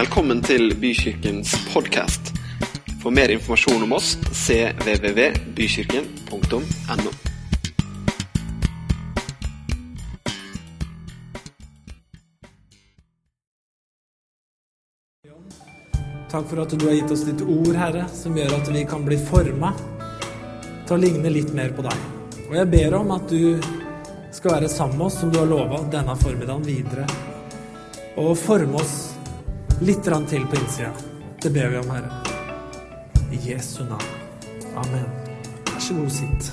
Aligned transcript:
Velkommen 0.00 0.38
til 0.40 0.70
Bykirkens 0.80 1.50
podkast. 1.74 2.30
For 3.02 3.12
mer 3.12 3.28
informasjon 3.34 3.82
om 3.84 3.92
oss 3.92 4.14
cvvvbykirken.no. 4.32 7.10
Takk 16.30 16.46
for 16.48 16.60
at 16.64 16.72
du 16.72 16.86
har 16.86 16.94
gitt 16.96 17.12
oss 17.12 17.28
ditt 17.28 17.44
ord, 17.44 17.76
Herre, 17.76 18.08
som 18.08 18.32
gjør 18.40 18.56
at 18.56 18.72
vi 18.72 18.88
kan 18.88 19.04
bli 19.04 19.20
forma 19.20 19.76
til 20.88 20.96
å 20.96 21.00
ligne 21.04 21.28
litt 21.36 21.52
mer 21.52 21.76
på 21.76 21.84
deg. 21.84 22.00
Og 22.46 22.56
jeg 22.56 22.64
ber 22.72 22.96
om 23.02 23.12
at 23.20 23.28
du 23.28 23.60
skal 24.32 24.56
være 24.56 24.72
sammen 24.72 24.96
med 24.96 25.10
oss, 25.10 25.20
som 25.20 25.28
du 25.28 25.36
har 25.42 25.48
lova, 25.52 25.84
denne 25.92 26.16
formiddagen 26.24 26.64
videre. 26.64 27.04
Og 28.16 28.32
forme 28.48 28.80
oss 28.80 29.09
litt 29.80 30.02
til 30.04 30.44
på 30.44 30.56
innsida. 30.58 30.92
Det 31.40 31.50
ber 31.52 31.70
vi 31.72 31.78
om, 31.80 31.90
Herre. 31.90 32.10
I 33.32 33.38
Jesu 33.50 33.84
navn. 33.84 34.02
Amen. 34.76 35.06
Vær 35.70 35.80
så 35.80 35.94
god, 35.94 36.10
sitt. 36.10 36.50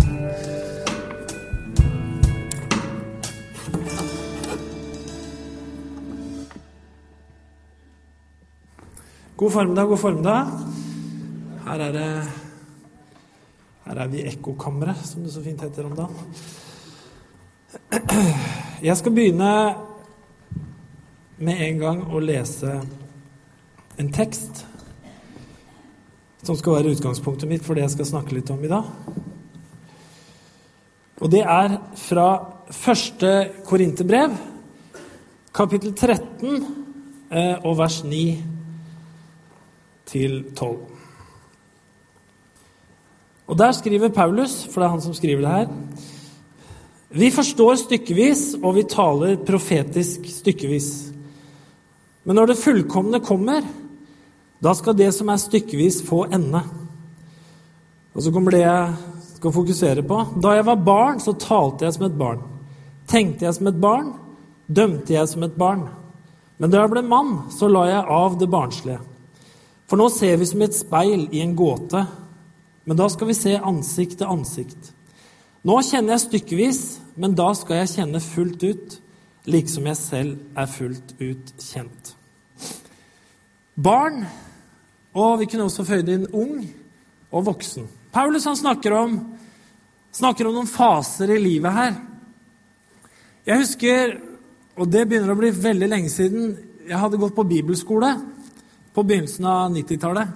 God 9.37 9.51
formiddag, 9.51 9.87
god 9.87 9.97
formiddag. 9.97 10.47
Her 11.65 11.79
er 11.79 11.91
det 11.91 12.11
Her 13.87 13.99
er 14.03 14.07
vi 14.07 14.17
i 14.21 14.27
ekkokammeret, 14.27 15.03
som 15.03 15.23
det 15.23 15.33
så 15.33 15.43
fint 15.43 15.61
heter 15.61 15.85
om 15.85 15.95
dagen. 15.95 16.15
Jeg 18.83 18.97
skal 18.97 19.11
begynne 19.11 19.75
med 21.37 21.61
en 21.67 21.79
gang 21.79 22.01
å 22.11 22.19
lese 22.19 22.81
en 23.97 24.11
tekst 24.13 24.65
som 26.45 26.57
skal 26.57 26.77
være 26.77 26.93
utgangspunktet 26.93 27.49
mitt 27.49 27.65
for 27.65 27.75
det 27.75 27.83
jeg 27.87 27.95
skal 27.97 28.11
snakke 28.11 28.35
litt 28.37 28.51
om 28.53 28.61
i 28.63 28.69
dag. 28.71 28.91
Og 31.17 31.31
det 31.33 31.41
er 31.41 31.79
fra 31.97 32.27
første 32.71 33.31
Korinterbrev, 33.65 34.35
kapittel 35.55 35.95
13 35.95 36.67
eh, 37.31 37.65
og 37.65 37.73
vers 37.79 38.03
9 38.05 38.21
til 40.07 40.43
12. 40.53 40.77
Og 43.47 43.57
der 43.57 43.73
skriver 43.73 44.13
Paulus, 44.13 44.61
for 44.69 44.81
det 44.81 44.87
er 44.87 44.93
han 44.93 45.01
som 45.01 45.15
skriver 45.15 45.41
det 45.41 45.55
her 45.55 45.67
Vi 47.17 47.31
forstår 47.31 47.75
stykkevis, 47.81 48.55
og 48.61 48.75
vi 48.75 48.83
taler 48.83 49.39
profetisk 49.47 50.27
stykkevis. 50.29 50.89
Men 52.27 52.35
når 52.35 52.51
det 52.51 52.57
fullkomne 52.61 53.19
kommer, 53.23 53.63
da 54.63 54.73
skal 54.75 54.97
det 54.97 55.11
som 55.13 55.29
er 55.29 55.41
stykkevis, 55.41 56.01
få 56.07 56.25
ende. 56.33 56.63
Og 58.17 58.23
så 58.25 58.33
kommer 58.33 58.55
det 58.55 58.63
jeg 58.63 58.95
skal 59.35 59.53
fokusere 59.53 60.03
på. 60.07 60.23
Da 60.41 60.55
jeg 60.57 60.65
var 60.65 60.81
barn, 60.81 61.19
så 61.21 61.35
talte 61.37 61.85
jeg 61.85 61.93
som 61.93 62.07
et 62.07 62.17
barn. 62.17 62.41
Tenkte 63.07 63.45
jeg 63.45 63.53
som 63.55 63.69
et 63.69 63.79
barn, 63.81 64.11
dømte 64.67 65.13
jeg 65.13 65.29
som 65.29 65.45
et 65.45 65.55
barn. 65.57 65.85
Men 66.57 66.73
da 66.73 66.81
jeg 66.81 66.93
ble 66.95 67.05
mann, 67.05 67.35
så 67.53 67.69
la 67.69 67.85
jeg 67.91 68.09
av 68.17 68.39
det 68.41 68.49
barnslige. 68.49 68.99
For 69.87 69.99
nå 69.99 70.09
ser 70.11 70.39
vi 70.41 70.49
som 70.49 70.65
et 70.65 70.75
speil 70.75 71.27
i 71.31 71.43
en 71.45 71.53
gåte, 71.55 72.01
men 72.87 72.97
da 72.97 73.07
skal 73.11 73.29
vi 73.29 73.37
se 73.37 73.53
ansikt 73.55 74.17
til 74.19 74.31
ansikt. 74.31 74.91
Nå 75.67 75.77
kjenner 75.85 76.15
jeg 76.15 76.25
stykkevis, 76.25 76.81
men 77.15 77.37
da 77.37 77.51
skal 77.55 77.83
jeg 77.83 77.93
kjenne 77.93 78.23
fullt 78.23 78.65
ut, 78.65 78.99
liksom 79.47 79.87
jeg 79.87 79.99
selv 80.01 80.59
er 80.59 80.69
fullt 80.71 81.15
ut 81.21 81.53
kjent. 81.61 82.16
Barn, 83.77 84.23
og 85.13 85.39
vi 85.39 85.45
kunne 85.45 85.67
også 85.67 85.85
føyd 85.85 86.07
inn 86.09 86.23
ung 86.33 86.63
og 87.29 87.45
voksen. 87.45 87.85
Paulus 88.13 88.47
han 88.49 88.57
snakker 88.57 88.95
om, 88.97 89.19
snakker 90.17 90.49
om 90.49 90.57
noen 90.57 90.69
faser 90.71 91.35
i 91.35 91.37
livet 91.41 91.75
her. 91.75 91.99
Jeg 93.45 93.61
husker, 93.61 94.15
og 94.77 94.89
det 94.89 95.05
begynner 95.05 95.35
å 95.35 95.37
bli 95.37 95.53
veldig 95.53 95.91
lenge 95.91 96.09
siden, 96.09 96.55
jeg 96.87 96.97
hadde 96.97 97.19
gått 97.21 97.35
på 97.35 97.45
bibelskole 97.45 98.09
på 98.95 99.03
begynnelsen 99.05 99.45
av 99.45 99.71
90-tallet. 99.75 100.35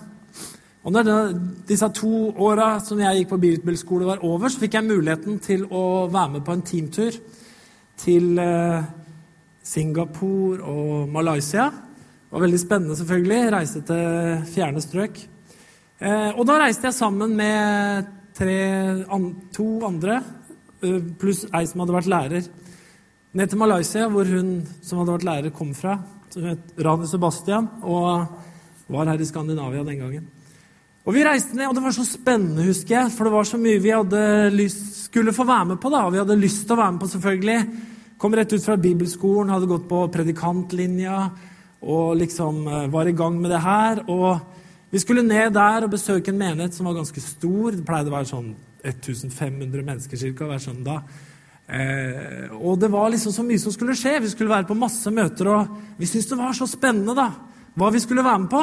Og 0.81 0.93
når 0.93 1.33
disse 1.69 1.87
to 1.97 2.31
åra 2.41 2.75
som 2.81 2.99
jeg 3.01 3.21
gikk 3.21 3.33
på 3.33 3.41
bibelskole, 3.41 4.05
var 4.05 4.25
over, 4.25 4.49
så 4.49 4.61
fikk 4.61 4.77
jeg 4.77 4.85
muligheten 4.85 5.39
til 5.41 5.65
å 5.69 6.07
være 6.11 6.35
med 6.35 6.45
på 6.45 6.53
en 6.53 6.65
teamtur 6.65 7.17
til 8.01 8.37
eh, 8.41 8.89
Singapore 9.65 10.61
og 10.61 11.09
Malaysia. 11.09 11.69
Det 12.31 12.37
var 12.37 12.45
veldig 12.45 12.59
spennende, 12.61 12.95
selvfølgelig. 12.95 13.37
Reise 13.51 13.79
til 13.83 14.43
fjerne 14.53 14.79
strøk. 14.79 15.17
Eh, 15.99 16.29
og 16.31 16.45
da 16.47 16.61
reiste 16.61 16.87
jeg 16.87 16.95
sammen 16.95 17.33
med 17.35 18.05
tre, 18.33 18.53
to 19.51 19.65
andre, 19.83 20.21
eh, 20.79 21.01
pluss 21.19 21.41
ei 21.51 21.65
som 21.67 21.83
hadde 21.83 21.97
vært 21.97 22.07
lærer, 22.07 22.47
ned 23.33 23.49
til 23.49 23.59
Malaysia, 23.59 24.07
hvor 24.07 24.23
hun 24.23 24.65
som 24.81 24.99
hadde 24.99 25.11
vært 25.11 25.27
lærer, 25.27 25.51
kom 25.51 25.73
fra. 25.75 25.97
Som 26.29 26.43
het 26.43 26.71
Rani 26.79 27.07
Sebastian. 27.07 27.67
og 27.83 28.27
var 28.87 29.05
her 29.07 29.19
i 29.21 29.25
Skandinavia 29.25 29.83
den 29.83 29.99
gangen. 29.99 30.27
Og 31.05 31.13
Vi 31.13 31.25
reiste 31.25 31.53
ned, 31.57 31.67
og 31.67 31.75
det 31.75 31.83
var 31.83 31.91
så 31.91 32.05
spennende, 32.05 32.63
husker 32.63 32.95
jeg. 32.95 33.11
For 33.11 33.25
det 33.25 33.33
var 33.33 33.43
så 33.43 33.57
mye 33.57 33.81
vi 33.81 33.89
hadde 33.89 34.51
lyst, 34.55 35.03
skulle 35.03 35.33
få 35.33 35.43
være 35.43 35.65
med 35.65 35.81
på. 35.81 35.89
da, 35.89 36.09
Vi 36.09 36.17
hadde 36.17 36.39
lyst 36.39 36.65
til 36.65 36.77
å 36.77 36.81
være 36.81 36.91
med 36.91 36.99
på, 37.01 37.07
selvfølgelig. 37.07 37.67
Kom 38.17 38.33
rett 38.33 38.53
ut 38.53 38.63
fra 38.63 38.77
bibelskolen, 38.77 39.49
hadde 39.49 39.67
gått 39.67 39.89
på 39.89 40.07
predikantlinja 40.07 41.29
og 41.81 42.15
liksom 42.19 42.63
eh, 42.67 42.87
var 42.93 43.09
i 43.09 43.15
gang 43.17 43.37
med 43.41 43.51
det 43.51 43.61
her. 43.63 44.03
Og 44.07 44.39
vi 44.91 45.01
skulle 45.01 45.25
ned 45.25 45.53
der 45.55 45.85
og 45.85 45.93
besøke 45.93 46.31
en 46.33 46.39
menighet 46.41 46.77
som 46.77 46.89
var 46.89 46.99
ganske 46.99 47.23
stor. 47.23 47.75
Det 47.75 47.85
pleide 47.87 48.11
å 48.11 48.15
være 48.15 48.31
sånn 48.31 48.53
1500 48.81 49.85
mennesker 49.85 50.17
cirka, 50.17 50.49
hver 50.49 50.61
søndag. 50.61 51.05
Eh, 51.71 52.51
og 52.57 52.79
det 52.81 52.91
var 52.91 53.13
liksom 53.13 53.33
så 53.33 53.45
mye 53.45 53.61
som 53.61 53.73
skulle 53.73 53.95
skje. 53.97 54.19
Vi 54.25 54.33
skulle 54.33 54.53
være 54.53 54.69
på 54.69 54.77
masse 54.77 55.13
møter, 55.13 55.51
og 55.51 55.97
vi 55.97 56.09
syntes 56.09 56.29
det 56.33 56.41
var 56.41 56.57
så 56.57 56.69
spennende, 56.69 57.17
da 57.17 57.29
hva 57.79 57.91
vi 57.93 58.01
skulle 58.03 58.25
være 58.25 58.43
med 58.43 58.51
på. 58.51 58.61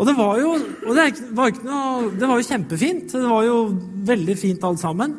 Og 0.00 0.06
det 0.08 0.14
var 0.16 0.38
jo, 0.40 0.54
det 0.56 1.10
var 1.36 1.52
noe, 1.66 2.10
det 2.16 2.28
var 2.28 2.40
jo 2.40 2.46
kjempefint. 2.48 3.12
Det 3.12 3.28
var 3.28 3.44
jo 3.44 3.56
veldig 4.08 4.36
fint 4.40 4.64
alt 4.64 4.80
sammen. 4.80 5.18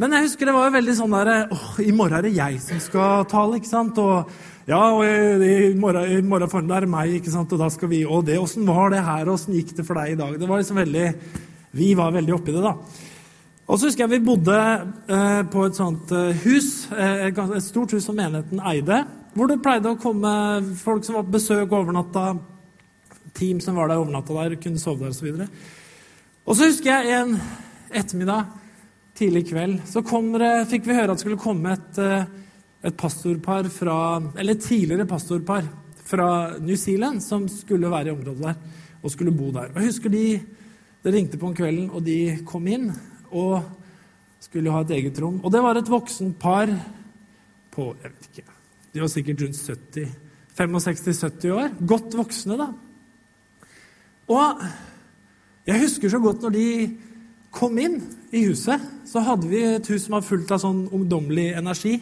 Men 0.00 0.14
jeg 0.16 0.24
husker 0.24 0.48
det 0.48 0.54
var 0.56 0.70
jo 0.70 0.72
veldig 0.78 0.92
sånn 0.96 1.12
der 1.12 1.30
åh, 1.52 1.64
I 1.84 1.92
morgen 1.92 2.16
er 2.16 2.24
det 2.24 2.32
jeg 2.32 2.60
som 2.64 2.78
skal 2.80 3.26
tale, 3.28 3.58
ikke 3.58 3.68
sant? 3.68 3.98
Og 4.00 4.30
ja, 4.64 4.78
og 4.78 5.02
i, 5.04 5.72
morgen, 5.76 6.06
i 6.08 6.22
morgen 6.24 6.48
formiddag 6.48 6.78
er 6.78 6.86
det 6.86 6.92
meg, 6.94 7.16
ikke 7.18 7.32
sant? 7.34 7.52
Og 7.52 7.60
da 7.60 7.68
skal 7.72 7.90
vi 7.90 8.04
Og 8.06 8.22
det, 8.24 8.38
åssen 8.40 8.64
var 8.64 8.94
det 8.94 9.02
her, 9.04 9.28
åssen 9.28 9.56
gikk 9.58 9.74
det 9.76 9.84
for 9.84 10.00
deg 10.00 10.14
i 10.14 10.20
dag? 10.20 10.38
Det 10.40 10.48
var 10.48 10.62
liksom 10.62 10.80
veldig 10.80 11.08
Vi 11.76 11.88
var 11.98 12.14
veldig 12.14 12.36
oppi 12.38 12.54
det, 12.54 12.62
da. 12.64 12.72
Og 13.68 13.78
så 13.78 13.88
husker 13.88 14.06
jeg 14.06 14.14
vi 14.14 14.26
bodde 14.26 14.56
eh, 14.56 15.42
på 15.52 15.66
et 15.66 15.76
sånt 15.78 16.10
eh, 16.12 16.40
hus, 16.42 16.70
eh, 16.92 17.28
et 17.28 17.52
stort 17.64 17.92
hus 17.94 18.04
som 18.04 18.16
menigheten 18.18 18.60
eide. 18.68 18.98
Hvor 19.36 19.48
det 19.48 19.60
pleide 19.64 19.92
å 19.92 20.00
komme 20.00 20.32
folk 20.80 21.06
som 21.06 21.16
var 21.16 21.28
på 21.28 21.36
besøk 21.38 21.68
og 21.70 21.78
overnatta. 21.78 22.24
Team 23.36 23.62
som 23.64 23.78
var 23.78 23.88
der 23.88 24.02
overnatta 24.02 24.34
der, 24.40 24.58
kunne 24.60 24.80
sove 24.82 25.06
der 25.06 25.14
osv. 25.14 25.30
Og, 25.32 25.62
og 26.44 26.58
så 26.58 26.68
husker 26.68 26.90
jeg 26.92 27.22
en 27.22 27.38
ettermiddag 27.96 28.61
tidlig 29.18 29.44
kveld 29.50 29.82
så 29.88 30.02
det, 30.02 30.52
fikk 30.70 30.86
vi 30.86 30.96
høre 30.96 31.12
at 31.12 31.18
det 31.18 31.24
skulle 31.24 31.40
komme 31.40 31.74
et, 31.74 31.98
eh, 31.98 32.24
et 32.82 32.96
pastorpar 32.96 33.68
fra 33.70 34.22
Eller 34.38 34.54
tidligere 34.54 35.06
pastorpar 35.06 35.68
fra 36.04 36.58
New 36.58 36.76
Zealand 36.76 37.22
som 37.22 37.48
skulle 37.48 37.90
være 37.90 38.08
i 38.08 38.16
området 38.16 38.42
der 38.42 38.56
og 39.02 39.10
skulle 39.10 39.34
bo 39.34 39.50
der. 39.50 39.72
Og 39.74 39.80
jeg 39.80 39.90
husker 39.90 40.10
de 40.10 40.40
Det 41.02 41.10
ringte 41.10 41.34
på 41.36 41.48
om 41.48 41.54
kvelden, 41.54 41.90
og 41.90 42.04
de 42.06 42.38
kom 42.46 42.66
inn 42.70 42.92
og 43.32 43.64
skulle 44.38 44.70
ha 44.70 44.84
et 44.84 44.92
eget 44.94 45.16
rom. 45.18 45.40
Og 45.42 45.50
det 45.50 45.62
var 45.64 45.74
et 45.74 45.88
voksen 45.90 46.28
par 46.38 46.70
på 47.74 47.88
jeg 48.04 48.12
vet 48.12 48.28
ikke, 48.28 48.44
de 48.92 49.00
var 49.00 49.10
sikkert 49.10 49.42
rundt 49.42 49.58
70, 49.58 50.12
65-70 50.54 51.50
år. 51.56 51.74
Godt 51.82 52.14
voksne, 52.14 52.54
da. 52.60 52.68
Og 54.30 54.62
jeg 55.66 55.82
husker 55.82 56.12
så 56.12 56.20
godt 56.22 56.46
når 56.46 56.54
de 56.54 56.68
kom 57.52 57.78
inn 57.78 58.00
i 58.32 58.46
huset, 58.48 58.80
så 59.06 59.22
hadde 59.26 59.48
vi 59.50 59.60
et 59.76 59.88
hus 59.92 60.06
som 60.06 60.16
var 60.16 60.24
fullt 60.26 60.52
av 60.54 60.62
sånn 60.62 60.86
ungdommelig 60.88 61.50
energi. 61.60 61.98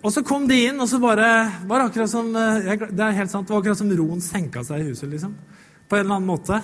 Og 0.00 0.12
så 0.14 0.22
kom 0.26 0.46
de 0.48 0.58
inn, 0.68 0.78
og 0.78 0.88
så 0.88 1.00
bare 1.02 1.26
var 1.66 1.86
akkurat 1.86 2.10
som 2.12 2.28
Det 2.32 3.00
er 3.00 3.16
helt 3.16 3.32
sant, 3.32 3.48
det 3.48 3.54
var 3.54 3.62
akkurat 3.62 3.80
som 3.80 3.90
roen 3.96 4.20
senka 4.22 4.62
seg 4.66 4.84
i 4.84 4.90
huset, 4.92 5.08
liksom. 5.10 5.34
På 5.88 5.98
en 5.98 6.04
eller 6.04 6.20
annen 6.20 6.30
måte. 6.30 6.60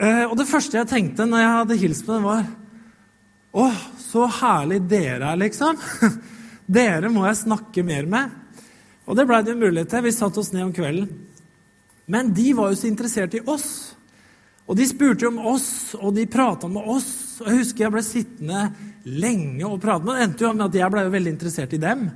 Eh, 0.00 0.24
og 0.26 0.36
det 0.36 0.48
første 0.48 0.78
jeg 0.78 0.88
tenkte 0.90 1.28
når 1.28 1.42
jeg 1.42 1.54
hadde 1.56 1.78
hilst 1.84 2.06
på 2.06 2.16
dem, 2.16 2.28
var 2.28 2.44
Å, 3.50 3.64
så 3.98 4.28
herlig 4.40 4.82
dere 4.90 5.32
er, 5.32 5.40
liksom. 5.40 5.80
Dere 6.70 7.08
må 7.10 7.24
jeg 7.26 7.40
snakke 7.40 7.82
mer 7.82 8.06
med. 8.06 8.36
Og 9.10 9.16
det 9.18 9.24
blei 9.26 9.40
det 9.42 9.56
jo 9.56 9.58
mulighet 9.58 9.90
til. 9.90 10.04
Vi 10.06 10.12
satte 10.14 10.38
oss 10.38 10.52
ned 10.54 10.68
om 10.68 10.74
kvelden. 10.74 11.08
Men 12.10 12.30
de 12.34 12.52
var 12.54 12.70
jo 12.70 12.78
så 12.78 12.86
interessert 12.86 13.34
i 13.34 13.42
oss. 13.42 13.96
Og 14.70 14.76
de 14.78 14.86
spurte 14.86 15.26
om 15.26 15.40
oss, 15.50 15.96
og 15.98 16.14
de 16.14 16.28
prata 16.30 16.68
med 16.70 16.86
oss. 16.86 17.10
Og 17.40 17.48
Jeg 17.48 17.62
husker 17.64 17.84
jeg 17.84 17.94
ble 17.96 18.02
sittende 18.06 18.60
lenge 19.10 19.66
og 19.66 19.80
prate 19.82 20.06
med 20.06 20.14
Det 20.14 20.26
endte 20.28 20.44
jo 20.44 20.52
med 20.54 20.68
at 20.68 20.78
jeg 20.78 20.92
ble 20.94 21.02
jo 21.06 21.16
veldig 21.16 21.32
interessert 21.34 21.74
i 21.74 21.82
dem. 21.82 22.10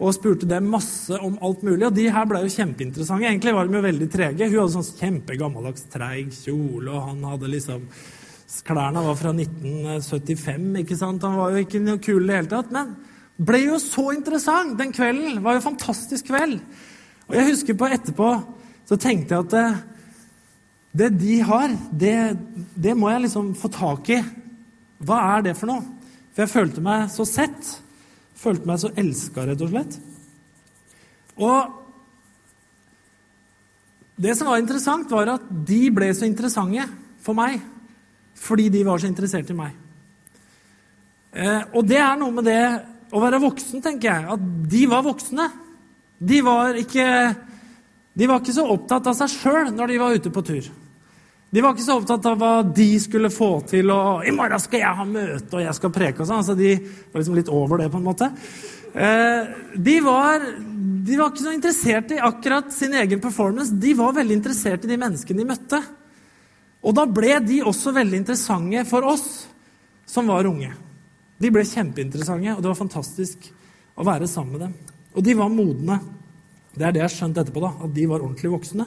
og 0.00 0.14
spurte 0.16 0.46
dem 0.48 0.70
masse 0.72 1.12
om 1.12 1.34
alt 1.44 1.62
mulig. 1.62 1.84
Og 1.84 1.92
de 1.92 2.06
her 2.08 2.24
ble 2.24 2.38
jo 2.40 2.54
kjempeinteressante. 2.54 3.26
Egentlig 3.26 3.52
var 3.52 3.66
de 3.66 3.76
jo 3.76 3.82
veldig 3.84 4.08
trege. 4.08 4.46
Hun 4.48 4.62
hadde 4.62 4.72
sånn 4.72 4.96
kjempegammeldags, 4.96 5.84
treig 5.92 6.30
kjole, 6.32 6.88
og 6.88 7.02
han 7.10 7.26
hadde 7.34 7.52
liksom 7.52 7.84
Klærne 8.66 9.02
var 9.04 9.14
fra 9.14 9.30
1975, 9.30 10.64
ikke 10.80 10.96
sant? 10.98 11.22
Han 11.22 11.36
var 11.38 11.52
jo 11.54 11.60
ikke 11.62 11.78
noe 11.84 12.00
kul 12.02 12.24
i 12.24 12.26
det 12.26 12.38
hele 12.38 12.50
tatt. 12.50 12.72
Men 12.74 12.96
ble 13.38 13.60
jo 13.62 13.76
så 13.78 14.08
interessant 14.16 14.74
den 14.78 14.90
kvelden. 14.96 15.36
Det 15.36 15.44
var 15.44 15.54
jo 15.54 15.60
en 15.60 15.68
fantastisk 15.68 16.32
kveld. 16.32 16.56
Og 17.28 17.36
jeg 17.36 17.50
husker 17.52 17.78
på 17.78 17.90
etterpå 17.94 18.32
så 18.90 18.98
tenkte 18.98 19.36
jeg 19.36 19.46
at 19.46 19.99
det, 20.90 21.08
de 21.20 21.40
har, 21.46 21.74
det, 21.94 22.16
det 22.74 22.96
må 22.98 23.10
jeg 23.12 23.26
liksom 23.26 23.52
få 23.58 23.70
tak 23.72 24.10
i. 24.10 24.20
Hva 25.06 25.20
er 25.36 25.46
det 25.46 25.56
for 25.58 25.70
noe? 25.70 25.84
For 26.34 26.44
jeg 26.44 26.52
følte 26.52 26.82
meg 26.84 27.10
så 27.12 27.26
sett. 27.28 27.76
Følte 28.40 28.66
meg 28.68 28.80
så 28.82 28.90
elska, 28.98 29.44
rett 29.46 29.62
og 29.62 29.70
slett. 29.70 29.98
Og 31.40 31.76
det 34.20 34.34
som 34.36 34.50
var 34.50 34.60
interessant, 34.60 35.10
var 35.12 35.36
at 35.36 35.46
de 35.48 35.82
ble 35.94 36.10
så 36.16 36.26
interessante 36.28 36.84
for 37.24 37.38
meg 37.38 37.60
fordi 38.40 38.70
de 38.72 38.80
var 38.86 39.00
så 39.00 39.08
interessert 39.10 39.50
i 39.52 39.56
meg. 39.56 39.74
Eh, 41.36 41.62
og 41.76 41.84
det 41.84 41.98
er 42.00 42.14
noe 42.16 42.32
med 42.32 42.46
det 42.48 42.62
å 43.12 43.20
være 43.20 43.40
voksen, 43.42 43.82
tenker 43.84 44.08
jeg. 44.08 44.28
At 44.32 44.46
de 44.72 44.80
var 44.88 45.04
voksne. 45.04 45.44
De 46.16 46.38
var 46.46 46.78
ikke, 46.80 47.06
de 48.16 48.28
var 48.30 48.40
ikke 48.40 48.54
så 48.56 48.64
opptatt 48.72 49.10
av 49.12 49.18
seg 49.18 49.34
sjøl 49.34 49.74
når 49.76 49.92
de 49.92 49.98
var 50.00 50.16
ute 50.16 50.32
på 50.32 50.44
tur. 50.46 50.70
De 51.50 51.62
var 51.62 51.74
ikke 51.74 51.82
så 51.82 51.96
opptatt 51.98 52.26
av 52.30 52.36
hva 52.38 52.50
de 52.62 52.88
skulle 53.02 53.30
få 53.34 53.66
til, 53.66 53.90
og 53.90 54.22
'i 54.22 54.30
morgen 54.30 54.60
skal 54.62 54.80
jeg 54.80 54.96
ha 54.96 55.04
møte, 55.04 55.56
og 55.56 55.62
jeg 55.64 55.74
skal 55.74 55.90
preke' 55.90 56.20
og 56.20 56.28
sånn. 56.28 56.56
De 56.56 56.76
var 56.78 57.18
liksom 57.20 57.34
litt 57.34 57.48
over 57.48 57.78
det, 57.78 57.90
på 57.90 57.98
en 57.98 58.06
måte. 58.06 58.30
Eh, 58.94 59.46
de 59.76 60.00
var, 60.00 60.40
de 61.04 61.16
var 61.16 61.30
ikke 61.30 61.46
så 61.46 61.54
interessert 61.54 62.10
i 62.10 62.18
akkurat 62.18 62.72
sin 62.72 62.94
egen 62.94 63.20
performance. 63.20 63.74
De 63.74 63.94
var 63.94 64.12
veldig 64.12 64.36
interessert 64.36 64.84
i 64.84 64.88
de 64.88 64.96
menneskene 64.96 65.38
de 65.38 65.44
møtte. 65.44 65.82
Og 66.82 66.94
da 66.94 67.04
ble 67.04 67.40
de 67.44 67.60
også 67.62 67.92
veldig 67.92 68.22
interessante 68.22 68.84
for 68.88 69.02
oss 69.02 69.46
som 70.06 70.26
var 70.26 70.46
unge. 70.46 70.70
De 71.40 71.50
ble 71.50 71.64
kjempeinteressante, 71.64 72.56
og 72.56 72.62
det 72.62 72.70
var 72.70 72.78
fantastisk 72.78 73.50
å 73.96 74.06
være 74.06 74.28
sammen 74.28 74.52
med 74.52 74.60
dem. 74.60 74.74
Og 75.14 75.24
de 75.24 75.34
var 75.34 75.52
modne. 75.52 75.98
Det 76.74 76.86
er 76.86 76.92
det 76.92 77.02
jeg 77.02 77.08
har 77.08 77.16
skjønt 77.16 77.40
etterpå, 77.42 77.62
da, 77.64 77.72
at 77.84 77.94
de 77.94 78.06
var 78.06 78.22
ordentlig 78.22 78.52
voksne. 78.52 78.86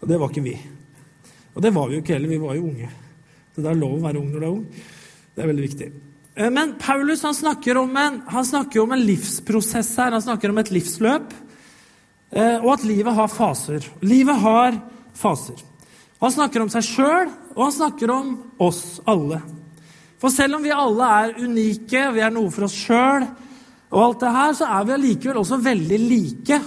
Og 0.00 0.08
det 0.08 0.18
var 0.20 0.32
ikke 0.32 0.44
vi. 0.44 0.56
Og 1.54 1.62
det 1.62 1.72
var 1.74 1.88
vi 1.88 1.98
jo 1.98 2.02
ikke 2.02 2.16
heller, 2.16 2.32
vi 2.34 2.42
var 2.42 2.58
jo 2.58 2.66
unge. 2.68 2.90
Så 3.54 3.62
det 3.62 3.70
er 3.70 3.78
lov 3.78 3.96
å 3.98 4.02
være 4.04 4.20
ung 4.20 4.30
når 4.32 4.40
du 4.40 4.46
er 4.46 4.50
ung. 4.50 4.64
Det 5.34 5.42
er 5.42 5.50
veldig 5.50 5.66
viktig. 5.68 5.88
Eh, 6.34 6.50
men 6.50 6.74
Paulus 6.82 7.22
han 7.22 7.36
snakker, 7.36 7.78
om 7.78 7.96
en, 7.96 8.20
han 8.26 8.46
snakker 8.46 8.82
om 8.82 8.94
en 8.94 9.04
livsprosess 9.06 9.92
her. 10.02 10.16
Han 10.16 10.24
snakker 10.24 10.50
om 10.50 10.58
et 10.62 10.72
livsløp. 10.74 11.36
Eh, 12.34 12.58
og 12.58 12.72
at 12.74 12.88
livet 12.88 13.14
har 13.14 13.30
faser. 13.30 13.86
Livet 14.02 14.42
har 14.42 14.80
faser. 15.14 15.62
Han 16.24 16.32
snakker 16.34 16.64
om 16.64 16.70
seg 16.72 16.86
sjøl, 16.86 17.30
og 17.54 17.66
han 17.66 17.76
snakker 17.76 18.10
om 18.10 18.34
oss 18.64 18.98
alle. 19.10 19.42
For 20.18 20.32
selv 20.32 20.56
om 20.56 20.64
vi 20.64 20.72
alle 20.72 21.08
er 21.20 21.34
unike, 21.44 22.06
vi 22.14 22.22
er 22.24 22.32
noe 22.32 22.50
for 22.54 22.66
oss 22.66 22.76
sjøl, 22.78 23.26
og 23.94 24.00
alt 24.00 24.22
det 24.24 24.30
her, 24.34 24.54
så 24.56 24.68
er 24.78 24.86
vi 24.88 24.94
allikevel 24.94 25.38
også 25.42 25.58
veldig 25.62 25.98
like. 26.00 26.58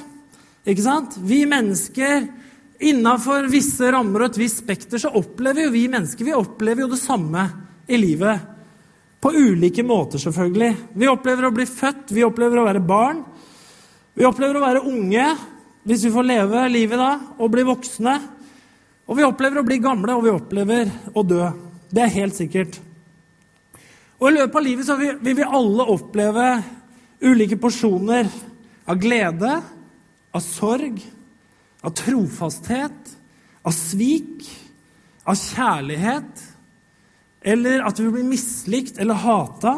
Ikke 0.68 0.84
sant? 0.84 1.18
Vi 1.26 1.42
mennesker 1.50 2.28
Innafor 2.80 3.48
visse 3.50 3.90
rammer 3.92 4.22
og 4.22 4.32
et 4.32 4.40
visst 4.44 4.62
spekter 4.62 5.02
så 5.02 5.10
opplever 5.18 5.66
jo 5.66 5.74
vi 5.74 5.88
mennesker 5.90 6.28
vi 6.28 6.36
opplever 6.38 6.84
jo 6.84 6.92
det 6.92 7.02
samme 7.02 7.48
i 7.90 7.98
livet. 7.98 8.54
På 9.18 9.32
ulike 9.34 9.82
måter, 9.84 10.22
selvfølgelig. 10.22 10.76
Vi 10.94 11.10
opplever 11.10 11.48
å 11.48 11.54
bli 11.56 11.66
født, 11.66 12.14
vi 12.14 12.26
opplever 12.26 12.62
å 12.62 12.68
være 12.68 12.84
barn. 12.86 13.24
Vi 14.14 14.26
opplever 14.28 14.60
å 14.60 14.66
være 14.66 14.84
unge, 14.86 15.26
hvis 15.88 16.06
vi 16.06 16.14
får 16.14 16.28
leve 16.28 16.68
livet 16.70 17.02
da, 17.02 17.12
og 17.42 17.50
bli 17.54 17.66
voksne. 17.66 18.14
Og 19.08 19.18
vi 19.18 19.26
opplever 19.26 19.62
å 19.62 19.66
bli 19.66 19.80
gamle, 19.82 20.14
og 20.14 20.28
vi 20.28 20.36
opplever 20.36 20.92
å 21.18 21.26
dø. 21.26 21.50
Det 21.90 22.04
er 22.04 22.14
helt 22.14 22.38
sikkert. 22.38 22.78
Og 24.18 24.30
I 24.30 24.36
løpet 24.38 24.58
av 24.60 24.66
livet 24.66 24.86
så 24.86 24.98
vil 25.00 25.38
vi 25.38 25.46
alle 25.46 25.90
oppleve 25.94 26.48
ulike 27.26 27.58
porsjoner 27.62 28.30
av 28.86 29.02
glede, 29.02 29.54
av 30.34 30.44
sorg, 30.46 31.02
av 31.86 31.94
trofasthet, 31.98 33.14
av 33.62 33.76
svik, 33.76 34.46
av 35.28 35.38
kjærlighet, 35.38 36.44
eller 37.48 37.84
at 37.88 38.00
vi 38.00 38.10
blir 38.12 38.28
mislikt 38.28 38.98
eller 39.00 39.20
hata. 39.22 39.78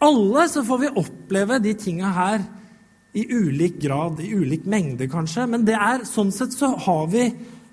Alle 0.00 0.48
så 0.48 0.64
får 0.66 0.82
vi 0.82 0.94
oppleve 1.02 1.60
de 1.62 1.74
tinga 1.78 2.10
her 2.16 2.42
i 3.12 3.26
ulik 3.28 3.80
grad, 3.82 4.20
i 4.22 4.32
ulik 4.34 4.66
mengde 4.70 5.08
kanskje, 5.10 5.46
men 5.50 5.64
det 5.66 5.76
er, 5.76 6.06
sånn 6.08 6.30
sett 6.34 6.54
så 6.54 6.72
har 6.86 7.08
vi 7.12 7.26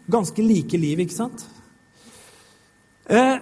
ganske 0.10 0.44
like 0.44 0.80
liv, 0.80 1.04
ikke 1.04 1.18
sant? 1.18 1.44
Eh, 3.08 3.38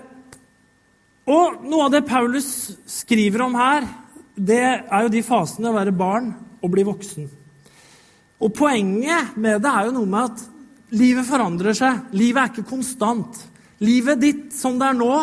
og 1.25 1.63
noe 1.65 1.87
av 1.87 1.93
det 1.93 2.03
Paulus 2.05 2.49
skriver 2.89 3.45
om 3.45 3.55
her, 3.57 3.87
det 4.35 4.61
er 4.61 5.05
jo 5.05 5.13
de 5.13 5.23
fasene 5.25 5.71
å 5.71 5.77
være 5.77 5.95
barn 5.95 6.33
og 6.59 6.73
bli 6.73 6.83
voksen. 6.85 7.29
Og 8.43 8.51
Poenget 8.55 9.37
med 9.39 9.63
det 9.63 9.71
er 9.71 9.87
jo 9.87 9.95
noe 9.95 10.09
med 10.09 10.31
at 10.31 10.43
livet 10.95 11.27
forandrer 11.27 11.77
seg. 11.77 12.11
Livet 12.17 12.41
er 12.41 12.51
ikke 12.51 12.69
konstant. 12.69 13.39
Livet 13.83 14.21
ditt 14.21 14.45
som 14.55 14.79
det 14.79 14.89
er 14.89 14.97
nå, 14.97 15.13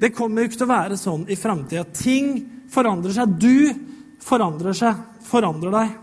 det 0.00 0.12
kommer 0.16 0.42
jo 0.42 0.50
ikke 0.50 0.60
til 0.62 0.68
å 0.68 0.74
være 0.74 1.00
sånn 1.00 1.26
i 1.28 1.36
framtida. 1.36 1.84
Ting 1.96 2.38
forandrer 2.72 3.16
seg. 3.16 3.34
Du 3.40 4.20
forandrer 4.24 4.76
seg, 4.76 5.02
forandrer 5.28 5.74
deg. 5.74 5.98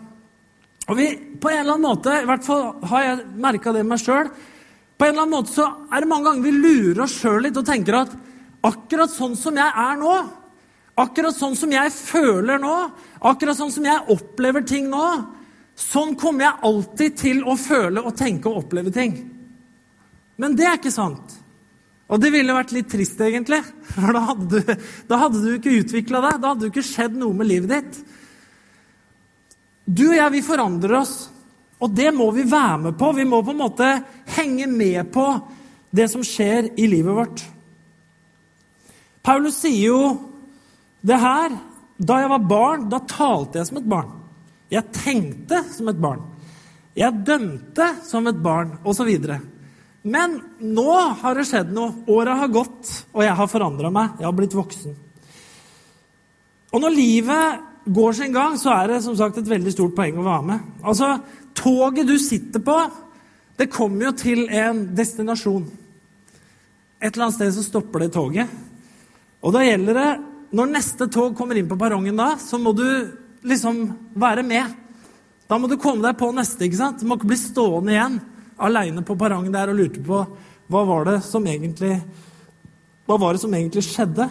Og 0.88 1.00
vi, 1.00 1.08
på 1.42 1.50
en 1.52 1.62
eller 1.62 1.76
annen 1.76 1.90
måte, 1.90 2.14
i 2.22 2.28
hvert 2.28 2.46
fall 2.46 2.70
har 2.92 3.04
jeg 3.04 3.24
merka 3.44 3.74
det 3.76 3.84
meg 3.88 4.02
sjøl, 4.02 4.30
på 4.98 5.06
en 5.06 5.12
eller 5.12 5.26
annen 5.26 5.36
måte 5.36 5.54
så 5.54 5.66
er 5.94 6.02
det 6.02 6.10
mange 6.10 6.30
ganger 6.30 6.46
vi 6.46 6.54
lurer 6.56 7.04
oss 7.06 7.18
sjøl 7.20 7.44
litt 7.46 7.58
og 7.60 7.66
tenker 7.68 8.00
at 8.00 8.14
akkurat 8.66 9.12
sånn 9.14 9.36
som 9.38 9.58
jeg 9.60 9.68
er 9.68 10.00
nå, 10.00 10.14
akkurat 10.98 11.36
sånn 11.38 11.58
som 11.60 11.74
jeg 11.76 11.92
føler 11.94 12.62
nå, 12.62 12.76
akkurat 13.30 13.60
sånn 13.60 13.74
som 13.74 13.86
jeg 13.86 14.08
opplever 14.16 14.66
ting 14.66 14.88
nå, 14.90 15.04
Sånn 15.78 16.16
kommer 16.18 16.48
jeg 16.48 16.66
alltid 16.70 17.18
til 17.22 17.44
å 17.46 17.54
føle 17.60 18.02
og 18.02 18.16
tenke 18.18 18.50
og 18.50 18.64
oppleve 18.64 18.94
ting. 18.94 19.14
Men 20.42 20.56
det 20.58 20.66
er 20.66 20.80
ikke 20.80 20.94
sant. 20.94 21.36
Og 22.08 22.22
det 22.24 22.32
ville 22.34 22.56
vært 22.56 22.74
litt 22.74 22.90
trist, 22.90 23.20
egentlig. 23.22 23.60
For 23.92 24.16
da 24.16 24.24
hadde 24.30 24.62
du, 24.62 24.72
da 25.10 25.20
hadde 25.22 25.42
du 25.44 25.50
ikke 25.58 25.76
utvikla 25.84 26.22
deg. 26.24 26.40
Da 26.42 26.54
hadde 26.54 26.66
det 26.66 26.72
ikke 26.72 26.88
skjedd 26.88 27.18
noe 27.20 27.36
med 27.36 27.50
livet 27.50 27.74
ditt. 27.74 28.00
Du 29.86 30.08
og 30.10 30.18
jeg, 30.18 30.34
vi 30.34 30.46
forandrer 30.46 30.98
oss. 31.02 31.16
Og 31.84 31.94
det 31.94 32.10
må 32.16 32.32
vi 32.34 32.48
være 32.48 32.80
med 32.88 32.98
på. 32.98 33.12
Vi 33.14 33.28
må 33.28 33.44
på 33.46 33.54
en 33.54 33.62
måte 33.62 33.92
henge 34.38 34.66
med 34.72 35.12
på 35.14 35.28
det 35.94 36.08
som 36.10 36.26
skjer 36.26 36.72
i 36.80 36.88
livet 36.90 37.20
vårt. 37.20 37.44
Paulus 39.22 39.60
sier 39.62 39.92
jo 39.92 40.02
det 41.06 41.20
her. 41.22 41.54
Da 41.98 42.22
jeg 42.22 42.32
var 42.34 42.50
barn, 42.50 42.90
da 42.90 43.02
talte 43.10 43.60
jeg 43.60 43.70
som 43.70 43.82
et 43.82 43.90
barn. 43.90 44.17
Jeg 44.72 44.92
tenkte 44.96 45.62
som 45.72 45.88
et 45.92 46.02
barn. 46.02 46.26
Jeg 46.98 47.24
dømte 47.28 47.92
som 48.08 48.28
et 48.28 48.40
barn, 48.42 48.74
osv. 48.88 49.10
Men 50.08 50.38
nå 50.64 50.94
har 51.22 51.38
det 51.38 51.46
skjedd 51.50 51.74
noe. 51.76 52.04
Åra 52.12 52.40
har 52.42 52.52
gått, 52.52 52.90
og 53.14 53.24
jeg 53.26 53.36
har 53.38 53.52
forandra 53.52 53.92
meg. 53.94 54.18
Jeg 54.20 54.28
har 54.28 54.38
blitt 54.38 54.58
voksen. 54.58 54.96
Og 56.74 56.84
når 56.84 56.96
livet 56.96 57.66
går 57.88 58.16
sin 58.18 58.34
gang, 58.36 58.58
så 58.60 58.74
er 58.76 58.92
det 58.92 59.04
som 59.06 59.16
sagt 59.18 59.40
et 59.40 59.50
veldig 59.50 59.72
stort 59.72 59.96
poeng 59.96 60.20
å 60.20 60.26
være 60.26 60.48
med. 60.50 60.72
Altså, 60.84 61.16
Toget 61.58 62.06
du 62.06 62.18
sitter 62.22 62.62
på, 62.62 62.76
det 63.58 63.72
kommer 63.74 64.10
jo 64.10 64.16
til 64.18 64.44
en 64.54 64.84
destinasjon. 64.98 65.64
Et 67.02 67.10
eller 67.10 67.28
annet 67.28 67.38
sted 67.38 67.54
så 67.56 67.64
stopper 67.66 68.06
det 68.06 68.12
toget. 68.14 68.52
Og 69.42 69.54
da 69.54 69.64
gjelder 69.66 70.02
det 70.02 70.10
Når 70.58 70.70
neste 70.72 71.10
tog 71.12 71.34
kommer 71.36 71.58
inn 71.60 71.68
på 71.68 71.76
perrongen 71.76 72.16
da, 72.16 72.38
så 72.40 72.56
må 72.56 72.72
du 72.72 72.88
liksom 73.48 73.82
være 74.20 74.44
med. 74.46 74.76
Da 75.48 75.58
må 75.60 75.70
du 75.72 75.78
komme 75.80 76.04
deg 76.04 76.18
på 76.20 76.32
neste. 76.36 76.66
ikke 76.66 76.80
sant? 76.80 77.02
Du 77.02 77.08
må 77.08 77.18
ikke 77.18 77.32
bli 77.32 77.40
stående 77.40 77.96
igjen 77.96 78.20
aleine 78.58 79.04
på 79.06 79.16
perrongen 79.20 79.54
der 79.54 79.72
og 79.72 79.78
lurte 79.80 80.02
på 80.04 80.24
hva 80.68 80.82
var 80.84 81.06
det 81.08 81.20
som 81.24 81.46
egentlig 81.48 81.94
hva 83.08 83.16
var 83.22 83.36
det 83.36 83.40
som 83.40 83.54
egentlig 83.56 83.86
skjedde. 83.88 84.26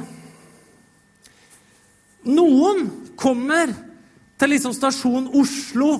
Noen 2.28 2.82
kommer 3.16 3.70
til 4.36 4.52
liksom 4.52 4.74
stasjon 4.76 5.30
Oslo, 5.38 5.94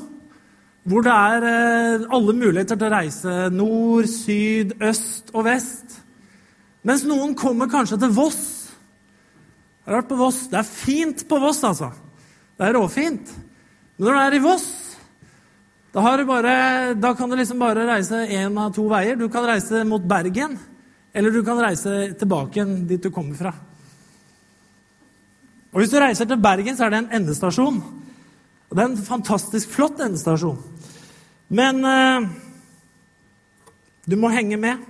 hvor 0.87 1.07
det 1.07 1.15
er 1.15 1.47
eh, 1.49 2.05
alle 2.13 2.35
muligheter 2.37 2.77
til 2.77 2.89
å 2.91 2.93
reise 2.93 3.37
nord, 3.55 4.11
syd, 4.11 4.77
øst 4.85 5.33
og 5.33 5.47
vest. 5.49 5.97
Mens 6.87 7.07
noen 7.09 7.33
kommer 7.39 7.71
kanskje 7.71 7.99
til 8.03 8.13
Voss. 8.15 8.43
Jeg 9.87 9.95
har 9.95 10.03
vært 10.03 10.11
på 10.13 10.21
Voss. 10.21 10.45
Det 10.53 10.61
er 10.61 10.69
fint 10.69 11.25
på 11.31 11.41
Voss, 11.43 11.65
altså. 11.67 11.91
Det 12.57 12.65
er 12.65 12.77
råfint. 12.77 13.33
Men 13.97 14.07
når 14.09 14.17
du 14.17 14.21
er 14.23 14.37
i 14.37 14.43
Voss, 14.45 14.67
da, 15.93 16.03
bare, 16.29 16.95
da 16.95 17.15
kan 17.17 17.31
du 17.31 17.37
liksom 17.37 17.61
bare 17.61 17.87
reise 17.89 18.27
én 18.29 18.57
av 18.61 18.73
to 18.77 18.85
veier. 18.89 19.17
Du 19.17 19.29
kan 19.33 19.47
reise 19.49 19.85
mot 19.89 20.03
Bergen, 20.05 20.59
eller 21.13 21.33
du 21.33 21.43
kan 21.45 21.61
reise 21.61 22.15
tilbake 22.21 22.65
dit 22.89 23.03
du 23.03 23.11
kommer 23.11 23.37
fra. 23.37 23.53
Og 25.73 25.81
Hvis 25.81 25.93
du 25.93 25.99
reiser 26.01 26.25
til 26.25 26.41
Bergen, 26.41 26.77
så 26.77 26.87
er 26.87 26.93
det 26.93 26.99
en 27.03 27.15
endestasjon. 27.21 27.81
Og 28.71 28.77
Det 28.77 28.83
er 28.83 28.89
en 28.89 29.07
fantastisk 29.09 29.73
flott 29.77 30.01
endestasjon. 30.01 30.59
Men 31.49 31.85
eh, 31.85 32.29
du 34.09 34.17
må 34.17 34.33
henge 34.33 34.57
med. 34.57 34.81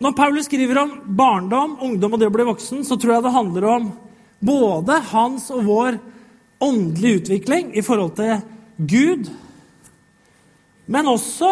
Når 0.00 0.14
Paulus 0.16 0.46
skriver 0.48 0.78
om 0.80 0.92
barndom, 1.04 1.74
ungdom 1.84 2.14
og 2.16 2.20
det 2.22 2.30
å 2.30 2.32
bli 2.32 2.46
voksen, 2.48 2.86
så 2.88 2.96
tror 2.96 3.18
jeg 3.18 3.24
det 3.26 3.34
handler 3.34 3.66
om 3.68 3.90
både 4.40 4.96
hans 5.10 5.50
og 5.52 5.66
vår 5.66 5.98
åndelige 6.64 7.20
utvikling 7.20 7.74
i 7.76 7.84
forhold 7.84 8.14
til 8.16 8.40
Gud, 8.80 9.28
men 10.88 11.10
også 11.12 11.50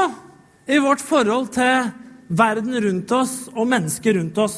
i 0.69 0.81
vårt 0.81 1.05
forhold 1.05 1.53
til 1.59 1.93
verden 2.29 2.73
rundt 2.87 3.13
oss 3.13 3.37
og 3.53 3.69
mennesker 3.69 4.17
rundt 4.17 4.41
oss. 4.41 4.57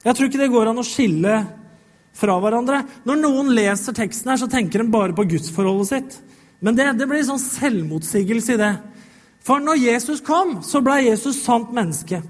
Jeg 0.00 0.16
tror 0.16 0.30
ikke 0.30 0.40
det 0.40 0.50
går 0.52 0.72
an 0.72 0.80
å 0.80 0.86
skille 0.86 1.36
fra 2.16 2.40
hverandre. 2.40 2.82
Når 3.04 3.20
noen 3.20 3.52
leser 3.56 3.96
teksten 3.96 4.32
her, 4.32 4.40
så 4.40 4.48
tenker 4.48 4.80
de 4.80 4.92
bare 4.92 5.16
på 5.16 5.28
gudsforholdet 5.28 5.92
sitt. 5.92 6.18
Men 6.64 6.76
det, 6.76 6.88
det 6.96 7.08
blir 7.08 7.24
sånn 7.28 7.40
selvmotsigelse 7.40 8.56
i 8.56 8.60
det. 8.60 8.74
For 9.44 9.60
når 9.60 9.84
Jesus 9.84 10.24
kom, 10.24 10.62
så 10.64 10.80
ble 10.84 11.02
Jesus 11.04 11.44
sant 11.44 11.72
menneske. 11.76 12.24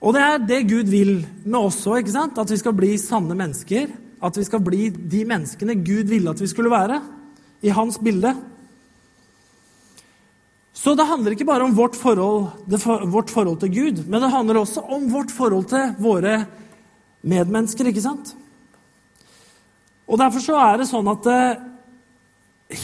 Og 0.00 0.16
det 0.16 0.20
er 0.24 0.44
det 0.48 0.60
Gud 0.70 0.88
vil 0.88 1.18
med 1.44 1.58
oss 1.60 1.82
òg, 1.88 2.08
at 2.08 2.50
vi 2.50 2.56
skal 2.60 2.76
bli 2.76 2.94
sanne 3.00 3.36
mennesker. 3.36 3.90
At 4.20 4.36
vi 4.36 4.44
skal 4.44 4.62
bli 4.64 4.88
de 4.90 5.24
menneskene 5.28 5.76
Gud 5.80 6.08
ville 6.08 6.32
at 6.32 6.40
vi 6.40 6.48
skulle 6.48 6.72
være, 6.72 7.00
i 7.60 7.72
hans 7.72 7.98
bilde. 8.00 8.32
Så 10.72 10.94
det 10.96 11.04
handler 11.08 11.34
ikke 11.34 11.48
bare 11.48 11.64
om 11.66 11.74
vårt 11.76 11.96
forhold, 11.96 12.48
vårt 13.12 13.30
forhold, 13.32 13.58
til 13.60 13.72
Gud, 13.74 14.04
men 14.08 14.22
det 14.22 14.30
handler 14.32 14.62
også 14.62 14.80
om 14.88 15.10
vårt 15.12 15.32
forhold 15.32 15.66
til 15.68 15.90
våre 16.00 16.46
medmennesker, 17.20 17.90
ikke 17.90 18.04
sant? 18.04 18.32
Og 20.08 20.18
Derfor 20.18 20.40
så 20.40 20.56
er 20.56 20.80
det 20.80 20.88
sånn 20.88 21.08
at 21.12 21.28
uh, 21.28 21.60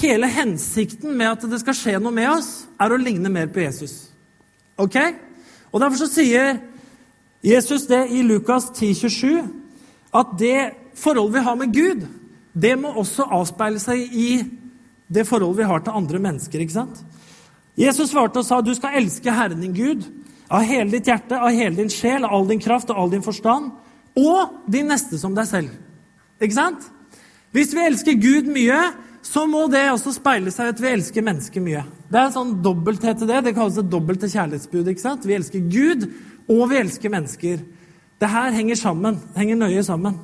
hele 0.02 0.28
hensikten 0.28 1.16
med 1.16 1.32
at 1.32 1.48
det 1.48 1.62
skal 1.62 1.78
skje 1.78 1.96
noe 2.02 2.12
med 2.14 2.28
oss, 2.34 2.66
er 2.76 2.92
å 2.92 3.00
ligne 3.00 3.32
mer 3.32 3.48
på 3.48 3.64
Jesus. 3.64 4.10
Ok? 4.76 4.98
Og 5.72 5.80
Derfor 5.80 6.04
så 6.04 6.10
sier 6.12 6.60
Jesus 7.46 7.86
det 7.86 8.08
i 8.10 8.24
Lukas 8.26 8.72
10, 8.74 8.94
27, 8.94 9.44
at 10.14 10.32
det 10.38 10.60
forholdet 10.98 11.36
vi 11.36 11.44
har 11.46 11.58
med 11.60 11.74
Gud, 11.74 12.06
det 12.52 12.72
må 12.80 12.90
også 12.98 13.28
avspeile 13.36 13.78
seg 13.78 14.02
i 14.10 14.30
det 15.06 15.22
forholdet 15.28 15.60
vi 15.60 15.68
har 15.70 15.84
til 15.84 15.94
andre 15.94 16.18
mennesker. 16.24 16.60
ikke 16.60 16.74
sant? 16.74 17.04
Jesus 17.78 18.10
svarte 18.10 18.40
og 18.40 18.44
sa, 18.44 18.60
'Du 18.60 18.74
skal 18.74 18.96
elske 18.96 19.30
Herren 19.30 19.60
din 19.60 19.74
Gud 19.74 20.02
av 20.50 20.62
hele 20.62 20.90
ditt 20.90 21.06
hjerte, 21.06 21.38
av 21.38 21.50
hele 21.50 21.76
din 21.76 21.90
sjel, 21.90 22.24
av 22.24 22.32
all 22.32 22.48
din 22.48 22.60
kraft 22.60 22.90
og 22.90 22.96
all 22.98 23.10
din 23.10 23.22
forstand, 23.22 23.70
og 24.16 24.48
din 24.68 24.86
neste 24.86 25.18
som 25.18 25.34
deg 25.34 25.46
selv.' 25.46 25.70
Ikke 26.40 26.54
sant? 26.54 26.90
Hvis 27.52 27.74
vi 27.74 27.86
elsker 27.86 28.20
Gud 28.20 28.46
mye, 28.50 28.92
så 29.22 29.46
må 29.46 29.66
det 29.70 29.90
også 29.90 30.12
speile 30.12 30.50
seg 30.50 30.68
at 30.68 30.80
vi 30.80 30.88
elsker 30.88 31.22
mennesker 31.22 31.60
mye. 31.60 31.84
Det 32.10 32.18
er 32.18 32.26
en 32.26 32.32
sånn 32.32 32.62
dobbelthet 32.62 33.18
til 33.18 33.26
det. 33.26 33.44
Det 33.44 33.54
kalles 33.54 33.78
et 33.78 33.90
dobbelte 33.90 34.28
kjærlighetsbud. 34.30 34.88
ikke 34.88 35.00
sant? 35.00 35.26
Vi 35.26 35.34
elsker 35.34 35.60
Gud, 35.60 36.06
og 36.48 36.64
vi 36.70 36.78
elsker 36.80 37.12
mennesker. 37.12 37.62
Det 38.16 38.30
her 38.32 38.54
henger 38.54 38.78
sammen. 38.80 39.18
Det 39.32 39.42
henger 39.42 39.60
nøye 39.60 39.84
sammen. 39.84 40.18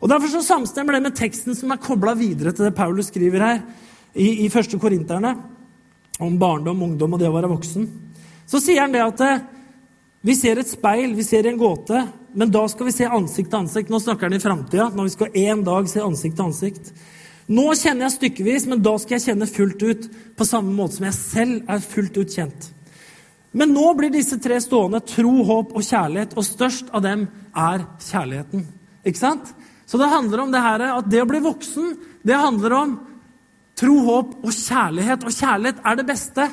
Og 0.00 0.08
Derfor 0.10 0.28
så 0.28 0.42
samstemmer 0.44 0.96
det 0.96 1.02
med 1.06 1.16
teksten 1.16 1.56
som 1.56 1.72
er 1.72 1.80
kobla 1.80 2.14
videre 2.18 2.52
til 2.52 2.68
det 2.68 2.76
Paulus 2.76 3.08
skriver 3.08 3.44
her 3.44 3.60
i, 4.14 4.44
i 4.44 4.48
første 4.52 4.78
Korinterne, 4.78 5.32
om 6.20 6.38
barndom, 6.40 6.82
ungdom 6.82 7.16
og 7.16 7.20
det 7.20 7.28
å 7.28 7.34
være 7.34 7.50
voksen. 7.52 7.86
Så 8.48 8.60
sier 8.62 8.84
han 8.84 8.94
det 8.94 9.02
at 9.04 9.22
eh, 9.24 9.42
vi 10.26 10.36
ser 10.36 10.60
et 10.60 10.68
speil, 10.68 11.14
vi 11.16 11.24
ser 11.24 11.48
en 11.48 11.58
gåte, 11.60 12.04
men 12.36 12.52
da 12.52 12.62
skal 12.68 12.88
vi 12.88 12.94
se 12.96 13.08
ansikt 13.08 13.50
til 13.52 13.62
ansikt. 13.62 13.92
Nå 13.92 14.00
snakker 14.02 14.28
han 14.28 14.36
i 14.36 14.42
framtida, 14.42 14.88
når 14.92 15.08
vi 15.08 15.14
skal 15.16 15.36
en 15.46 15.64
dag 15.66 15.90
se 15.90 16.04
ansikt 16.04 16.38
til 16.38 16.48
ansikt. 16.48 16.92
Nå 17.46 17.66
kjenner 17.78 18.06
jeg 18.06 18.16
stykkevis, 18.16 18.66
men 18.70 18.82
da 18.84 18.96
skal 18.98 19.16
jeg 19.16 19.28
kjenne 19.28 19.48
fullt 19.48 19.84
ut, 19.86 20.08
på 20.36 20.48
samme 20.48 20.72
måte 20.74 20.98
som 20.98 21.06
jeg 21.08 21.18
selv 21.18 21.70
er 21.70 21.84
fullt 21.84 22.18
ut 22.18 22.38
kjent. 22.38 22.72
Men 23.56 23.72
nå 23.72 23.86
blir 23.96 24.12
disse 24.12 24.36
tre 24.42 24.58
stående 24.60 25.00
tro, 25.08 25.32
håp 25.48 25.72
og 25.76 25.84
kjærlighet, 25.84 26.34
og 26.36 26.44
størst 26.44 26.90
av 26.92 27.04
dem 27.06 27.24
er 27.56 27.86
kjærligheten. 28.04 28.66
Ikke 29.06 29.22
sant? 29.22 29.52
Så 29.86 30.00
det 30.00 30.10
handler 30.10 30.42
om 30.42 30.52
det 30.52 30.60
her, 30.60 30.84
at 30.98 31.08
det 31.08 31.22
å 31.22 31.28
bli 31.30 31.40
voksen, 31.44 31.94
det 32.26 32.36
handler 32.36 32.74
om 32.76 32.94
tro, 33.78 33.96
håp 34.04 34.36
og 34.42 34.52
kjærlighet. 34.52 35.24
Og 35.24 35.32
kjærlighet 35.32 35.82
er 35.86 35.98
det 35.98 36.06
beste. 36.08 36.48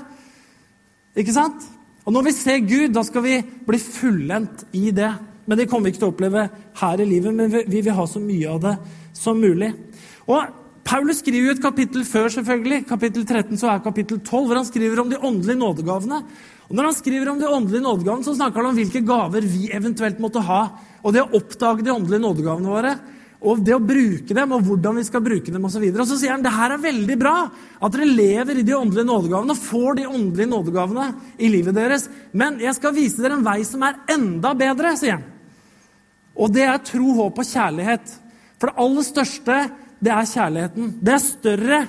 Ikke 1.19 1.35
sant? 1.35 1.67
Og 2.03 2.15
når 2.15 2.27
vi 2.29 2.35
ser 2.35 2.65
Gud, 2.67 2.89
da 2.95 3.03
skal 3.07 3.23
vi 3.25 3.37
bli 3.67 3.79
fullendt 3.81 4.67
i 4.75 4.91
det. 4.95 5.11
Men 5.47 5.59
det 5.59 5.67
kommer 5.71 5.89
vi 5.89 5.93
ikke 5.93 6.03
til 6.03 6.09
å 6.11 6.13
oppleve 6.13 6.47
her 6.79 7.03
i 7.03 7.07
livet, 7.07 7.35
men 7.35 7.51
vi 7.51 7.81
vil 7.81 7.95
ha 7.97 8.05
så 8.07 8.21
mye 8.23 8.51
av 8.51 8.61
det 8.63 8.75
som 9.17 9.39
mulig. 9.39 9.73
Og 10.31 10.61
Paulus 10.83 11.21
skriver 11.23 11.47
jo 11.47 11.55
et 11.55 11.63
kapittel 11.63 12.03
før, 12.07 12.29
selvfølgelig. 12.31 12.83
Kapittel 12.87 13.25
13 13.25 13.59
så 13.59 13.71
er 13.71 13.83
kapittel 13.83 14.19
12, 14.19 14.47
hvor 14.47 14.59
han 14.59 14.67
skriver 14.67 14.99
om 14.99 15.11
de 15.11 15.19
åndelige 15.19 15.59
nådegavene. 15.59 16.19
Og 16.69 16.75
Når 16.77 16.89
han 16.89 16.95
skriver 16.97 17.29
om 17.31 17.39
de 17.41 17.49
åndelige 17.49 17.83
nådegavene, 17.83 18.25
så 18.25 18.35
snakker 18.37 18.61
han 18.61 18.71
om 18.71 18.77
hvilke 18.77 19.03
gaver 19.05 19.45
vi 19.45 19.67
eventuelt 19.73 20.21
måtte 20.23 20.43
ha. 20.45 20.61
Og 21.03 21.13
det 21.13 21.25
å 21.25 21.33
oppdage 21.39 21.83
de 21.83 21.91
åndelige 21.93 22.23
nådegavene 22.23 22.71
våre 22.71 22.95
og 23.43 23.59
det 23.59 23.73
å 23.75 23.83
bruke 23.83 24.35
dem, 24.35 24.53
og 24.55 24.63
hvordan 24.63 24.99
vi 25.01 25.03
skal 25.03 25.23
bruke 25.23 25.51
dem 25.51 25.65
osv. 25.67 25.83
Og, 25.83 25.97
så 25.97 26.03
og 26.05 26.09
så 26.13 26.17
sier 26.21 26.31
han 26.31 26.43
det 26.45 26.53
her 26.55 26.75
er 26.75 26.83
veldig 26.83 27.17
bra 27.19 27.35
at 27.51 27.95
dere 27.95 28.07
lever 28.07 28.61
i 28.61 28.65
de 28.65 28.75
åndelige 28.77 29.09
nådegavene 29.09 29.55
og 29.55 29.59
får 29.65 29.99
de 29.99 30.07
åndelige 30.07 30.51
nådegavene 30.53 31.07
i 31.35 31.49
livet 31.51 31.75
deres. 31.75 32.07
Men 32.31 32.61
jeg 32.63 32.77
skal 32.77 32.95
vise 32.95 33.19
dere 33.19 33.35
en 33.35 33.43
vei 33.45 33.59
som 33.67 33.83
er 33.83 33.99
enda 34.15 34.53
bedre, 34.55 34.95
sier 34.99 35.17
han. 35.17 35.27
Og 36.39 36.53
det 36.55 36.63
er 36.65 36.79
tro, 36.87 37.11
håp 37.19 37.43
og 37.43 37.49
kjærlighet. 37.49 38.15
For 38.61 38.71
det 38.71 38.85
aller 38.85 39.05
største, 39.05 39.59
det 40.03 40.15
er 40.15 40.31
kjærligheten. 40.31 40.95
Det 41.03 41.13
er 41.13 41.23
større 41.27 41.81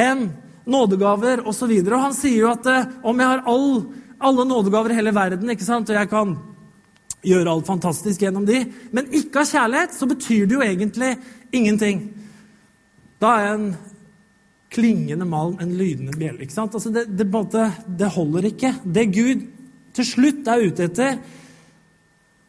enn 0.00 0.26
nådegaver 0.66 1.44
osv. 1.46 1.68
Og, 1.76 1.92
og 1.92 2.02
han 2.08 2.16
sier 2.16 2.40
jo 2.40 2.50
at 2.54 2.72
eh, 2.72 2.88
om 3.06 3.20
jeg 3.20 3.34
har 3.34 3.44
all, 3.52 3.68
alle 4.18 4.44
nådegaver 4.48 4.92
i 4.92 4.98
hele 4.98 5.14
verden, 5.14 5.50
ikke 5.50 5.66
sant, 5.66 5.90
og 5.90 5.98
jeg 5.98 6.10
kan 6.10 6.36
gjøre 7.26 7.50
alt 7.50 7.66
fantastisk 7.66 8.22
gjennom 8.22 8.46
de, 8.46 8.62
men 8.94 9.10
ikke 9.14 9.42
av 9.42 9.50
kjærlighet, 9.50 9.96
så 9.96 10.08
betyr 10.08 10.46
det 10.46 10.56
jo 10.56 10.64
egentlig 10.64 11.10
ingenting. 11.56 12.02
Da 13.22 13.32
er 13.40 13.52
en 13.54 13.68
klingende 14.72 15.26
malm 15.28 15.58
en 15.60 15.74
lydende 15.78 16.16
bjelle. 16.18 16.42
ikke 16.42 16.54
sant? 16.54 16.74
Altså 16.74 16.90
det, 16.92 17.06
det, 17.16 17.26
det, 17.98 18.10
holder 18.12 18.50
ikke. 18.50 18.74
Det 18.84 19.06
Gud 19.14 19.46
til 19.96 20.06
slutt 20.06 20.48
er 20.52 20.66
ute 20.66 20.88
etter, 20.90 21.18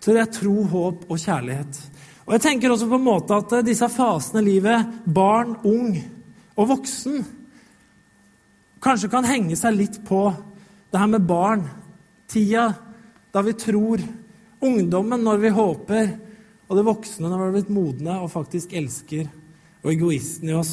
tror 0.03 0.19
jeg 0.19 0.33
tro, 0.35 0.55
håp 0.73 1.05
og 1.07 1.21
kjærlighet. 1.21 1.79
Og 2.27 2.35
jeg 2.35 2.43
tenker 2.43 2.73
også 2.73 2.89
på 2.89 2.99
en 2.99 3.07
måte 3.07 3.37
at 3.37 3.55
disse 3.65 3.87
fasene 3.89 4.43
i 4.43 4.49
livet, 4.49 4.99
barn, 5.05 5.55
ung 5.63 5.95
og 6.57 6.69
voksen, 6.73 7.23
kanskje 8.83 9.09
kan 9.11 9.25
henge 9.25 9.55
seg 9.57 9.77
litt 9.77 10.01
på 10.05 10.25
det 10.91 11.01
her 11.01 11.09
med 11.11 11.27
barn. 11.27 11.65
Tida 12.27 12.73
da 13.33 13.43
vi 13.45 13.53
tror 13.57 14.01
Ungdommen 14.57 15.21
når 15.21 15.37
vi 15.37 15.49
håper, 15.53 16.07
og 16.65 16.77
det 16.79 16.85
voksne 16.87 17.29
når 17.29 17.37
vi 17.37 17.45
har 17.45 17.51
blitt 17.53 17.73
modne 17.75 18.15
og 18.23 18.31
faktisk 18.33 18.71
elsker. 18.73 19.27
Og 19.83 19.91
egoisten 19.93 20.49
i 20.49 20.55
oss 20.57 20.71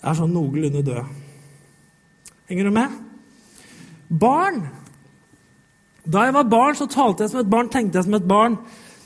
er 0.00 0.16
sånn 0.16 0.32
noenlunde 0.32 0.80
død. 0.86 1.10
Henger 2.48 2.70
du 2.70 2.72
med? 2.74 2.96
Barn. 4.08 4.64
Da 6.02 6.24
jeg 6.26 6.34
var 6.34 6.48
barn, 6.50 6.78
så 6.78 6.88
talte 6.90 7.26
jeg 7.26 7.34
som 7.34 7.42
et 7.44 7.52
barn, 7.52 7.68
tenkte 7.70 8.00
jeg 8.00 8.08
som 8.08 8.16
et 8.16 8.26
barn, 8.26 8.56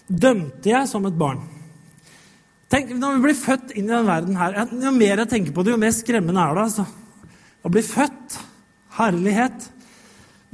dømte 0.06 0.70
jeg 0.70 0.88
som 0.88 1.04
et 1.10 1.18
barn. 1.18 1.42
Tenk, 2.72 2.94
Når 2.98 3.18
vi 3.18 3.24
blir 3.26 3.38
født 3.38 3.74
inn 3.74 3.84
i 3.84 3.92
denne 3.92 4.06
verden 4.08 4.38
her, 4.38 4.56
Jo 4.72 4.90
mer 4.90 5.18
jeg 5.18 5.28
tenker 5.28 5.52
på 5.52 5.62
det, 5.62 5.74
jo 5.74 5.82
mer 5.82 5.94
skremmende 5.94 6.40
er 6.40 6.54
det. 6.54 6.62
altså. 6.62 6.86
Å 7.62 7.70
bli 7.70 7.82
født. 7.82 8.38
Herlighet. 8.96 9.68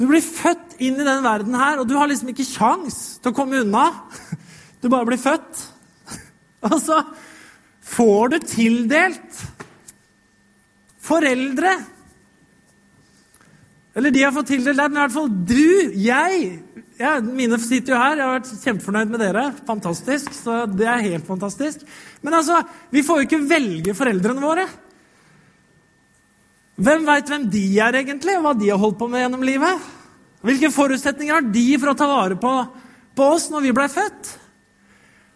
Du 0.02 0.08
blir 0.10 0.24
født 0.24 0.80
inn 0.82 0.96
i 0.96 1.04
denne 1.04 1.22
verden 1.22 1.54
her, 1.54 1.78
og 1.78 1.86
du 1.86 1.92
har 1.94 2.08
liksom 2.10 2.32
ikke 2.32 2.48
kjangs 2.48 2.96
til 3.22 3.30
å 3.30 3.36
komme 3.36 3.60
unna. 3.62 3.84
Du 4.82 4.88
bare 4.90 5.06
blir 5.06 5.20
født. 5.22 5.60
Og 6.66 6.74
så 6.82 6.96
får 7.86 8.32
du 8.32 8.36
tildelt 8.50 9.44
foreldre. 11.06 11.76
Eller 13.94 14.10
de 14.10 14.24
har 14.26 14.34
fått 14.34 14.50
tildelt 14.50 14.80
deg, 14.80 14.90
men 14.90 14.98
i 14.98 15.04
hvert 15.04 15.14
fall 15.14 15.30
du, 15.30 15.94
jeg 16.02 16.42
ja, 16.98 17.16
Mine 17.22 17.62
sitter 17.62 17.94
jo 17.94 18.02
her. 18.02 18.18
Jeg 18.18 18.26
har 18.26 18.36
vært 18.40 18.66
kjempefornøyd 18.66 19.14
med 19.14 19.22
dere. 19.22 19.48
Fantastisk. 19.70 20.34
Så 20.34 20.64
det 20.70 20.90
er 20.90 21.06
helt 21.12 21.30
fantastisk. 21.30 21.86
Men 22.26 22.40
altså, 22.40 22.58
vi 22.90 23.06
får 23.06 23.22
jo 23.22 23.30
ikke 23.30 23.44
velge 23.54 23.94
foreldrene 23.94 24.42
våre. 24.42 24.66
Hvem 26.80 27.02
veit 27.04 27.28
hvem 27.28 27.48
de 27.52 27.64
er, 27.84 27.98
egentlig, 28.00 28.38
og 28.38 28.46
hva 28.46 28.52
de 28.56 28.70
har 28.72 28.80
holdt 28.80 28.96
på 29.00 29.08
med 29.10 29.20
gjennom 29.20 29.42
livet? 29.44 29.90
Hvilke 30.42 30.72
forutsetninger 30.72 31.36
har 31.36 31.50
de 31.52 31.66
for 31.76 31.92
å 31.92 31.98
ta 31.98 32.08
vare 32.08 32.38
på, 32.40 32.52
på 33.14 33.26
oss 33.34 33.50
når 33.52 33.66
vi 33.66 33.74
blei 33.76 33.88
født? 33.92 34.30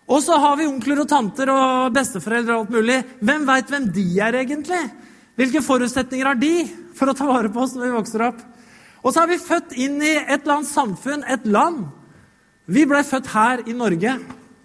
Og 0.06 0.22
så 0.22 0.38
har 0.40 0.56
vi 0.56 0.68
onkler 0.70 1.02
og 1.02 1.10
tanter 1.10 1.50
og 1.52 1.92
besteforeldre 1.94 2.54
og 2.54 2.64
alt 2.64 2.74
mulig. 2.78 2.96
Hvem 3.20 3.44
veit 3.48 3.70
hvem 3.72 3.88
de 3.92 4.06
er, 4.22 4.38
egentlig? 4.40 4.80
Hvilke 5.36 5.62
forutsetninger 5.66 6.30
har 6.30 6.40
de 6.40 6.54
for 6.96 7.12
å 7.12 7.16
ta 7.18 7.26
vare 7.28 7.50
på 7.52 7.60
oss 7.60 7.74
når 7.76 7.84
vi 7.84 7.96
vokser 7.98 8.26
opp? 8.30 8.40
Og 9.02 9.12
så 9.12 9.22
har 9.22 9.30
vi 9.30 9.42
født 9.42 9.76
inn 9.76 10.00
i 10.00 10.14
et 10.16 10.40
eller 10.40 10.56
annet 10.56 10.70
samfunn, 10.70 11.26
et 11.28 11.44
land. 11.44 11.84
Vi 12.66 12.86
blei 12.88 13.04
født 13.06 13.28
her 13.34 13.66
i 13.68 13.76
Norge. 13.76 14.16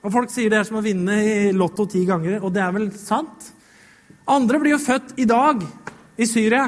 Og 0.02 0.14
folk 0.14 0.32
sier 0.34 0.50
det 0.50 0.62
er 0.62 0.70
som 0.70 0.80
å 0.80 0.86
vinne 0.86 1.20
i 1.20 1.52
Lotto 1.54 1.86
ti 1.90 2.06
ganger, 2.08 2.40
og 2.42 2.54
det 2.56 2.64
er 2.64 2.72
vel 2.74 2.88
sant? 2.98 3.52
Andre 4.30 4.62
blir 4.62 4.78
jo 4.78 4.82
født 4.82 5.18
i 5.22 5.28
dag 5.30 5.62
i 6.18 6.28
Syria. 6.30 6.68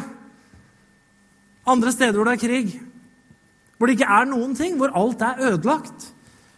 Andre 1.68 1.94
steder 1.96 2.18
hvor 2.18 2.28
det 2.28 2.38
er 2.38 2.44
krig. 2.44 2.74
Hvor 3.78 3.88
det 3.88 3.98
ikke 3.98 4.12
er 4.16 4.30
noen 4.30 4.56
ting, 4.56 4.78
hvor 4.80 4.94
alt 4.96 5.24
er 5.24 5.42
ødelagt. 5.50 6.10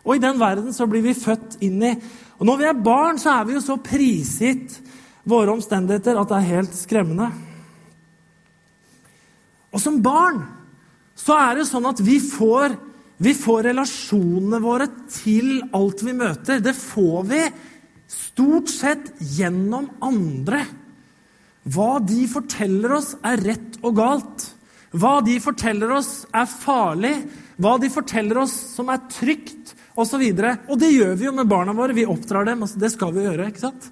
Og 0.06 0.16
i 0.16 0.22
den 0.22 0.40
verden 0.40 0.74
så 0.74 0.88
blir 0.90 1.04
vi 1.06 1.18
født 1.18 1.58
inn 1.66 1.82
i. 1.82 1.94
Og 2.38 2.46
når 2.46 2.60
vi 2.62 2.68
er 2.70 2.84
barn, 2.86 3.20
så 3.22 3.40
er 3.40 3.48
vi 3.48 3.56
jo 3.56 3.64
så 3.64 3.80
prisgitt 3.82 4.80
våre 5.26 5.56
omstendigheter 5.56 6.20
at 6.20 6.30
det 6.30 6.38
er 6.38 6.52
helt 6.52 6.76
skremmende. 6.78 7.30
Og 9.74 9.82
som 9.82 10.02
barn 10.04 10.44
så 11.16 11.38
er 11.40 11.58
det 11.60 11.70
sånn 11.70 11.88
at 11.90 12.02
vi 12.04 12.20
får 12.22 12.76
vi 13.18 13.32
får 13.32 13.70
relasjonene 13.70 14.60
våre 14.60 14.90
til 15.08 15.62
alt 15.76 16.02
vi 16.04 16.16
møter. 16.18 16.60
Det 16.60 16.76
får 16.76 17.22
vi 17.30 17.42
stort 18.12 18.72
sett 18.72 19.14
gjennom 19.38 19.88
andre. 20.04 20.66
Hva 21.66 21.98
de 22.04 22.26
forteller 22.30 22.94
oss, 22.94 23.16
er 23.26 23.42
rett 23.42 23.80
og 23.82 23.96
galt. 23.98 24.50
Hva 24.96 25.18
de 25.26 25.40
forteller 25.42 25.92
oss, 25.98 26.26
er 26.30 26.46
farlig. 26.50 27.16
Hva 27.58 27.76
de 27.82 27.90
forteller 27.92 28.38
oss 28.44 28.54
som 28.76 28.92
er 28.94 29.02
trygt, 29.10 29.74
osv. 29.96 30.22
Og, 30.22 30.38
så 30.38 30.52
og 30.70 30.80
det 30.80 30.92
gjør 30.92 31.16
vi 31.18 31.28
jo 31.28 31.34
med 31.36 31.50
barna 31.50 31.74
våre. 31.76 31.96
Vi 31.96 32.06
oppdrar 32.06 32.46
dem. 32.48 32.64
Altså, 32.64 32.80
det 32.80 32.92
skal 32.94 33.16
vi 33.16 33.26
gjøre. 33.26 33.50
ikke 33.50 33.66
sant? 33.66 33.90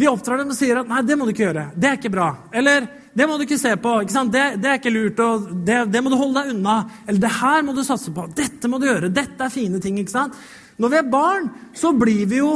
Vi 0.00 0.08
oppdrar 0.08 0.40
dem 0.40 0.52
og 0.52 0.56
sier 0.56 0.80
at 0.80 0.88
'nei, 0.88 1.02
det 1.04 1.16
må 1.18 1.26
du 1.26 1.32
ikke 1.34 1.44
gjøre'. 1.44 1.72
Det 1.76 1.88
er 1.88 1.96
ikke 1.98 2.12
bra. 2.12 2.28
Eller 2.52 2.88
det 3.14 3.26
må 3.26 3.36
du 3.36 3.44
ikke 3.44 3.58
se 3.58 3.74
på. 3.76 4.00
ikke 4.00 4.14
sant? 4.14 4.32
Det, 4.32 4.44
det 4.62 4.70
er 4.70 4.78
ikke 4.78 4.94
lurt. 4.94 5.20
og 5.20 5.48
det, 5.66 5.92
det, 5.92 6.02
må 6.02 6.10
du 6.10 6.16
holde 6.16 6.40
deg 6.40 6.54
unna. 6.54 6.76
Eller 7.06 7.20
det 7.20 7.32
her 7.40 7.62
må 7.62 7.74
du 7.74 7.82
satse 7.84 8.12
på. 8.14 8.26
Dette 8.34 8.68
må 8.68 8.78
du 8.78 8.86
gjøre. 8.86 9.12
Dette 9.12 9.44
er 9.44 9.52
fine 9.52 9.80
ting. 9.80 9.98
ikke 9.98 10.14
sant? 10.14 10.36
Når 10.80 10.88
vi 10.88 10.96
er 11.00 11.12
barn, 11.12 11.50
så 11.74 11.92
blir 11.92 12.26
vi 12.26 12.42
jo 12.42 12.52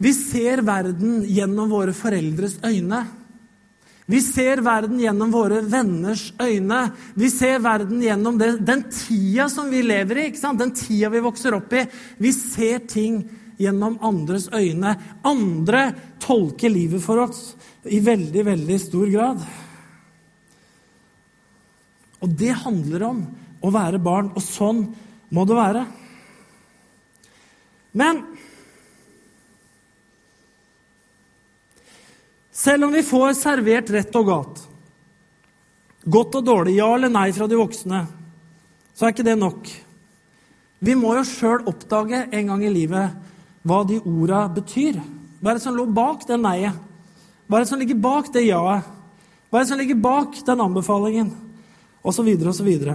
Vi 0.00 0.14
ser 0.16 0.62
verden 0.64 1.26
gjennom 1.28 1.68
våre 1.68 1.92
foreldres 1.92 2.54
øyne. 2.64 3.02
Vi 4.10 4.18
ser 4.22 4.58
verden 4.66 4.98
gjennom 4.98 5.30
våre 5.30 5.60
venners 5.62 6.32
øyne. 6.42 6.80
Vi 7.14 7.28
ser 7.30 7.60
verden 7.62 8.00
gjennom 8.02 8.38
det, 8.40 8.56
den 8.66 8.82
tida 8.90 9.46
som 9.52 9.68
vi 9.70 9.84
lever 9.86 10.24
i, 10.24 10.30
den 10.34 10.72
tida 10.74 11.12
vi 11.12 11.22
vokser 11.22 11.54
opp 11.54 11.76
i. 11.78 11.84
Vi 12.18 12.32
ser 12.34 12.82
ting 12.90 13.20
gjennom 13.60 14.00
andres 14.02 14.48
øyne. 14.50 14.96
Andre 15.22 15.84
tolker 16.18 16.72
livet 16.74 17.04
for 17.04 17.22
oss 17.28 17.52
i 17.86 18.00
veldig, 18.02 18.44
veldig 18.50 18.80
stor 18.82 19.14
grad. 19.14 19.46
Og 22.20 22.34
det 22.34 22.56
handler 22.64 23.06
om 23.12 23.22
å 23.62 23.70
være 23.70 24.02
barn, 24.02 24.32
og 24.34 24.42
sånn 24.42 24.82
må 25.30 25.46
det 25.46 25.60
være. 25.60 25.86
Men 27.94 28.24
selv 32.60 32.84
om 32.84 32.92
vi 32.92 33.04
får 33.06 33.32
servert 33.38 33.90
rett 33.94 34.16
og 34.20 34.26
galt, 34.28 34.58
godt 36.04 36.40
og 36.40 36.44
dårlig, 36.44 36.76
ja 36.80 36.88
eller 36.94 37.12
nei 37.12 37.30
fra 37.36 37.48
de 37.48 37.58
voksne, 37.60 38.02
så 38.92 39.06
er 39.06 39.14
ikke 39.14 39.24
det 39.24 39.38
nok. 39.40 39.70
Vi 40.80 40.96
må 40.96 41.14
jo 41.16 41.24
sjøl 41.28 41.64
oppdage 41.68 42.26
en 42.26 42.52
gang 42.52 42.64
i 42.64 42.72
livet 42.72 43.16
hva 43.68 43.82
de 43.88 43.98
orda 44.00 44.46
betyr. 44.52 44.98
Hva 45.40 45.52
er 45.52 45.58
det 45.58 45.64
som 45.64 45.76
lå 45.76 45.86
bak 45.92 46.24
det 46.28 46.40
nei-et? 46.40 46.76
Hva 47.48 47.58
er 47.58 47.64
det 47.64 47.70
som 47.72 47.80
ligger 47.80 48.00
bak 48.00 48.28
det 48.32 48.46
ja-et? 48.46 48.88
Hva 49.50 49.58
er 49.58 49.64
det 49.64 49.70
som 49.72 49.80
ligger 49.80 49.98
bak 50.00 50.36
den 50.46 50.62
anbefalingen? 50.62 51.32
Og 52.00 52.14
så 52.16 52.24
videre 52.24 52.52
og 52.52 52.56
så 52.56 52.64
videre. 52.64 52.94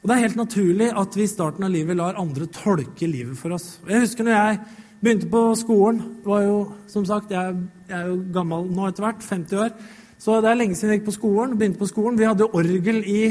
Og 0.00 0.08
Det 0.08 0.14
er 0.14 0.22
helt 0.22 0.38
naturlig 0.38 0.88
at 0.94 1.18
vi 1.18 1.26
i 1.26 1.30
starten 1.30 1.66
av 1.66 1.70
livet 1.74 1.98
lar 1.98 2.18
andre 2.18 2.46
tolke 2.50 3.06
livet 3.10 3.38
for 3.38 3.54
oss. 3.54 3.80
Jeg 3.86 4.06
husker 4.06 4.26
når 4.26 4.36
jeg 4.36 4.60
begynte 5.02 5.28
på 5.30 5.42
skolen 5.58 6.00
var 6.24 6.42
jo, 6.46 6.56
som 6.90 7.04
sagt, 7.06 7.30
Jeg, 7.30 7.54
jeg 7.88 7.98
er 7.98 8.10
jo 8.10 8.18
gammel 8.32 8.66
nå 8.72 8.88
etter 8.88 9.06
hvert, 9.06 9.22
50 9.22 9.62
år. 9.62 9.70
Så 10.18 10.40
det 10.40 10.50
er 10.50 10.58
lenge 10.58 10.76
siden 10.76 10.94
jeg 10.94 11.00
gikk 11.00 11.10
på 11.10 11.18
skolen. 11.18 11.58
begynte 11.58 11.82
på 11.82 11.90
skolen. 11.90 12.18
Vi 12.18 12.26
hadde 12.28 12.48
orgel 12.48 13.02
i 13.04 13.22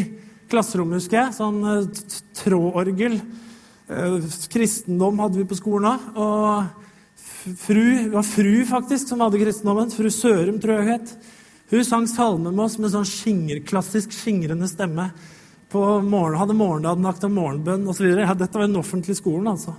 klasserommet, 0.51 1.01
husker 1.01 1.23
jeg. 1.23 1.36
Sånn 1.39 1.62
uh, 1.65 2.17
trådorgel. 2.38 3.19
Uh, 3.89 4.19
kristendom 4.54 5.21
hadde 5.23 5.41
vi 5.41 5.47
på 5.49 5.58
skolen 5.58 5.95
òg. 5.95 6.06
Og 6.21 7.56
fru, 7.65 7.82
det 8.06 8.12
var 8.13 8.28
fru 8.28 8.54
faktisk 8.69 9.10
som 9.10 9.25
hadde 9.25 9.41
kristendommen. 9.41 9.93
Fru 9.93 10.12
Sørum, 10.13 10.60
tror 10.62 10.78
jeg 10.78 10.86
hun 10.86 10.93
het. 10.93 11.15
Hun 11.73 11.86
sang 11.88 12.06
salmer 12.10 12.54
med 12.54 12.67
oss 12.67 12.78
med 12.78 12.93
sånn 12.93 13.08
skinger, 13.10 13.63
klassisk 13.65 14.13
skingrende 14.13 14.69
stemme. 14.69 15.10
På 15.73 15.97
morgen, 16.06 16.38
hadde 16.38 16.56
morgendagen 16.56 17.08
lagt 17.08 17.25
av 17.25 17.34
morgenbønn 17.34 17.88
osv. 17.89 18.06
Ja, 18.13 18.36
dette 18.38 18.54
var 18.54 18.69
den 18.69 18.78
offentlige 18.80 19.17
skolen, 19.17 19.49
altså. 19.56 19.73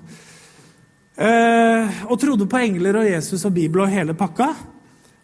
Eh, 1.16 2.00
og 2.10 2.18
trodde 2.20 2.44
på 2.44 2.58
engler 2.60 2.98
og 3.00 3.06
Jesus 3.08 3.46
og 3.48 3.54
Bibel 3.56 3.80
og 3.80 3.92
hele 3.92 4.12
pakka. 4.16 4.50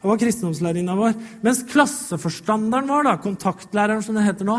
Det 0.02 0.08
var 0.08 0.18
kristendomslærerinna 0.18 0.94
vår. 0.96 1.18
Mens 1.44 1.60
klasseforstanderen 1.68 2.88
vår, 2.88 3.04
da, 3.06 3.18
kontaktlæreren 3.20 4.02
som 4.04 4.16
det 4.16 4.24
heter 4.26 4.48
nå, 4.48 4.56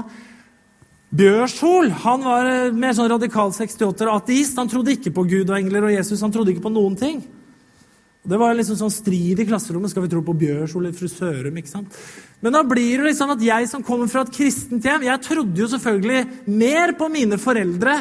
Bjørshol 1.14 1.92
han 2.06 2.24
var 2.26 2.48
eh, 2.50 2.74
mer 2.74 2.94
sånn 2.98 3.12
radikal 3.12 3.52
68 3.54 4.06
og 4.08 4.16
ateist. 4.16 4.58
Han 4.58 4.70
trodde 4.70 4.94
ikke 4.96 5.14
på 5.14 5.26
Gud 5.30 5.50
og 5.50 5.58
engler 5.58 5.90
og 5.90 5.94
Jesus. 5.94 6.22
Han 6.26 6.34
trodde 6.34 6.54
ikke 6.54 6.66
på 6.66 6.74
noen 6.74 6.98
ting. 6.98 7.22
Det 8.24 8.40
var 8.40 8.56
liksom 8.56 8.78
sånn 8.80 8.94
strid 8.94 9.42
i 9.44 9.46
klasserommet. 9.46 9.92
Skal 9.92 10.06
vi 10.06 10.12
tro 10.14 10.24
på 10.26 10.36
Bjørshol 10.38 10.86
eller 10.86 10.96
fru 10.98 11.10
Sørum? 11.12 11.58
ikke 11.60 11.70
sant? 11.70 11.98
Men 12.42 12.56
da 12.56 12.64
blir 12.66 13.02
det 13.02 13.12
liksom 13.12 13.34
at 13.34 13.42
jeg 13.44 13.68
som 13.70 13.84
kommer 13.86 14.10
fra 14.12 14.24
et 14.24 14.34
kristent 14.36 14.86
hjem 14.86 15.06
Jeg 15.10 15.24
trodde 15.26 15.60
jo 15.60 15.68
selvfølgelig 15.72 16.52
mer 16.56 16.96
på 16.98 17.10
mine 17.12 17.40
foreldre 17.42 17.98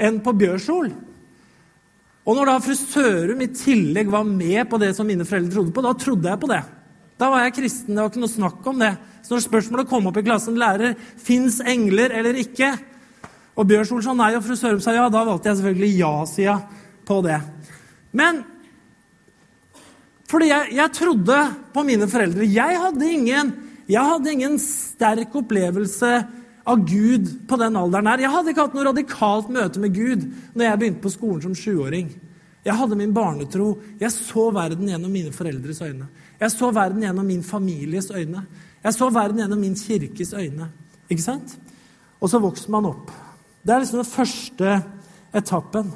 enn 0.00 0.20
på 0.24 0.34
Bjørsol. 0.36 0.92
Og 2.30 2.36
når 2.38 2.46
da 2.46 2.60
fru 2.62 2.76
Sørum 2.78 3.40
i 3.42 3.48
tillegg 3.50 4.10
var 4.12 4.22
med 4.22 4.62
på 4.70 4.78
det 4.78 4.92
som 4.94 5.08
mine 5.08 5.26
foreldre 5.26 5.50
trodde 5.56 5.74
på, 5.74 5.82
da 5.82 5.94
trodde 5.98 6.30
jeg 6.30 6.38
på 6.38 6.50
det. 6.52 6.60
Da 7.18 7.30
var 7.32 7.42
jeg 7.42 7.56
kristen. 7.56 7.96
Det 7.96 8.04
var 8.04 8.12
ikke 8.12 8.22
noe 8.22 8.30
snakk 8.30 8.68
om 8.70 8.84
det. 8.84 8.92
Så 9.26 9.34
når 9.34 9.42
spørsmålet 9.48 9.88
kom 9.90 10.06
opp 10.06 10.20
i 10.20 10.24
klassen 10.28 10.60
lærer 10.60 10.94
fins 11.18 11.58
engler 11.66 12.14
eller 12.20 12.38
ikke, 12.38 12.70
og 13.58 13.66
Bjørsol 13.66 14.04
sa 14.04 14.14
nei, 14.14 14.30
og 14.38 14.44
fru 14.46 14.54
Sørum 14.56 14.78
sa 14.80 14.94
ja, 14.94 15.08
da 15.10 15.24
valgte 15.26 15.50
jeg 15.50 15.58
selvfølgelig 15.58 15.98
ja-sida 15.98 16.54
på 17.10 17.18
det. 17.26 17.40
Men 18.16 18.44
fordi 20.30 20.52
jeg, 20.52 20.70
jeg, 20.78 20.94
trodde 20.94 21.38
på 21.74 21.82
mine 21.84 22.06
foreldre. 22.08 22.46
Jeg 22.46 22.78
hadde, 22.78 23.10
ingen, 23.10 23.50
jeg 23.90 24.12
hadde 24.12 24.36
ingen 24.36 24.54
sterk 24.62 25.34
opplevelse 25.42 26.12
av 26.68 26.82
Gud 26.86 27.28
på 27.48 27.58
den 27.60 27.76
alderen 27.76 28.10
her. 28.10 28.24
Jeg 28.24 28.32
hadde 28.32 28.52
ikke 28.52 28.66
hatt 28.66 28.74
noe 28.76 28.88
radikalt 28.90 29.48
møte 29.52 29.80
med 29.82 29.94
Gud 29.96 30.26
når 30.54 30.66
jeg 30.66 30.80
begynte 30.80 31.04
på 31.04 31.12
skolen 31.14 31.44
som 31.44 31.56
sjuåring. 31.56 32.10
Jeg 32.64 32.76
hadde 32.76 32.98
min 32.98 33.14
barnetro. 33.16 33.72
Jeg 34.00 34.12
så 34.12 34.50
verden 34.52 34.90
gjennom 34.90 35.12
mine 35.12 35.32
foreldres 35.32 35.80
øyne. 35.82 36.10
Jeg 36.40 36.52
så 36.52 36.70
verden 36.76 37.06
gjennom 37.06 37.26
min 37.26 37.42
families 37.44 38.10
øyne. 38.12 38.44
Jeg 38.84 38.96
så 38.96 39.08
verden 39.12 39.40
gjennom 39.42 39.60
min 39.60 39.76
kirkes 39.76 40.34
øyne. 40.36 40.68
Ikke 41.10 41.24
sant? 41.24 41.56
Og 42.20 42.30
så 42.30 42.40
vokser 42.40 42.72
man 42.72 42.88
opp. 42.88 43.10
Det 43.64 43.74
er 43.74 43.82
liksom 43.82 44.02
den 44.02 44.12
første 44.12 44.76
etappen. 45.36 45.92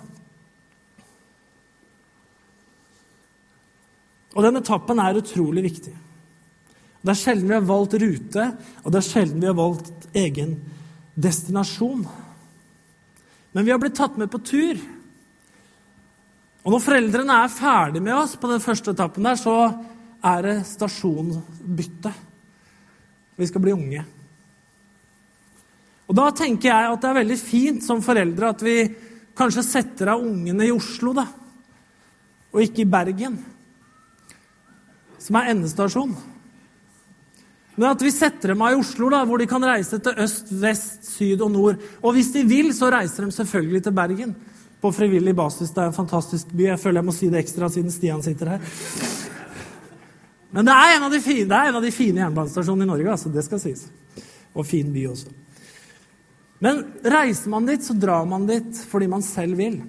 Og 4.34 4.42
den 4.42 4.58
etappen 4.58 4.98
er 4.98 5.20
utrolig 5.20 5.62
viktig. 5.68 5.94
Det 7.04 7.12
er 7.12 7.20
sjelden 7.20 7.50
vi 7.50 7.56
har 7.58 7.66
valgt 7.68 7.98
rute, 8.00 8.44
og 8.80 8.92
det 8.92 9.00
er 9.00 9.04
sjelden 9.04 9.42
vi 9.42 9.48
har 9.50 9.56
valgt 9.58 10.06
egen 10.16 10.54
destinasjon. 11.20 12.06
Men 13.52 13.66
vi 13.66 13.74
har 13.74 13.80
blitt 13.82 13.98
tatt 13.98 14.16
med 14.16 14.30
på 14.32 14.40
tur. 14.40 14.80
Og 16.64 16.72
når 16.72 16.80
foreldrene 16.80 17.36
er 17.44 17.52
ferdig 17.52 18.00
med 18.02 18.16
oss 18.16 18.38
på 18.40 18.48
den 18.48 18.64
første 18.64 18.96
etappen 18.96 19.28
der, 19.28 19.36
så 19.36 19.56
er 20.24 20.48
det 20.48 20.56
stasjonsbytte. 20.70 22.14
Vi 23.36 23.52
skal 23.52 23.66
bli 23.66 23.76
unge. 23.76 24.04
Og 26.08 26.16
Da 26.16 26.30
tenker 26.36 26.70
jeg 26.70 26.88
at 26.88 27.00
det 27.02 27.10
er 27.10 27.20
veldig 27.20 27.40
fint 27.40 27.84
som 27.84 28.02
foreldre 28.04 28.52
at 28.54 28.64
vi 28.64 28.78
kanskje 29.36 29.64
setter 29.66 30.14
av 30.14 30.24
ungene 30.24 30.68
i 30.68 30.72
Oslo, 30.72 31.12
da, 31.16 31.24
og 32.54 32.62
ikke 32.64 32.84
i 32.84 32.88
Bergen 32.88 33.42
som 35.24 35.36
er 35.40 35.52
endestasjon. 35.54 36.12
Men 37.74 37.90
at 37.90 38.02
vi 38.02 38.12
setter 38.14 38.52
dem 38.52 38.62
av 38.62 38.72
i 38.72 38.78
Oslo, 38.78 39.08
da, 39.10 39.24
hvor 39.26 39.40
de 39.40 39.48
kan 39.50 39.64
reise 39.66 39.98
til 40.02 40.20
øst, 40.22 40.52
vest, 40.62 41.08
syd 41.16 41.42
og 41.42 41.50
nord. 41.50 41.80
Og 42.02 42.14
hvis 42.14 42.30
de 42.34 42.44
vil, 42.46 42.70
så 42.76 42.90
reiser 42.94 43.26
de 43.26 43.34
selvfølgelig 43.34 43.82
til 43.82 43.96
Bergen 43.96 44.34
på 44.80 44.92
frivillig 44.94 45.34
basis. 45.36 45.72
Det 45.74 45.82
er 45.82 45.90
en 45.90 45.96
fantastisk 45.96 46.52
by. 46.54 46.68
Jeg 46.68 46.80
føler 46.82 47.00
jeg 47.00 47.08
må 47.08 47.14
si 47.16 47.30
det 47.32 47.40
ekstra 47.42 47.70
siden 47.72 47.90
Stian 47.90 48.22
sitter 48.22 48.54
her. 48.54 48.68
Men 50.54 50.68
det 50.68 50.74
er 50.76 50.94
en 50.94 51.08
av 51.08 51.10
de 51.10 51.18
fine, 51.24 51.90
fine 51.90 52.22
jernbanestasjonene 52.22 52.86
i 52.86 52.92
Norge. 52.92 53.10
altså 53.10 53.32
Det 53.34 53.42
skal 53.44 53.62
sies. 53.62 53.88
Og 54.54 54.66
fin 54.66 54.92
by 54.94 55.08
også. 55.10 55.32
Men 56.62 56.84
reiser 57.02 57.50
man 57.50 57.66
dit, 57.66 57.82
så 57.82 57.96
drar 57.98 58.24
man 58.24 58.46
dit 58.46 58.84
fordi 58.88 59.10
man 59.10 59.22
selv 59.22 59.58
vil. 59.58 59.80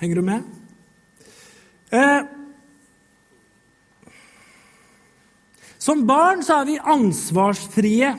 Henger 0.00 0.16
du 0.16 0.22
med? 0.24 0.46
Eh, 1.92 2.39
Som 5.80 6.04
barn 6.08 6.42
så 6.44 6.60
er 6.60 6.68
vi 6.68 6.76
ansvarsfrie. 6.78 8.12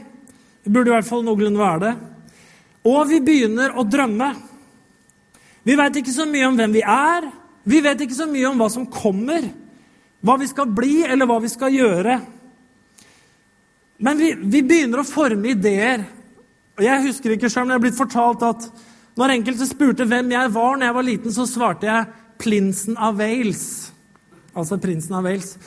Vi 0.65 0.71
burde 0.74 0.89
i 0.89 0.95
hvert 0.95 1.08
fall 1.08 1.21
noenlunde 1.26 1.62
være 1.62 1.84
det. 1.84 1.93
Og 2.89 3.04
vi 3.12 3.19
begynner 3.21 3.76
å 3.78 3.86
drømme. 3.86 4.32
Vi 5.62 5.78
vet 5.78 6.00
ikke 6.02 6.13
så 6.13 6.26
mye 6.26 6.47
om 6.50 6.58
hvem 6.58 6.74
vi 6.74 6.82
er. 6.82 7.28
Vi 7.69 7.82
vet 7.86 8.02
ikke 8.02 8.17
så 8.17 8.26
mye 8.30 8.47
om 8.50 8.58
hva 8.58 8.69
som 8.74 8.88
kommer, 8.89 9.45
hva 10.26 10.38
vi 10.41 10.47
skal 10.50 10.69
bli, 10.74 11.04
eller 11.06 11.30
hva 11.30 11.38
vi 11.43 11.52
skal 11.54 11.76
gjøre. 11.76 12.15
Men 14.02 14.17
vi, 14.17 14.32
vi 14.34 14.63
begynner 14.65 15.04
å 15.04 15.06
forme 15.06 15.54
ideer. 15.54 16.08
Og 16.80 16.86
Jeg 16.88 17.06
husker 17.06 17.36
ikke 17.36 17.52
selv, 17.52 17.67
men 17.67 17.76
jeg 17.76 17.78
har 17.78 17.86
blitt 17.86 18.00
fortalt 18.00 18.47
at 18.47 18.65
når 19.19 19.36
enkelte 19.36 19.67
spurte 19.69 20.08
hvem 20.10 20.34
jeg 20.34 20.54
var 20.56 20.80
når 20.80 20.88
jeg 20.88 20.97
var 20.97 21.06
liten, 21.06 21.34
så 21.36 21.45
svarte 21.45 21.86
jeg 21.86 22.10
'Prinsen 22.41 22.97
av 22.97 23.19
Wales'. 23.21 23.91
Altså 24.58 24.80
prinsen 24.82 25.13
av 25.13 25.24
Wales. 25.24 25.58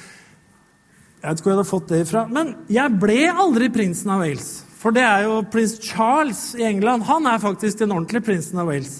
Jeg 1.25 1.31
vet 1.31 1.41
ikke 1.41 1.49
hvor 1.49 1.55
jeg 1.55 1.57
hadde 1.57 1.71
fått 1.71 1.89
det 1.89 1.99
ifra. 2.05 2.23
Men 2.29 2.51
jeg 2.69 3.01
ble 3.01 3.19
aldri 3.33 3.71
prinsen 3.73 4.11
av 4.13 4.21
Wales. 4.21 4.49
For 4.77 4.93
det 4.93 5.01
er 5.09 5.23
jo 5.25 5.39
prins 5.49 5.79
Charles 5.81 6.41
i 6.61 6.67
England. 6.69 7.07
Han 7.09 7.25
er 7.31 7.41
faktisk 7.41 7.79
den 7.81 7.95
ordentlige 7.97 8.27
prinsen 8.27 8.61
av 8.61 8.69
Wales. 8.69 8.99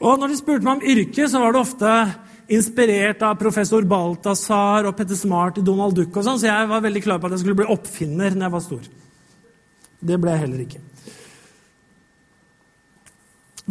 Og 0.00 0.16
når 0.16 0.32
de 0.32 0.38
spurte 0.40 0.64
meg 0.64 0.78
om 0.78 0.86
yrke, 0.94 1.26
så 1.28 1.42
var 1.42 1.52
det 1.52 1.60
ofte 1.60 1.90
inspirert 2.56 3.20
av 3.28 3.36
professor 3.40 3.84
Balthazar 3.88 4.88
og 4.88 4.96
Petter 4.96 5.20
Smart 5.20 5.60
i 5.60 5.66
Donald 5.66 5.98
Duck 5.98 6.16
og 6.16 6.24
sånn, 6.24 6.40
så 6.40 6.48
jeg 6.48 6.70
var 6.72 6.82
veldig 6.84 7.02
klar 7.04 7.20
på 7.20 7.28
at 7.28 7.36
jeg 7.36 7.44
skulle 7.44 7.60
bli 7.60 7.68
oppfinner 7.70 8.32
når 8.32 8.46
jeg 8.48 8.54
var 8.56 8.64
stor. 8.64 8.88
Det 10.00 10.18
ble 10.20 10.32
jeg 10.32 10.42
heller 10.46 10.64
ikke. 10.64 10.82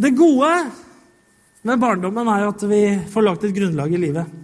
Det 0.06 0.14
gode 0.16 0.52
med 1.68 1.82
barndommen 1.82 2.30
er 2.32 2.46
jo 2.46 2.54
at 2.54 2.64
vi 2.70 2.82
får 3.12 3.26
lagt 3.26 3.44
et 3.46 3.58
grunnlag 3.58 3.92
i 3.92 4.00
livet. 4.06 4.41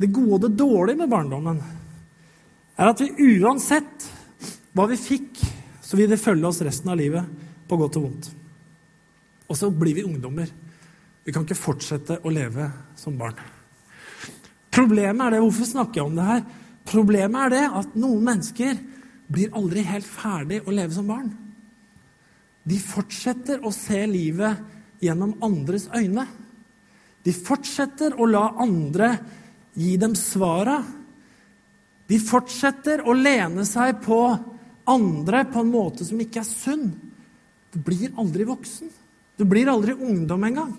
Det 0.00 0.10
gode 0.12 0.34
og 0.38 0.44
det 0.44 0.56
dårlige 0.58 1.00
med 1.02 1.10
barndommen 1.12 1.60
er 2.78 2.90
at 2.90 3.00
vi 3.02 3.36
uansett 3.38 4.08
hva 4.72 4.86
vi 4.88 4.96
fikk, 4.96 5.40
så 5.84 5.98
vil 5.98 6.10
det 6.10 6.20
følge 6.20 6.48
oss 6.48 6.62
resten 6.64 6.88
av 6.92 6.96
livet, 6.98 7.26
på 7.68 7.76
godt 7.78 7.98
og 8.00 8.06
vondt. 8.06 8.30
Og 9.52 9.58
så 9.58 9.68
blir 9.68 9.96
vi 9.96 10.04
ungdommer. 10.06 10.48
Vi 11.24 11.32
kan 11.32 11.44
ikke 11.44 11.58
fortsette 11.58 12.18
å 12.24 12.32
leve 12.32 12.70
som 12.98 13.18
barn. 13.20 13.36
Problemet 14.72 15.26
er 15.26 15.34
det, 15.34 15.42
Hvorfor 15.44 15.68
snakker 15.68 16.00
jeg 16.00 16.08
om 16.08 16.16
det 16.16 16.26
her? 16.26 16.42
Problemet 16.88 17.44
er 17.46 17.52
det 17.52 17.64
at 17.82 17.96
noen 18.00 18.24
mennesker 18.26 18.80
blir 19.32 19.52
aldri 19.56 19.84
helt 19.86 20.08
ferdig 20.08 20.62
å 20.64 20.74
leve 20.74 20.96
som 20.96 21.08
barn. 21.08 21.28
De 22.64 22.78
fortsetter 22.80 23.62
å 23.64 23.72
se 23.74 24.00
livet 24.08 25.02
gjennom 25.02 25.36
andres 25.44 25.88
øyne. 25.94 26.26
De 27.22 27.34
fortsetter 27.34 28.16
å 28.18 28.26
la 28.30 28.48
andre 28.62 29.12
gi 29.78 29.96
dem 30.00 30.14
svara. 30.18 30.80
De 32.08 32.18
fortsetter 32.20 33.04
å 33.08 33.14
lene 33.16 33.64
seg 33.68 34.02
på 34.04 34.20
andre 34.90 35.44
på 35.48 35.62
en 35.62 35.72
måte 35.72 36.06
som 36.06 36.20
ikke 36.20 36.42
er 36.42 36.48
sunn. 36.48 36.90
Du 37.72 37.78
blir 37.80 38.12
aldri 38.20 38.44
voksen. 38.48 38.90
Du 39.38 39.44
blir 39.48 39.70
aldri 39.72 39.94
ungdom 39.96 40.44
engang. 40.44 40.74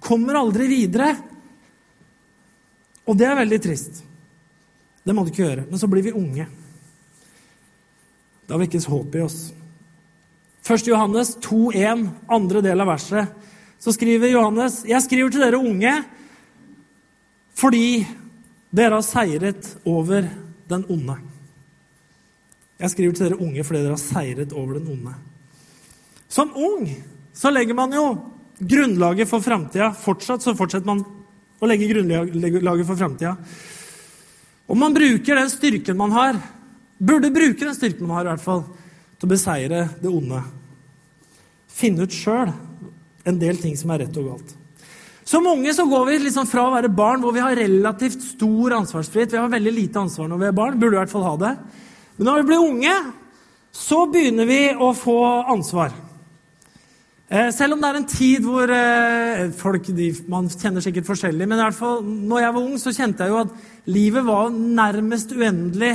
Kommer 0.00 0.38
aldri 0.40 0.68
videre. 0.70 1.10
Og 3.08 3.16
det 3.18 3.26
er 3.28 3.40
veldig 3.40 3.60
trist. 3.62 4.02
Det 5.04 5.14
må 5.16 5.24
du 5.24 5.32
ikke 5.32 5.44
gjøre. 5.44 5.66
Men 5.68 5.80
så 5.80 5.88
blir 5.90 6.06
vi 6.06 6.16
unge. 6.16 6.48
Da 8.48 8.56
vekkes 8.60 8.88
håp 8.88 9.16
i 9.16 9.24
oss. 9.24 9.38
1. 10.68 10.88
Johannes 10.88 11.34
2,1, 11.44 12.06
andre 12.28 12.62
del 12.64 12.84
av 12.84 12.90
verset, 12.90 13.28
så 13.80 13.92
skriver 13.94 14.32
Johannes 14.32 14.82
Jeg 14.88 15.00
skriver 15.04 15.32
til 15.32 15.44
dere 15.44 15.60
unge 15.60 15.92
fordi 17.58 18.04
dere 18.70 18.98
har 18.98 19.06
seiret 19.06 19.70
over 19.88 20.28
den 20.68 20.84
onde. 20.92 21.16
Jeg 22.78 22.92
skriver 22.92 23.16
til 23.16 23.28
dere 23.28 23.42
unge 23.42 23.64
fordi 23.66 23.82
dere 23.82 23.96
har 23.96 24.02
seiret 24.02 24.52
over 24.52 24.78
den 24.78 24.90
onde. 24.92 25.14
Som 26.28 26.52
ung 26.54 26.84
så 27.34 27.50
legger 27.54 27.76
man 27.78 27.94
jo 27.94 28.04
grunnlaget 28.58 29.30
for 29.30 29.42
framtida. 29.42 29.92
Fortsatt 29.94 30.44
så 30.44 30.54
fortsetter 30.58 30.88
man 30.88 31.02
å 31.58 31.70
legge 31.70 31.88
grunnlaget 31.90 32.86
for 32.86 32.98
framtida. 32.98 33.34
Og 34.68 34.76
man 34.76 34.94
bruker 34.94 35.38
den 35.38 35.50
styrken 35.50 35.96
man 35.98 36.12
har, 36.12 36.38
burde 36.98 37.32
bruke 37.32 37.64
den 37.64 37.76
styrken 37.76 38.06
man 38.06 38.18
har, 38.18 38.26
i 38.26 38.32
hvert 38.34 38.44
fall, 38.44 38.64
til 39.16 39.26
å 39.26 39.32
beseire 39.32 39.84
det 40.02 40.12
onde. 40.12 40.42
Finne 41.72 42.04
ut 42.04 42.14
sjøl 42.14 42.52
en 43.28 43.40
del 43.40 43.58
ting 43.62 43.76
som 43.78 43.94
er 43.94 44.04
rett 44.04 44.20
og 44.20 44.32
galt. 44.32 44.57
Som 45.28 45.46
unge 45.46 45.74
så 45.76 45.84
går 45.84 46.06
vi 46.08 46.18
liksom 46.22 46.46
fra 46.48 46.64
å 46.64 46.72
være 46.72 46.88
barn 46.88 47.20
hvor 47.20 47.34
vi 47.36 47.42
har 47.44 47.58
relativt 47.58 48.22
stor 48.24 48.78
ansvarsfrihet 48.78 49.34
Vi 49.34 49.40
har 49.40 49.50
veldig 49.52 49.74
lite 49.76 50.00
ansvar 50.00 50.30
når 50.30 50.40
vi 50.40 50.46
er 50.48 50.56
barn. 50.56 50.78
Burde 50.80 50.96
i 50.96 51.00
hvert 51.02 51.12
fall 51.12 51.26
ha 51.26 51.34
det. 51.42 51.50
Men 52.16 52.30
når 52.30 52.38
vi 52.38 52.46
blir 52.48 52.64
unge, 52.64 52.94
så 53.76 54.06
begynner 54.08 54.48
vi 54.48 54.62
å 54.72 54.88
få 54.96 55.18
ansvar. 55.52 55.92
Eh, 57.28 57.50
selv 57.52 57.76
om 57.76 57.82
det 57.82 57.90
er 57.90 57.98
en 57.98 58.08
tid 58.08 58.46
hvor 58.48 58.72
eh, 58.72 59.50
folk 59.52 59.90
Man 60.32 60.48
kjenner 60.48 60.80
sikkert 60.80 61.10
forskjellig, 61.10 61.44
men 61.44 61.60
i 61.60 61.66
hvert 61.66 61.76
fall 61.76 62.00
når 62.00 62.46
jeg 62.46 62.54
var 62.56 62.64
ung, 62.64 62.78
så 62.80 62.94
kjente 62.96 63.26
jeg 63.26 63.34
jo 63.34 63.42
at 63.42 63.92
livet 63.92 64.24
var 64.24 64.48
nærmest 64.56 65.36
uendelig 65.36 65.92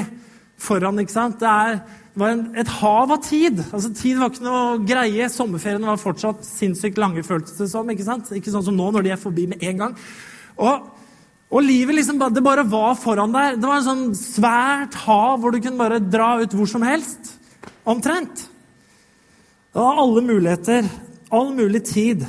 foran. 0.63 1.03
ikke 1.03 1.15
sant? 1.15 1.39
Det 1.43 1.51
er 1.51 1.83
var 2.19 2.33
en, 2.35 2.43
et 2.59 2.69
hav 2.79 3.11
av 3.13 3.21
tid. 3.25 3.61
Altså, 3.73 3.89
Tid 3.97 4.19
var 4.21 4.31
ikke 4.31 4.45
noe 4.45 4.81
greie. 4.85 5.29
Sommerferiene 5.33 5.89
var 5.89 6.01
fortsatt 6.01 6.43
sinnssykt 6.45 6.99
lange, 7.01 7.25
føltes 7.25 7.57
det 7.57 7.69
som. 7.71 7.89
Ikke 7.89 8.05
sant? 8.05 8.29
Ikke 8.37 8.53
sånn 8.53 8.65
som 8.67 8.77
nå, 8.77 8.91
når 8.93 9.07
de 9.07 9.13
er 9.15 9.21
forbi 9.21 9.47
med 9.49 9.63
en 9.65 9.81
gang. 9.81 9.95
Og, 10.61 10.91
og 11.49 11.65
livet 11.65 11.97
liksom, 11.97 12.21
det 12.21 12.45
bare 12.45 12.67
var 12.69 12.93
foran 13.01 13.33
der. 13.33 13.57
Det 13.57 13.69
var 13.69 13.81
en 13.81 13.87
sånn 13.87 14.05
svært 14.17 14.97
hav 15.07 15.39
hvor 15.41 15.53
du 15.53 15.61
kunne 15.61 15.81
bare 15.81 16.01
dra 16.03 16.35
ut 16.43 16.53
hvor 16.53 16.69
som 16.69 16.85
helst. 16.85 17.33
Omtrent. 17.89 18.45
Det 19.73 19.81
var 19.81 20.03
alle 20.03 20.25
muligheter. 20.27 20.89
All 21.33 21.49
mulig 21.57 21.81
tid. 21.89 22.27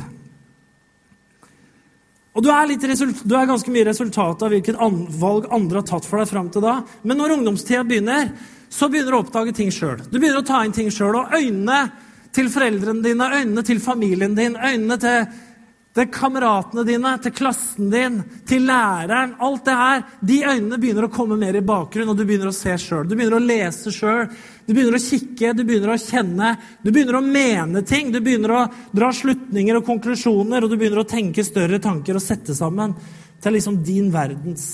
Og 2.34 2.42
du 2.42 2.50
er, 2.50 2.66
du 2.66 3.34
er, 3.36 3.46
ganske 3.46 3.70
mye 3.70 3.86
resultat 3.86 4.42
av 4.42 4.50
hvilket 4.50 4.78
valg 5.20 5.46
andre 5.54 5.80
har 5.80 5.86
tatt 5.86 6.06
for 6.08 6.18
deg 6.18 6.30
fram 6.30 6.48
til 6.50 6.64
da. 6.64 6.80
Men 7.06 7.20
når 7.20 7.36
ungdomstida 7.36 7.84
begynner, 7.86 8.32
så 8.66 8.88
begynner 8.90 9.14
du 9.14 9.18
å 9.20 9.22
oppdage 9.22 9.54
ting 9.54 9.70
sjøl. 9.70 10.02
Du 10.10 10.18
begynner 10.18 10.42
å 10.42 10.46
ta 10.46 10.64
inn 10.66 10.74
ting 10.74 10.90
sjøl. 10.90 11.14
Og 11.20 11.36
øynene 11.38 11.84
til 12.34 12.50
foreldrene 12.50 13.04
dine, 13.04 13.28
øynene 13.38 13.62
til 13.66 13.78
familien 13.82 14.34
din, 14.34 14.58
øynene 14.58 14.98
til, 14.98 15.28
til 15.94 16.08
kameratene 16.10 16.82
dine, 16.88 17.12
til 17.22 17.32
klassen 17.36 17.90
din, 17.92 18.16
til 18.48 18.64
læreren 18.66 19.36
Alt 19.44 19.68
det 19.68 19.74
her, 19.78 20.00
de 20.26 20.38
øynene 20.42 20.78
begynner 20.82 21.06
å 21.06 21.12
komme 21.14 21.36
mer 21.38 21.54
i 21.54 21.62
bakgrunn, 21.62 22.10
og 22.10 22.18
du 22.18 22.24
begynner 22.26 22.50
å 22.50 22.56
se 22.56 22.74
sjøl. 22.82 23.04
Du 23.06 23.14
begynner 23.14 23.38
å 23.38 23.44
lese 23.44 23.92
sjøl. 23.94 24.26
Du 24.66 24.72
begynner 24.72 24.98
å 24.98 25.02
kikke, 25.04 25.52
du 25.54 25.62
begynner 25.62 25.92
å 25.94 26.00
kjenne, 26.00 26.54
du 26.82 26.90
begynner 26.90 27.20
å 27.20 27.22
mene 27.22 27.84
ting. 27.86 28.10
Du 28.10 28.18
begynner 28.24 28.56
å 28.56 28.64
dra 28.90 29.12
slutninger 29.14 29.78
og 29.78 29.86
konklusjoner, 29.86 30.66
og 30.66 30.72
du 30.72 30.76
begynner 30.80 31.04
å 31.04 31.06
tenke 31.06 31.46
større 31.46 31.78
tanker 31.84 32.18
og 32.18 32.26
sette 32.26 32.56
sammen 32.58 32.96
til 33.44 33.54
liksom 33.54 33.78
din 33.86 34.10
verdens 34.14 34.66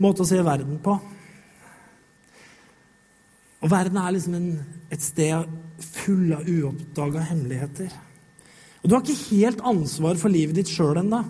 måte 0.00 0.24
å 0.24 0.28
se 0.28 0.40
verden 0.46 0.80
på. 0.80 0.96
Og 3.60 3.72
verden 3.72 4.00
er 4.00 4.16
liksom 4.16 4.40
en, 4.40 4.50
et 4.88 5.04
sted 5.04 5.52
full 6.00 6.32
av 6.32 6.48
uoppdaga 6.48 7.28
hemmeligheter. 7.28 8.05
Og 8.86 8.90
du 8.90 8.94
har 8.94 9.02
ikke 9.02 9.34
helt 9.34 9.64
ansvar 9.66 10.14
for 10.14 10.30
livet 10.30 10.54
ditt 10.54 10.70
sjøl 10.70 11.00
ennå. 11.00 11.24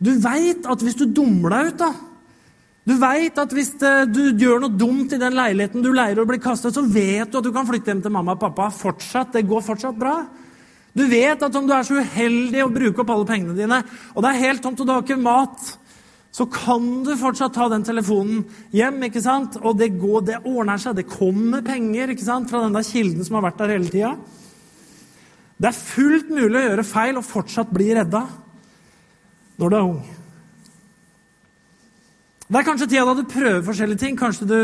Du 0.00 0.14
veit 0.24 0.64
at 0.64 0.80
hvis 0.80 0.96
du 0.96 1.04
dummer 1.12 1.52
deg 1.52 1.72
ut, 1.74 1.82
da 1.84 1.90
Du 2.88 2.94
veit 2.96 3.36
at 3.36 3.50
hvis 3.52 3.74
eh, 3.84 4.06
du 4.08 4.30
gjør 4.40 4.62
noe 4.62 4.72
dumt 4.72 5.12
i 5.12 5.18
den 5.20 5.34
leiligheten 5.36 5.82
du 5.84 5.90
leier 5.92 6.22
og 6.22 6.30
blir 6.30 6.40
kastet, 6.40 6.72
så 6.72 6.80
vet 6.80 7.28
du 7.28 7.36
at 7.36 7.44
du 7.44 7.50
kan 7.52 7.66
flytte 7.68 7.92
hjem 7.92 8.00
til 8.00 8.14
mamma 8.14 8.32
og 8.32 8.40
pappa. 8.40 8.70
Fortsatt, 8.72 9.34
Det 9.36 9.44
går 9.44 9.60
fortsatt 9.66 9.98
bra. 9.98 10.22
Du 10.96 11.04
vet 11.04 11.42
at 11.44 11.58
om 11.60 11.66
du 11.68 11.74
er 11.76 11.84
så 11.84 12.00
uheldig 12.00 12.64
å 12.64 12.72
bruke 12.72 13.04
opp 13.04 13.12
alle 13.12 13.28
pengene 13.28 13.58
dine, 13.58 13.82
og 14.14 14.24
det 14.24 14.30
er 14.30 14.46
helt 14.46 14.64
tomt, 14.64 14.80
og 14.80 14.88
du 14.88 14.94
har 14.94 15.04
ikke 15.04 15.20
mat 15.20 15.76
så 16.38 16.46
kan 16.46 17.02
du 17.04 17.14
fortsatt 17.18 17.54
ta 17.56 17.66
den 17.72 17.84
telefonen 17.84 18.42
hjem, 18.76 19.00
ikke 19.08 19.20
sant? 19.24 19.56
og 19.58 19.78
det, 19.80 19.88
går, 19.98 20.20
det 20.28 20.40
ordner 20.44 20.80
seg. 20.80 20.98
Det 20.98 21.08
kommer 21.08 21.64
penger 21.66 22.12
ikke 22.12 22.26
sant? 22.26 22.50
fra 22.50 22.60
den 22.62 22.76
der 22.76 22.86
kilden 22.86 23.26
som 23.26 23.38
har 23.38 23.48
vært 23.48 23.62
der 23.62 23.72
hele 23.74 23.92
tida. 23.92 24.12
Det 25.58 25.68
er 25.68 25.74
fullt 25.74 26.30
mulig 26.30 26.60
å 26.60 26.66
gjøre 26.68 26.86
feil 26.86 27.18
og 27.18 27.26
fortsatt 27.26 27.72
bli 27.74 27.90
redda 27.96 28.22
når 29.58 29.72
du 29.72 29.76
er 29.76 29.82
ung. 29.82 29.98
Det 32.48 32.60
er 32.60 32.64
kanskje 32.64 32.88
tida 32.88 33.04
da 33.08 33.16
du 33.18 33.28
prøver 33.28 33.66
forskjellige 33.66 34.02
ting. 34.06 34.18
Kanskje 34.18 34.48
du 34.48 34.58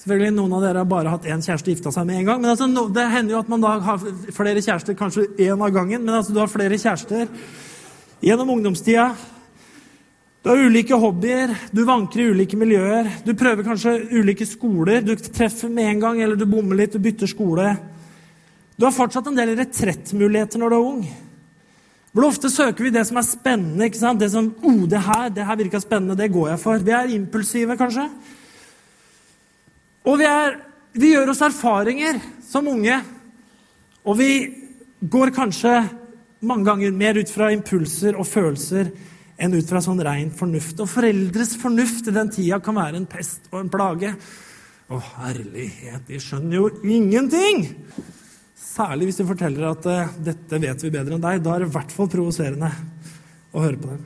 Selvfølgelig 0.00 0.32
Noen 0.32 0.54
av 0.56 0.62
dere 0.64 0.80
har 0.80 0.86
bare 0.88 1.10
hatt 1.12 1.26
én 1.28 1.42
kjæreste 1.44 1.68
og 1.68 1.74
gifta 1.74 1.90
seg 1.92 2.06
med 2.08 2.22
en 2.22 2.28
gang. 2.30 2.38
men 2.40 2.50
altså, 2.54 2.86
Det 2.88 3.02
hender 3.12 3.34
jo 3.34 3.40
at 3.42 3.48
man 3.52 3.60
da 3.60 3.74
har 3.84 3.98
flere 4.32 4.62
kjærester, 4.64 4.96
kanskje 4.96 5.26
én 5.36 5.60
av 5.60 5.74
gangen. 5.74 6.00
Men 6.06 6.14
altså, 6.14 6.32
du 6.32 6.38
har 6.40 6.48
flere 6.48 6.78
kjærester 6.80 7.28
gjennom 8.24 8.48
ungdomstida. 8.54 9.10
Du 10.40 10.48
har 10.48 10.56
ulike 10.56 10.96
hobbyer, 10.96 11.52
du 11.68 11.84
vanker 11.84 12.22
i 12.22 12.30
ulike 12.32 12.56
miljøer. 12.56 13.10
Du 13.26 13.34
prøver 13.36 13.66
kanskje 13.66 13.92
ulike 14.16 14.46
skoler. 14.48 15.02
Du 15.04 15.12
treffer 15.20 15.68
med 15.68 15.90
en 15.90 16.00
gang, 16.00 16.22
eller 16.22 16.40
du 16.40 16.46
bommer 16.48 16.80
litt, 16.80 16.96
du 16.96 17.04
bytter 17.04 17.28
skole. 17.28 17.74
Du 18.80 18.86
har 18.86 18.94
fortsatt 18.96 19.26
en 19.28 19.36
del 19.36 19.50
retrettmuligheter 19.58 20.60
når 20.60 20.72
du 20.72 20.74
er 20.78 20.86
ung. 20.88 21.00
Hvor 22.16 22.30
ofte 22.30 22.48
søker 22.48 22.86
vi 22.86 22.92
det 22.94 23.02
som 23.04 23.18
er 23.20 23.26
spennende. 23.28 23.84
ikke 23.84 24.00
sant? 24.00 24.22
Det 24.22 24.30
som 24.32 24.46
oh, 24.64 24.86
det 24.88 25.02
her, 25.04 25.26
det 25.28 25.44
her 25.44 25.58
virka 25.60 25.80
spennende, 25.82 26.16
det 26.16 26.30
går 26.32 26.54
jeg 26.54 26.60
for. 26.62 26.80
Vi 26.86 26.94
er 26.96 27.12
impulsive, 27.12 27.76
kanskje. 27.76 28.06
Og 30.08 30.16
vi, 30.16 30.24
er, 30.24 30.56
vi 30.96 31.10
gjør 31.12 31.34
oss 31.34 31.42
erfaringer 31.44 32.22
som 32.48 32.70
unge. 32.72 32.96
Og 34.08 34.16
vi 34.16 34.30
går 35.12 35.34
kanskje 35.36 35.74
mange 36.48 36.64
ganger 36.70 36.96
mer 36.96 37.20
ut 37.20 37.34
fra 37.34 37.50
impulser 37.52 38.16
og 38.16 38.30
følelser 38.30 38.88
enn 39.40 39.58
ut 39.58 39.68
fra 39.68 39.84
sånn 39.84 40.00
ren 40.08 40.32
fornuft. 40.40 40.80
Og 40.80 40.88
foreldres 40.88 41.52
fornuft 41.60 42.08
i 42.08 42.16
den 42.16 42.32
tida 42.32 42.62
kan 42.64 42.80
være 42.80 42.96
en 42.96 43.06
pest 43.12 43.52
og 43.52 43.60
en 43.60 43.70
plage. 43.76 44.14
Å, 44.88 45.02
herlighet, 45.20 46.08
de 46.08 46.24
skjønner 46.24 46.62
jo 46.62 46.72
ingenting! 46.96 47.66
Særlig 48.70 49.08
hvis 49.08 49.18
de 49.18 49.26
forteller 49.26 49.66
at 49.72 49.86
uh, 49.90 50.16
'dette 50.22 50.62
vet 50.62 50.84
vi 50.84 50.92
bedre 50.94 51.16
enn 51.16 51.24
deg'. 51.24 51.42
Da 51.42 51.54
er 51.54 51.64
det 51.64 51.70
i 51.70 51.74
hvert 51.74 51.94
fall 51.94 52.10
provoserende 52.10 52.70
å 53.50 53.64
høre 53.64 53.80
på 53.80 53.90
dem. 53.90 54.04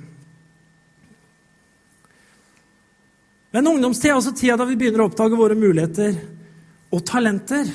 Men 3.55 3.69
ungdomstid 3.71 4.11
er 4.11 4.17
også 4.19 4.33
tida 4.35 4.57
da 4.59 4.67
vi 4.67 4.79
begynner 4.79 5.05
å 5.05 5.11
oppdage 5.11 5.39
våre 5.39 5.55
muligheter 5.59 6.17
og 6.91 7.05
talenter. 7.07 7.69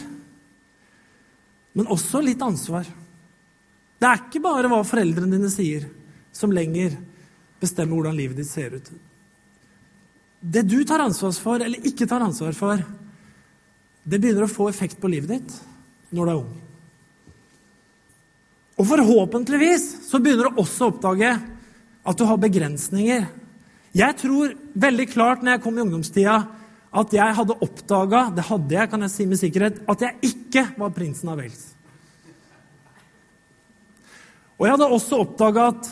Men 1.78 1.92
også 1.94 2.20
litt 2.26 2.42
ansvar. 2.44 2.90
Det 4.00 4.08
er 4.08 4.26
ikke 4.26 4.42
bare 4.44 4.72
hva 4.72 4.82
foreldrene 4.88 5.38
dine 5.38 5.52
sier, 5.52 5.86
som 6.36 6.52
lenger 6.56 6.98
bestemmer 7.62 7.96
hvordan 7.96 8.18
livet 8.18 8.42
ditt 8.42 8.50
ser 8.50 8.76
ut. 8.76 8.90
Det 10.40 10.64
du 10.68 10.82
tar 10.88 11.04
ansvar 11.04 11.36
for 11.36 11.64
eller 11.64 11.88
ikke 11.88 12.08
tar 12.08 12.24
ansvar 12.24 12.56
for, 12.56 12.84
det 14.04 14.20
begynner 14.20 14.48
å 14.48 14.52
få 14.52 14.70
effekt 14.72 15.00
på 15.00 15.12
livet 15.12 15.36
ditt 15.38 15.56
når 16.16 16.26
du 16.26 16.32
er 16.32 16.42
ung. 16.42 16.69
Og 18.80 18.88
forhåpentligvis 18.88 19.86
så 20.08 20.22
begynner 20.24 20.48
du 20.48 20.62
også 20.62 20.88
å 20.88 20.94
oppdage 20.94 21.34
at 22.10 22.20
du 22.20 22.24
har 22.26 22.40
begrensninger. 22.40 23.26
Jeg 23.92 24.18
tror 24.22 24.54
veldig 24.80 25.08
klart 25.12 25.44
når 25.44 25.58
jeg 25.58 25.64
kom 25.66 25.78
i 25.78 25.84
ungdomstida, 25.84 26.38
at 26.90 27.12
jeg 27.14 27.36
hadde 27.38 27.58
oppdaga 27.66 28.22
det 28.34 28.48
hadde 28.48 28.78
jeg, 28.78 28.90
kan 28.90 29.04
jeg 29.06 29.14
si 29.14 29.28
med 29.30 29.42
sikkerhet, 29.42 29.84
at 29.90 30.06
jeg 30.06 30.32
ikke 30.32 30.64
var 30.80 30.96
prinsen 30.96 31.30
av 31.30 31.42
Wales. 31.42 31.68
Og 34.58 34.66
jeg 34.66 34.76
hadde 34.76 34.90
også 34.96 35.22
oppdaga 35.24 35.70
at 35.74 35.92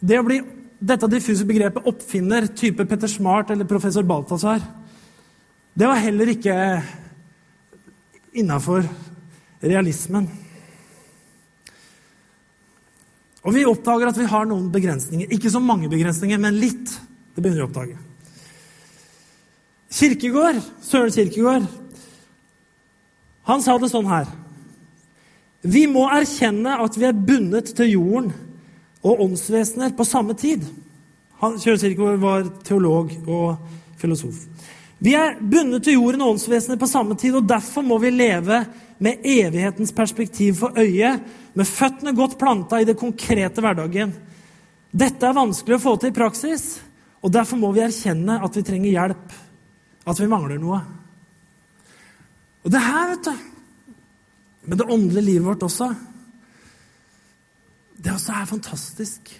det 0.00 0.18
å 0.20 0.26
bli 0.26 0.40
dette 0.80 1.08
diffuse 1.12 1.44
begrepet 1.44 1.86
oppfinner, 1.88 2.48
type 2.56 2.84
Petter 2.88 3.10
Smart 3.12 3.52
eller 3.52 3.68
professor 3.68 4.06
Balthazar, 4.08 4.62
det 5.76 5.86
var 5.86 6.00
heller 6.00 6.32
ikke 6.32 6.54
innafor 8.40 8.88
realismen. 9.60 10.26
Og 13.40 13.54
vi 13.56 13.64
oppdager 13.64 14.10
at 14.10 14.18
vi 14.20 14.28
har 14.28 14.48
noen 14.48 14.68
begrensninger. 14.72 15.30
Ikke 15.32 15.52
så 15.52 15.62
mange 15.64 15.88
begrensninger, 15.92 16.40
men 16.40 16.58
litt. 16.60 16.92
Det 17.34 17.40
begynner 17.40 17.62
vi 17.62 17.64
å 17.64 17.68
oppdage. 17.70 17.96
Kirkegård, 19.90 20.60
Søren 20.86 21.14
Kirkegård, 21.14 21.64
han 23.48 23.64
sa 23.64 23.74
det 23.80 23.88
sånn 23.90 24.06
her 24.06 24.28
Vi 25.66 25.80
må 25.90 26.04
erkjenne 26.12 26.76
at 26.84 26.94
vi 26.94 27.08
er 27.08 27.16
bundet 27.16 27.72
til 27.74 27.96
jorden 27.96 28.28
og 29.00 29.24
åndsvesener 29.24 29.96
på 29.96 30.06
samme 30.06 30.36
tid. 30.38 30.62
Han, 31.40 31.56
Søren 31.58 31.80
Kirkegård 31.80 32.20
var 32.22 32.46
teolog 32.64 33.12
og 33.26 33.56
filosof. 34.00 34.44
Vi 35.00 35.14
er 35.16 35.38
bundet 35.40 35.86
til 35.86 35.96
jorden 35.96 36.20
og 36.20 36.34
åndsvesenet 36.34 36.80
på 36.80 36.88
samme 36.88 37.16
tid, 37.16 37.38
og 37.38 37.48
derfor 37.48 37.84
må 37.86 37.96
vi 38.02 38.12
leve 38.12 38.60
med 39.00 39.24
evighetens 39.24 39.94
perspektiv 39.96 40.58
for 40.60 40.76
øyet, 40.76 41.22
med 41.56 41.66
føttene 41.66 42.12
godt 42.14 42.36
planta 42.38 42.78
i 42.80 42.86
det 42.86 42.98
konkrete 43.00 43.64
hverdagen. 43.64 44.12
Dette 44.92 45.24
er 45.26 45.36
vanskelig 45.36 45.78
å 45.78 45.82
få 45.82 45.94
til 45.96 46.12
i 46.12 46.16
praksis, 46.16 46.66
og 47.24 47.32
derfor 47.32 47.56
må 47.60 47.70
vi 47.72 47.80
erkjenne 47.84 48.36
at 48.44 48.56
vi 48.56 48.64
trenger 48.66 48.92
hjelp, 48.92 49.32
at 50.04 50.20
vi 50.20 50.28
mangler 50.28 50.60
noe. 50.60 50.80
Og 52.60 52.74
det 52.74 52.82
her, 52.84 53.14
vet 53.14 53.30
du, 53.30 53.46
med 54.68 54.82
det 54.82 54.88
åndelige 54.92 55.24
livet 55.24 55.46
vårt 55.46 55.62
også 55.64 55.86
Det 57.96 58.12
også 58.12 58.34
er 58.36 58.48
fantastisk 58.48 59.30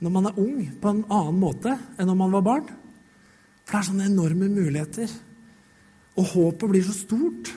når 0.00 0.12
man 0.12 0.26
er 0.28 0.38
ung 0.40 0.56
på 0.80 0.88
en 0.90 1.04
annen 1.12 1.36
måte 1.40 1.74
enn 1.96 2.08
når 2.08 2.16
man 2.18 2.32
var 2.32 2.44
barn. 2.44 2.66
For 3.64 3.76
det 3.76 3.80
er 3.80 3.88
sånne 3.88 4.08
enorme 4.10 4.48
muligheter. 4.52 5.12
Og 6.20 6.28
håpet 6.34 6.70
blir 6.70 6.84
så 6.86 6.94
stort 6.96 7.50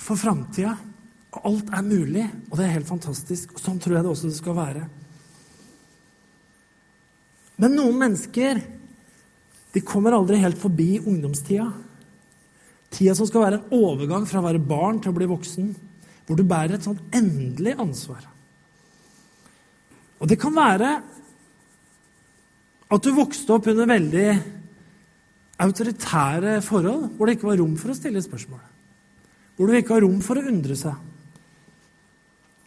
for 0.00 0.18
framtida. 0.18 0.76
Alt 1.36 1.68
er 1.74 1.84
mulig, 1.84 2.24
og 2.48 2.56
det 2.56 2.64
er 2.64 2.76
helt 2.78 2.88
fantastisk. 2.88 3.52
Og 3.52 3.60
sånn 3.60 3.80
tror 3.82 3.98
jeg 3.98 4.06
det 4.06 4.12
også 4.12 4.30
skal 4.32 4.56
være. 4.56 4.84
Men 7.60 7.76
noen 7.76 7.98
mennesker 8.00 8.62
de 9.74 9.82
kommer 9.84 10.16
aldri 10.16 10.38
helt 10.40 10.56
forbi 10.60 10.96
ungdomstida. 11.02 11.66
Tida 12.92 13.12
som 13.18 13.28
skal 13.28 13.44
være 13.44 13.58
en 13.60 13.74
overgang 13.76 14.24
fra 14.28 14.40
å 14.40 14.46
være 14.46 14.62
barn 14.62 15.02
til 15.02 15.12
å 15.12 15.18
bli 15.18 15.28
voksen. 15.28 15.68
Hvor 16.24 16.38
du 16.38 16.46
bærer 16.48 16.78
et 16.78 16.86
sånt 16.86 17.02
endelig 17.14 17.76
ansvar. 17.76 18.24
Og 20.16 20.30
det 20.30 20.38
kan 20.40 20.54
være 20.56 20.94
at 22.86 23.02
du 23.04 23.10
vokste 23.12 23.52
opp 23.52 23.68
under 23.68 23.90
veldig 23.90 24.28
autoritære 25.62 26.58
forhold, 26.64 27.12
hvor 27.16 27.26
det 27.26 27.36
ikke 27.36 27.50
var 27.50 27.60
rom 27.62 27.76
for 27.80 27.92
å 27.92 27.96
stille 27.98 28.22
spørsmål 28.24 28.64
hvor 29.56 29.70
du 29.70 29.76
ikke 29.76 29.96
har 29.96 30.04
rom 30.04 30.18
for 30.24 30.38
å 30.38 30.48
undre 30.50 30.76
seg. 30.78 30.96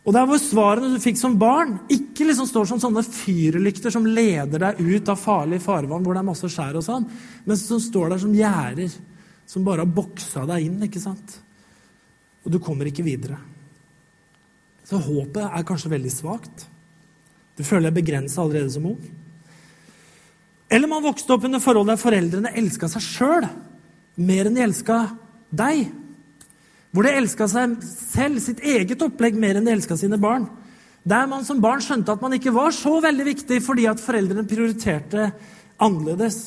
Og 0.08 0.15
der 0.15 0.25
hvor 0.25 0.39
svarene 0.41 0.95
du 0.95 1.02
fikk 1.04 1.19
som 1.19 1.36
barn, 1.38 1.75
ikke 1.91 2.25
liksom 2.25 2.47
står 2.49 2.65
som 2.71 2.80
sånne 2.82 3.04
fyrlykter 3.06 3.93
som 3.93 4.08
leder 4.08 4.63
deg 4.63 4.80
ut 4.82 5.12
av 5.12 5.19
farlig 5.21 5.60
farvann 5.62 6.02
hvor 6.06 6.17
det 6.17 6.23
er 6.23 6.30
masse 6.32 6.49
skjær 6.49 6.80
og 6.80 6.86
sånn, 6.86 7.06
men 7.45 7.60
som 7.60 7.82
står 7.84 8.15
der 8.15 8.23
som 8.23 8.34
gjerder, 8.34 8.95
som 9.49 9.65
bare 9.67 9.86
har 9.86 9.93
boksa 9.99 10.47
deg 10.49 10.65
inn, 10.65 10.82
ikke 10.88 11.04
sant? 11.04 11.38
Og 12.41 12.49
du 12.56 12.58
kommer 12.63 12.89
ikke 12.89 13.06
videre. 13.06 13.38
Så 14.88 14.97
håpet 15.04 15.43
er 15.45 15.67
kanskje 15.67 15.93
veldig 15.93 16.13
svakt. 16.13 16.65
Du 17.54 17.62
føler 17.67 17.91
deg 17.91 17.99
begrensa 17.99 18.41
allerede 18.41 18.73
som 18.73 18.88
ung. 18.89 18.97
Eller 20.69 20.88
man 20.88 21.03
vokste 21.03 21.34
opp 21.34 21.47
under 21.47 21.62
forhold 21.63 21.89
der 21.89 21.99
foreldrene 21.99 22.53
elska 22.58 22.89
seg 22.91 23.01
sjøl 23.01 23.47
mer 24.19 24.49
enn 24.49 24.58
de 24.58 24.63
elska 24.67 24.99
deg. 25.49 25.88
Hvor 26.93 27.05
de 27.05 27.13
elska 27.17 27.47
seg 27.49 27.75
selv, 27.86 28.41
sitt 28.43 28.62
eget 28.65 29.01
opplegg, 29.05 29.38
mer 29.38 29.58
enn 29.58 29.67
de 29.67 29.73
elska 29.73 29.97
sine 29.97 30.19
barn. 30.21 30.47
Der 31.10 31.27
man 31.29 31.45
som 31.47 31.62
barn 31.63 31.82
skjønte 31.82 32.13
at 32.13 32.21
man 32.21 32.36
ikke 32.36 32.53
var 32.53 32.73
så 32.75 32.97
veldig 33.01 33.25
viktig 33.32 33.62
fordi 33.65 33.88
at 33.89 34.01
foreldrene 34.03 34.45
prioriterte 34.49 35.29
annerledes. 35.79 36.41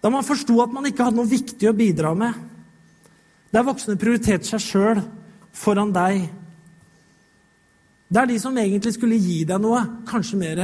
Da 0.00 0.12
man 0.12 0.26
forsto 0.26 0.60
at 0.62 0.72
man 0.72 0.86
ikke 0.88 1.08
hadde 1.08 1.18
noe 1.18 1.28
viktig 1.28 1.68
å 1.68 1.76
bidra 1.76 2.14
med. 2.16 2.36
Der 3.52 3.66
voksne 3.66 3.98
prioriterte 4.00 4.46
seg 4.46 4.62
sjøl 4.62 5.00
foran 5.56 5.92
deg. 5.92 6.28
Der 8.08 8.28
de 8.28 8.38
som 8.40 8.56
egentlig 8.56 8.94
skulle 8.96 9.18
gi 9.20 9.42
deg 9.48 9.60
noe, 9.60 9.82
kanskje 10.08 10.40
mer 10.40 10.62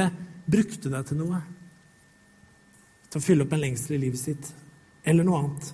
brukte 0.49 0.89
deg 0.89 1.05
til 1.09 1.19
noe. 1.19 1.41
Til 3.15 3.23
å 3.23 3.23
fylle 3.23 3.47
opp 3.47 3.55
en 3.55 3.63
lengsel 3.63 3.95
i 3.95 4.03
livet 4.03 4.19
sitt. 4.19 4.51
Eller 5.07 5.23
noe 5.23 5.39
annet 5.45 5.73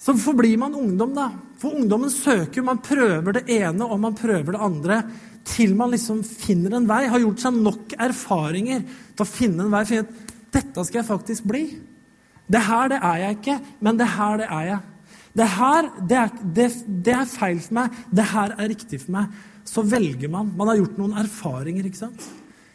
så 0.00 0.14
forblir 0.16 0.56
man 0.56 0.74
ungdom, 0.74 1.12
da. 1.12 1.26
For 1.60 1.76
ungdommen 1.76 2.08
søker, 2.12 2.64
man 2.64 2.80
prøver 2.80 3.36
det 3.36 3.42
ene 3.52 3.84
og 3.84 3.98
man 4.00 4.16
prøver 4.16 4.56
det 4.56 4.62
andre 4.64 5.02
til 5.50 5.74
man 5.76 5.92
liksom 5.92 6.22
finner 6.24 6.76
en 6.76 6.86
vei, 6.88 7.02
har 7.10 7.20
gjort 7.20 7.42
seg 7.42 7.58
nok 7.60 7.92
erfaringer 8.00 8.80
til 8.86 9.24
å 9.24 9.28
finne 9.28 9.66
en 9.66 9.74
vei. 9.74 9.82
For 9.88 10.06
at 10.06 10.32
dette 10.56 10.84
skal 10.86 11.02
jeg 11.02 11.08
faktisk 11.10 11.48
bli. 11.48 11.64
Det 12.50 12.62
her, 12.64 12.88
det 12.92 13.00
er 13.10 13.20
jeg 13.24 13.38
ikke, 13.38 13.58
men 13.84 14.00
det 14.00 14.08
her, 14.14 14.40
det 14.40 14.48
er 14.48 14.66
jeg. 14.70 14.80
Det 15.40 15.48
her, 15.58 15.90
det 16.00 16.18
er, 16.18 16.32
det, 16.58 16.68
det 17.06 17.16
er 17.18 17.30
feil 17.30 17.60
for 17.66 17.76
meg. 17.82 18.00
Det 18.10 18.28
her 18.32 18.56
er 18.56 18.72
riktig 18.72 19.02
for 19.04 19.18
meg. 19.18 19.40
Så 19.68 19.84
velger 19.86 20.32
man. 20.32 20.48
Man 20.56 20.72
har 20.72 20.80
gjort 20.80 20.96
noen 20.98 21.20
erfaringer, 21.20 21.86
ikke 21.86 22.06
sant? 22.06 22.24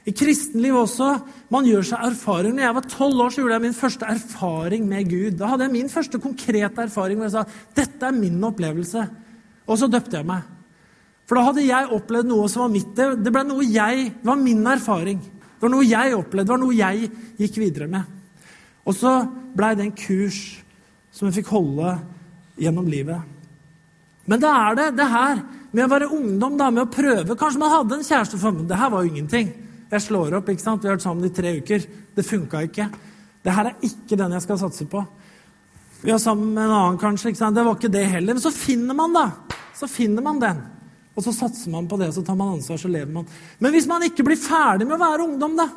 I 0.06 0.14
kristenliv 0.14 0.76
også. 0.78 1.10
Man 1.54 1.66
gjør 1.66 1.86
seg 1.90 2.04
erfaringer. 2.12 2.60
Når 2.60 2.66
jeg 2.68 2.78
var 2.78 2.90
tolv 2.92 3.22
år, 3.26 3.32
så 3.34 3.42
gjorde 3.42 3.56
jeg 3.58 3.66
min 3.66 3.78
første 3.78 4.10
erfaring 4.14 4.90
med 4.90 5.08
Gud. 5.10 5.38
Da 5.40 5.50
hadde 5.50 5.66
jeg 5.66 5.74
min 5.74 5.90
første 5.90 6.22
konkrete 6.22 6.86
erfaring 6.86 7.18
hvor 7.18 7.30
jeg 7.30 7.36
sa 7.38 7.46
dette 7.78 8.06
er 8.06 8.20
min 8.20 8.44
opplevelse. 8.46 9.06
Og 9.66 9.80
så 9.82 9.90
døpte 9.90 10.20
jeg 10.20 10.30
meg. 10.30 10.46
For 11.26 11.40
da 11.40 11.48
hadde 11.48 11.66
jeg 11.66 11.94
opplevd 11.98 12.30
noe 12.30 12.50
som 12.54 12.68
var 12.68 12.74
mitt. 12.76 12.92
Det, 12.94 13.34
ble 13.34 13.44
noe 13.50 13.66
jeg, 13.66 14.12
det 14.14 14.30
var 14.30 14.38
min 14.38 14.62
erfaring. 14.70 15.24
Det 15.26 15.66
var 15.66 15.74
noe 15.74 15.88
jeg 15.88 16.14
opplevde, 16.14 16.46
det 16.46 16.54
var 16.54 16.62
noe 16.62 16.78
jeg 16.78 17.10
gikk 17.42 17.58
videre 17.64 17.90
med. 17.90 18.14
Og 18.86 18.94
så 18.94 19.16
blei 19.58 19.72
det 19.74 19.88
en 19.88 19.98
kurs 19.98 20.42
som 21.16 21.26
jeg 21.26 21.40
fikk 21.40 21.50
holde 21.56 21.96
gjennom 22.62 22.86
livet. 22.92 23.34
Men 24.30 24.42
da 24.42 24.52
er 24.68 24.78
det 24.78 24.90
det 25.00 25.10
her 25.10 25.42
med 25.76 25.86
å 25.88 25.92
være 25.92 26.12
ungdom, 26.14 26.60
da, 26.60 26.70
med 26.70 26.86
å 26.86 26.92
prøve. 26.94 27.38
Kanskje 27.40 27.62
man 27.62 27.74
hadde 27.74 27.98
en 27.98 28.06
kjæreste 28.06 28.38
for 28.42 28.54
meg. 28.54 28.68
Det 28.70 28.78
her 28.80 28.92
var 28.94 29.02
jo 29.02 29.12
ingenting. 29.12 29.50
Jeg 29.96 30.06
slår 30.10 30.38
opp. 30.40 30.50
ikke 30.52 30.64
sant? 30.64 30.84
Vi 30.84 30.90
har 30.90 30.98
vært 30.98 31.06
sammen 31.06 31.28
i 31.28 31.34
tre 31.34 31.56
uker. 31.62 31.86
Det 32.16 32.28
funka 32.28 32.64
ikke. 32.68 32.90
Det 33.46 33.54
her 33.56 33.72
er 33.72 33.88
ikke 33.88 34.18
den 34.20 34.36
jeg 34.36 34.44
skal 34.44 34.60
satse 34.60 34.88
på. 34.92 35.04
Vi 36.02 36.12
var 36.12 36.22
sammen 36.22 36.54
med 36.54 36.66
en 36.68 36.76
annen, 36.76 37.02
kanskje. 37.02 37.32
ikke 37.32 37.42
sant? 37.42 37.56
Det 37.56 37.64
var 37.66 37.78
ikke 37.78 37.94
det 37.94 38.06
heller. 38.12 38.36
Men 38.36 38.44
så 38.44 38.52
finner 38.54 38.98
man 38.98 39.16
da. 39.16 39.30
Så 39.76 39.88
finner 39.92 40.26
man 40.26 40.42
den. 40.42 40.64
Og 41.16 41.24
så 41.24 41.32
satser 41.32 41.72
man 41.72 41.88
på 41.88 41.98
det, 41.98 42.12
så 42.12 42.22
tar 42.26 42.36
man 42.36 42.58
ansvar, 42.58 42.78
så 42.78 42.92
lever 42.92 43.12
man. 43.12 43.28
Men 43.64 43.72
hvis 43.72 43.88
man 43.88 44.04
ikke 44.04 44.26
blir 44.28 44.40
ferdig 44.40 44.88
med 44.88 44.98
å 44.98 45.04
være 45.06 45.28
ungdom, 45.30 45.56
da 45.58 45.70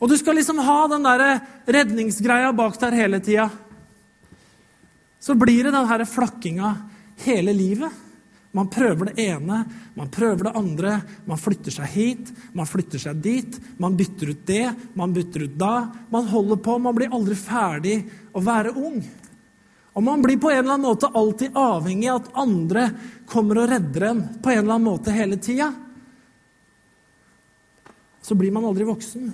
Og 0.00 0.08
du 0.08 0.16
skal 0.16 0.36
liksom 0.36 0.60
ha 0.64 0.86
den 0.88 1.04
der 1.04 1.40
redningsgreia 1.68 2.52
bak 2.56 2.78
der 2.80 2.96
hele 2.96 3.20
tida 3.20 3.50
Så 5.20 5.34
blir 5.34 5.64
det 5.64 5.72
den 5.72 5.88
her 5.88 6.04
flakkinga 6.04 6.76
hele 7.24 7.52
livet. 7.52 7.92
Man 8.50 8.66
prøver 8.70 9.10
det 9.10 9.22
ene, 9.28 9.60
man 9.94 10.08
prøver 10.10 10.48
det 10.48 10.56
andre. 10.58 10.94
Man 11.26 11.38
flytter 11.38 11.74
seg 11.74 11.92
hit, 11.92 12.32
man 12.56 12.66
flytter 12.66 12.98
seg 12.98 13.20
dit. 13.22 13.58
Man 13.78 13.94
bytter 13.98 14.32
ut 14.32 14.42
det, 14.48 14.64
man 14.98 15.14
bytter 15.14 15.46
ut 15.46 15.54
da. 15.58 15.74
Man 16.10 16.26
holder 16.30 16.58
på, 16.64 16.78
man 16.82 16.96
blir 16.96 17.14
aldri 17.14 17.36
ferdig 17.38 18.00
å 18.34 18.42
være 18.42 18.74
ung. 18.74 18.98
Og 19.94 20.02
man 20.06 20.22
blir 20.22 20.38
på 20.38 20.50
en 20.50 20.62
eller 20.62 20.74
annen 20.74 20.88
måte 20.88 21.10
alltid 21.14 21.54
avhengig 21.58 22.10
av 22.10 22.20
at 22.22 22.34
andre 22.42 22.88
kommer 23.30 23.62
og 23.62 23.70
redder 23.70 24.08
en 24.10 24.26
på 24.42 24.52
en 24.52 24.62
eller 24.64 24.76
annen 24.76 24.88
måte 24.88 25.14
hele 25.14 25.38
tida. 25.42 25.70
Så 28.22 28.34
blir 28.38 28.54
man 28.54 28.66
aldri 28.66 28.86
voksen. 28.86 29.30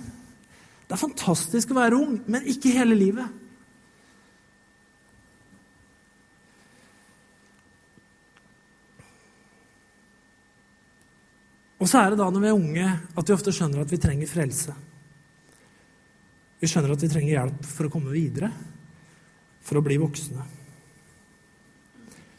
Det 0.87 0.95
er 0.95 1.01
fantastisk 1.01 1.73
å 1.73 1.81
være 1.81 1.97
ung, 1.97 2.19
men 2.29 2.45
ikke 2.49 2.73
hele 2.73 2.97
livet. 2.97 3.45
Og 11.77 11.89
så 11.89 12.01
er 12.01 12.11
det 12.11 12.19
da 12.19 12.27
når 12.33 12.43
vi 12.43 12.49
er 12.49 12.57
unge, 12.57 12.91
at 13.17 13.29
vi 13.29 13.35
ofte 13.35 13.53
skjønner 13.53 13.83
at 13.83 13.91
vi 13.93 13.99
trenger 14.01 14.29
frelse. 14.29 14.73
Vi 16.57 16.69
skjønner 16.69 16.95
at 16.95 17.03
vi 17.03 17.09
trenger 17.11 17.35
hjelp 17.35 17.65
for 17.69 17.87
å 17.87 17.93
komme 17.93 18.13
videre, 18.13 18.49
for 19.61 19.77
å 19.77 19.83
bli 19.85 19.99
voksne. 20.01 20.45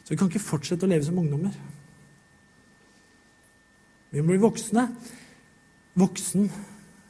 Så 0.03 0.11
vi 0.11 0.17
kan 0.19 0.31
ikke 0.31 0.43
fortsette 0.43 0.87
å 0.87 0.91
leve 0.91 1.05
som 1.07 1.19
ungdommer. 1.21 1.53
Vi 4.09 4.23
må 4.23 4.33
bli 4.33 4.41
voksne. 4.41 4.87
Voksen 5.99 6.49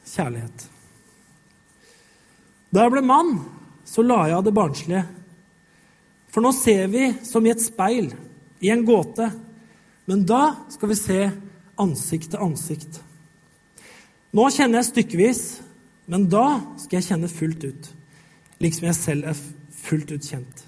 kjærlighet. 0.06 0.66
Da 2.70 2.84
jeg 2.84 2.94
ble 2.94 3.02
mann, 3.02 3.38
så 3.88 4.04
la 4.06 4.22
jeg 4.28 4.36
av 4.36 4.44
det 4.46 4.54
barnslige. 4.54 5.02
For 6.30 6.44
nå 6.44 6.52
ser 6.54 6.86
vi 6.92 7.08
som 7.26 7.46
i 7.46 7.50
et 7.50 7.62
speil, 7.62 8.12
i 8.62 8.70
en 8.70 8.84
gåte. 8.86 9.26
Men 10.06 10.22
da 10.28 10.68
skal 10.70 10.92
vi 10.92 10.98
se 10.98 11.22
ansikt 11.80 12.32
til 12.32 12.44
ansikt. 12.44 13.00
Nå 14.36 14.46
kjenner 14.54 14.80
jeg 14.80 14.90
stykkevis, 14.90 15.42
men 16.10 16.28
da 16.30 16.60
skal 16.78 17.00
jeg 17.00 17.08
kjenne 17.10 17.30
fullt 17.30 17.66
ut, 17.66 17.90
liksom 18.62 18.88
jeg 18.90 18.98
selv 18.98 19.30
er 19.32 19.42
fullt 19.80 20.12
ut 20.14 20.26
kjent. 20.26 20.64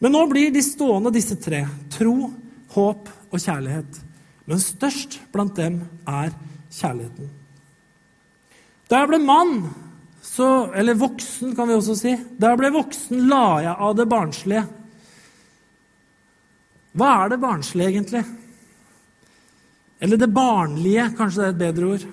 Men 0.00 0.14
nå 0.16 0.22
blir 0.30 0.52
de 0.52 0.62
stående, 0.64 1.12
disse 1.12 1.36
tre, 1.40 1.66
tro, 1.92 2.30
håp 2.72 3.10
og 3.30 3.36
kjærlighet. 3.36 4.00
Men 4.48 4.62
størst 4.62 5.18
blant 5.32 5.58
dem 5.58 5.82
er 6.08 6.32
kjærligheten. 6.72 7.28
Da 8.90 9.02
jeg 9.02 9.10
ble 9.12 9.20
mann, 9.22 9.54
så, 10.24 10.70
eller 10.76 10.98
voksen, 10.98 11.54
kan 11.56 11.68
vi 11.68 11.74
også 11.74 11.94
si 11.96 12.10
Da 12.38 12.50
jeg 12.52 12.60
ble 12.60 12.68
voksen, 12.74 13.22
la 13.30 13.60
jeg 13.64 13.72
av 13.86 13.94
det 13.98 14.06
barnslige. 14.10 14.64
Hva 16.98 17.10
er 17.22 17.32
det 17.32 17.40
barnslige, 17.42 17.92
egentlig? 17.92 18.24
Eller 20.00 20.16
det 20.16 20.32
barnlige, 20.32 21.10
kanskje 21.16 21.42
det 21.42 21.46
er 21.46 21.54
et 21.54 21.62
bedre 21.62 21.92
ord. 21.94 22.04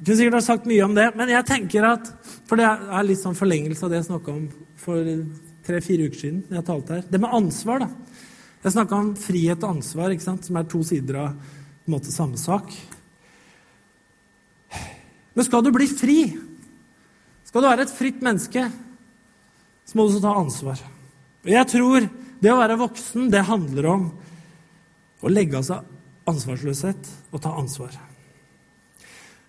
Jeg 0.00 0.06
kunne 0.06 0.16
sikkert 0.16 0.38
ha 0.38 0.44
sagt 0.46 0.68
mye 0.70 0.84
om 0.86 0.94
det, 0.96 1.10
men 1.18 1.28
jeg 1.28 1.46
tenker 1.48 1.84
at 1.84 2.06
For 2.48 2.58
det 2.58 2.66
er 2.66 3.06
litt 3.06 3.20
sånn 3.20 3.36
forlengelse 3.38 3.84
av 3.84 3.92
det 3.92 4.00
jeg 4.00 4.08
snakka 4.08 4.32
om 4.32 4.46
for 4.80 5.10
tre-fire 5.66 6.08
uker 6.08 6.18
siden. 6.18 6.40
jeg 6.50 6.66
talte 6.66 6.96
her. 6.96 7.04
Det 7.06 7.20
med 7.20 7.34
ansvar, 7.36 7.84
da. 7.84 7.88
Jeg 8.64 8.74
snakka 8.74 8.96
om 8.96 9.10
frihet 9.16 9.62
og 9.62 9.76
ansvar, 9.76 10.10
ikke 10.10 10.24
sant? 10.24 10.44
som 10.44 10.56
er 10.58 10.66
to 10.68 10.80
sider 10.84 11.18
av 11.20 11.28
en 11.30 11.94
måte, 11.94 12.10
samme 12.10 12.40
sak. 12.40 12.72
Men 15.34 15.46
skal 15.46 15.62
du 15.62 15.70
bli 15.74 15.86
fri, 15.86 16.18
skal 17.46 17.62
du 17.62 17.68
være 17.70 17.86
et 17.86 17.94
fritt 17.94 18.18
menneske, 18.24 18.66
så 19.86 19.96
må 19.96 20.04
du 20.04 20.12
også 20.12 20.24
ta 20.24 20.34
ansvar. 20.38 20.82
Og 21.44 21.52
jeg 21.54 21.70
tror 21.70 22.08
det 22.42 22.50
å 22.52 22.58
være 22.58 22.80
voksen, 22.80 23.30
det 23.32 23.46
handler 23.46 23.88
om 23.94 24.10
å 25.20 25.32
legge 25.32 25.58
av 25.58 25.66
seg 25.66 26.30
ansvarsløshet 26.30 27.10
og 27.30 27.42
ta 27.42 27.52
ansvar. 27.58 27.94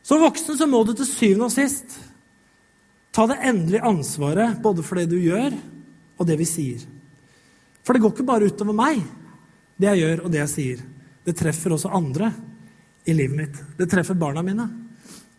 Som 0.03 0.23
voksen 0.23 0.57
så 0.57 0.67
må 0.67 0.81
du 0.85 0.95
til 0.97 1.07
syvende 1.07 1.47
og 1.47 1.53
sist 1.53 1.97
ta 3.13 3.27
det 3.29 3.41
endelige 3.47 3.85
ansvaret 3.85 4.59
både 4.63 4.83
for 4.85 4.99
det 4.99 5.09
du 5.11 5.17
gjør, 5.19 5.55
og 6.17 6.27
det 6.27 6.37
vi 6.39 6.47
sier. 6.47 6.81
For 7.81 7.93
det 7.93 8.03
går 8.03 8.13
ikke 8.13 8.27
bare 8.27 8.47
utover 8.49 8.77
meg, 8.77 9.01
det 9.77 9.89
jeg 9.89 10.03
gjør 10.03 10.25
og 10.25 10.33
det 10.33 10.41
jeg 10.43 10.53
sier. 10.53 10.83
Det 11.25 11.35
treffer 11.37 11.73
også 11.75 11.91
andre 11.93 12.31
i 13.05 13.15
livet 13.17 13.37
mitt. 13.37 13.61
Det 13.77 13.89
treffer 13.89 14.17
barna 14.17 14.43
mine. 14.45 14.67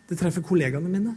Det 0.07 0.17
treffer 0.19 0.43
kollegaene 0.45 0.91
mine. 0.91 1.15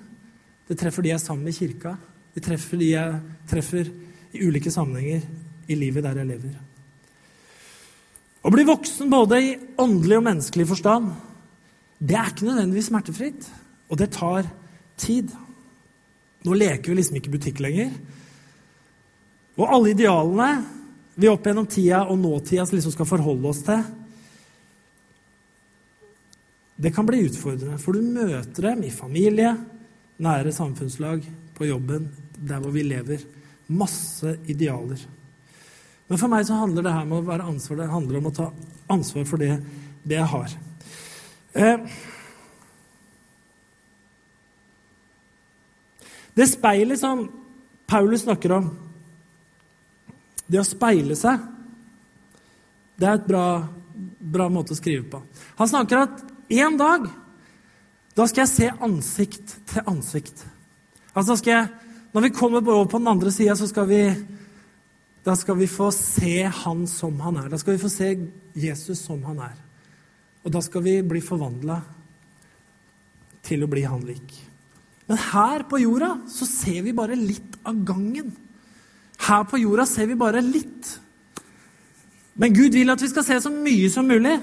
Det 0.66 0.78
treffer 0.78 1.04
de 1.04 1.12
jeg 1.12 1.18
er 1.18 1.24
sammen 1.24 1.46
med 1.46 1.54
i 1.54 1.58
kirka. 1.58 1.96
Det 2.34 2.42
treffer 2.46 2.80
de 2.80 2.92
jeg 2.92 3.20
treffer 3.50 3.90
i 4.36 4.46
ulike 4.46 4.72
sammenhenger 4.72 5.26
i 5.66 5.78
livet 5.78 6.06
der 6.06 6.22
jeg 6.22 6.30
lever. 6.34 6.65
Å 8.46 8.52
bli 8.54 8.62
voksen 8.66 9.10
både 9.10 9.40
i 9.42 9.54
åndelig 9.82 10.20
og 10.20 10.26
menneskelig 10.28 10.68
forstand, 10.70 11.10
det 11.98 12.14
er 12.14 12.30
ikke 12.30 12.46
nødvendigvis 12.46 12.90
smertefritt. 12.92 13.48
Og 13.90 13.98
det 13.98 14.12
tar 14.14 14.46
tid. 15.00 15.32
Nå 16.46 16.54
leker 16.54 16.92
vi 16.92 16.98
liksom 17.00 17.18
ikke 17.18 17.32
butikk 17.34 17.62
lenger. 17.64 17.90
Og 19.56 19.66
alle 19.66 19.94
idealene 19.94 20.50
vi 21.16 21.30
opp 21.30 21.46
gjennom 21.48 21.66
tida 21.70 22.04
og 22.06 22.18
nåtida 22.20 22.66
liksom 22.68 22.92
skal 22.92 23.08
forholde 23.08 23.48
oss 23.48 23.62
til, 23.66 23.82
det 26.76 26.92
kan 26.92 27.06
bli 27.08 27.22
utfordrende. 27.24 27.80
For 27.80 27.96
du 27.96 28.04
møter 28.04 28.68
dem 28.68 28.82
i 28.84 28.92
familie, 28.92 29.54
nære 30.20 30.52
samfunnslag, 30.52 31.24
på 31.56 31.64
jobben, 31.64 32.10
der 32.36 32.60
hvor 32.60 32.74
vi 32.74 32.82
lever. 32.84 33.22
Masse 33.72 34.36
idealer. 34.44 35.00
Men 36.06 36.20
for 36.20 36.30
meg 36.30 36.46
så 36.46 36.58
handler 36.60 36.86
det 36.86 36.94
her 36.94 37.06
om 37.06 37.16
å 37.16 37.24
være 37.26 37.48
ansvar, 37.50 37.80
det 37.80 37.90
handler 37.90 38.20
om 38.20 38.28
å 38.30 38.34
ta 38.34 38.50
ansvar 38.94 39.26
for 39.26 39.42
det, 39.42 39.56
det 40.06 40.20
jeg 40.20 40.30
har. 40.30 40.54
Eh, 41.56 41.96
det 46.36 46.46
speilet 46.52 47.00
som 47.00 47.26
Paulus 47.90 48.22
snakker 48.22 48.54
om, 48.58 48.70
det 50.46 50.62
å 50.62 50.66
speile 50.66 51.16
seg, 51.18 51.42
det 52.96 53.08
er 53.08 53.18
et 53.18 53.26
bra, 53.26 53.46
bra 54.20 54.46
måte 54.52 54.76
å 54.76 54.78
skrive 54.78 55.08
på. 55.10 55.20
Han 55.58 55.70
snakker 55.70 56.04
at 56.04 56.22
en 56.62 56.78
dag 56.78 57.08
da 58.16 58.24
skal 58.24 58.46
jeg 58.46 58.52
se 58.52 58.68
ansikt 58.86 59.56
til 59.68 59.90
ansikt. 59.90 60.46
Altså 61.16 61.36
skal 61.36 61.52
jeg, 61.52 61.66
Når 62.12 62.22
vi 62.22 62.28
kommer 62.32 62.64
over 62.64 62.86
på 62.88 62.98
den 62.98 63.08
andre 63.08 63.30
sida, 63.30 63.54
så 63.56 63.66
skal 63.68 63.88
vi 63.88 63.98
da 65.26 65.34
skal 65.34 65.58
vi 65.58 65.66
få 65.66 65.90
se 65.90 66.44
Han 66.62 66.86
som 66.86 67.18
han 67.20 67.40
er. 67.40 67.50
Da 67.50 67.58
skal 67.58 67.74
vi 67.74 67.82
få 67.82 67.90
se 67.90 68.12
Jesus 68.54 69.02
som 69.02 69.24
han 69.26 69.40
er. 69.42 69.56
Og 70.46 70.52
da 70.54 70.62
skal 70.62 70.84
vi 70.84 71.00
bli 71.02 71.22
forvandla 71.24 71.80
til 73.46 73.64
å 73.64 73.70
bli 73.70 73.82
han 73.86 74.04
lik. 74.06 74.36
Men 75.06 75.18
her 75.32 75.64
på 75.66 75.80
jorda 75.82 76.12
så 76.30 76.46
ser 76.46 76.84
vi 76.86 76.94
bare 76.94 77.18
litt 77.18 77.58
av 77.66 77.82
gangen. 77.86 78.30
Her 79.26 79.42
på 79.50 79.58
jorda 79.58 79.86
ser 79.86 80.06
vi 80.10 80.18
bare 80.18 80.42
litt. 80.42 80.94
Men 82.38 82.54
Gud 82.54 82.78
vil 82.78 82.90
at 82.94 83.02
vi 83.02 83.10
skal 83.10 83.26
se 83.26 83.40
så 83.42 83.50
mye 83.50 83.90
som 83.90 84.06
mulig. 84.06 84.38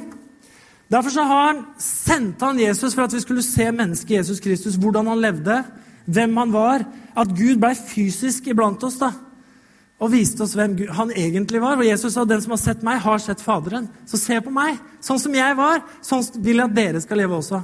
Derfor 0.91 1.15
så 1.15 1.23
har 1.27 1.43
han 1.47 1.65
sendt 1.79 2.43
han 2.43 2.59
Jesus 2.59 2.95
for 2.95 3.05
at 3.05 3.15
vi 3.15 3.23
skulle 3.23 3.43
se 3.45 3.71
mennesket 3.71 4.17
Jesus 4.19 4.43
Kristus, 4.43 4.75
hvordan 4.75 5.07
han 5.07 5.23
levde, 5.23 5.61
hvem 6.05 6.39
han 6.43 6.51
var. 6.51 6.83
At 7.15 7.31
Gud 7.31 7.61
blei 7.63 7.75
fysisk 7.79 8.51
iblant 8.51 8.83
oss. 8.83 8.99
da 8.99 9.13
og 10.03 10.11
viste 10.11 10.43
oss 10.43 10.55
hvem 10.57 10.75
han 10.97 11.13
egentlig 11.15 11.61
var. 11.63 11.79
Og 11.79 11.87
Jesus 11.87 12.15
sa 12.15 12.25
den 12.27 12.41
som 12.43 12.55
har 12.55 12.61
sett 12.61 12.83
meg, 12.83 12.99
har 13.03 13.21
sett 13.23 13.43
Faderen. 13.43 13.87
Så 14.09 14.19
se 14.19 14.39
på 14.43 14.51
meg, 14.53 14.81
sånn 15.03 15.21
som 15.21 15.35
jeg 15.37 15.55
var. 15.59 15.79
Sånn 16.03 16.25
vil 16.43 16.59
jeg 16.59 16.67
at 16.67 16.75
dere 16.75 17.03
skal 17.03 17.21
leve 17.23 17.39
også. 17.39 17.61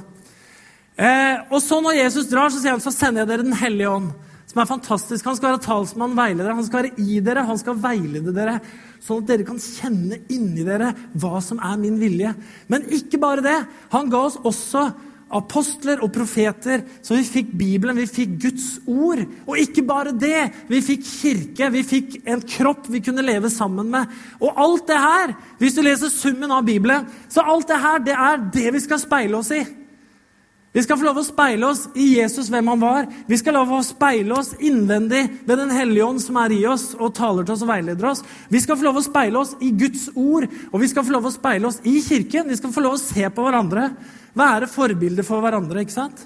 Eh, 1.00 1.36
og 1.48 1.60
så 1.64 1.80
når 1.84 1.98
Jesus 2.00 2.28
drar, 2.30 2.52
så 2.52 2.60
sier 2.60 2.76
han 2.76 2.82
så 2.84 2.92
sender 2.92 3.22
jeg 3.22 3.30
dere 3.32 3.46
Den 3.46 3.56
hellige 3.60 3.92
ånd. 3.92 4.10
Som 4.50 4.62
er 4.62 4.70
fantastisk. 4.70 5.26
Han 5.28 5.36
skal 5.38 5.52
være 5.52 5.62
talsmann, 5.62 6.16
veileder. 6.18 6.56
Han 6.56 6.66
skal 6.66 6.82
være 6.82 7.04
i 7.04 7.20
dere, 7.22 7.44
han 7.46 7.60
skal 7.60 7.76
veilede 7.78 8.34
dere. 8.34 8.56
Sånn 9.04 9.22
at 9.22 9.28
dere 9.28 9.46
kan 9.46 9.60
kjenne 9.62 10.18
inni 10.32 10.64
dere 10.66 10.90
hva 11.20 11.38
som 11.44 11.60
er 11.62 11.76
min 11.80 12.00
vilje. 12.00 12.32
Men 12.72 12.88
ikke 12.96 13.20
bare 13.22 13.44
det. 13.44 13.58
Han 13.94 14.10
ga 14.10 14.24
oss 14.26 14.40
også 14.40 14.88
apostler 15.30 16.02
og 16.02 16.10
profeter, 16.14 16.82
så 17.06 17.16
vi 17.16 17.24
fikk 17.26 17.52
Bibelen, 17.58 17.98
vi 18.00 18.06
fikk 18.10 18.36
Guds 18.42 18.68
ord. 18.90 19.22
Og 19.46 19.58
ikke 19.62 19.84
bare 19.86 20.14
det, 20.16 20.48
vi 20.70 20.82
fikk 20.84 21.04
kirke, 21.06 21.70
vi 21.74 21.84
fikk 21.86 22.16
en 22.26 22.42
kropp 22.42 22.88
vi 22.90 23.02
kunne 23.04 23.24
leve 23.24 23.50
sammen 23.52 23.90
med. 23.92 24.10
Og 24.42 24.58
alt 24.58 24.88
det 24.90 24.98
her, 25.00 25.34
hvis 25.60 25.76
du 25.78 25.84
leser 25.86 26.12
summen 26.12 26.50
av 26.50 26.66
Bibelen, 26.66 27.06
så 27.30 27.46
alt 27.46 27.70
det 27.70 27.82
her, 27.82 28.02
det 28.06 28.16
er 28.16 28.48
det 28.58 28.72
vi 28.74 28.82
skal 28.82 29.02
speile 29.02 29.38
oss 29.38 29.52
i. 29.54 29.62
Vi 30.72 30.82
skal 30.84 31.00
få 31.00 31.02
lov 31.08 31.18
å 31.18 31.26
speile 31.26 31.66
oss 31.66 31.88
i 31.98 32.12
Jesus, 32.20 32.46
hvem 32.52 32.68
han 32.70 32.78
var. 32.78 33.08
Vi 33.26 33.38
skal 33.40 33.56
lov 33.58 33.72
å 33.74 33.80
speile 33.82 34.36
oss 34.38 34.52
innvendig 34.62 35.24
ved 35.48 35.58
Den 35.58 35.72
hellige 35.74 36.06
ånd 36.06 36.22
som 36.22 36.38
er 36.38 36.54
i 36.54 36.60
oss 36.70 36.92
og 36.94 37.10
taler 37.16 37.46
til 37.46 37.56
oss 37.56 37.64
og 37.66 37.72
veileder 37.72 38.10
oss. 38.12 38.22
Vi 38.46 38.60
skal 38.62 38.78
få 38.78 38.86
lov 38.86 39.00
å 39.00 39.02
speile 39.02 39.40
oss 39.40 39.56
i 39.58 39.72
Guds 39.74 40.06
ord, 40.14 40.46
og 40.70 40.78
vi 40.78 40.90
skal 40.92 41.06
få 41.08 41.16
lov 41.16 41.26
å 41.26 41.34
speile 41.34 41.66
oss 41.66 41.80
i 41.82 41.96
kirken. 42.06 42.46
Vi 42.52 42.60
skal 42.60 42.74
få 42.76 42.86
lov 42.86 42.94
å 42.94 43.02
se 43.02 43.26
på 43.26 43.48
hverandre. 43.48 43.88
Være 44.38 44.70
forbilder 44.70 45.26
for 45.26 45.42
hverandre, 45.42 45.82
ikke 45.82 45.96
sant? 45.96 46.22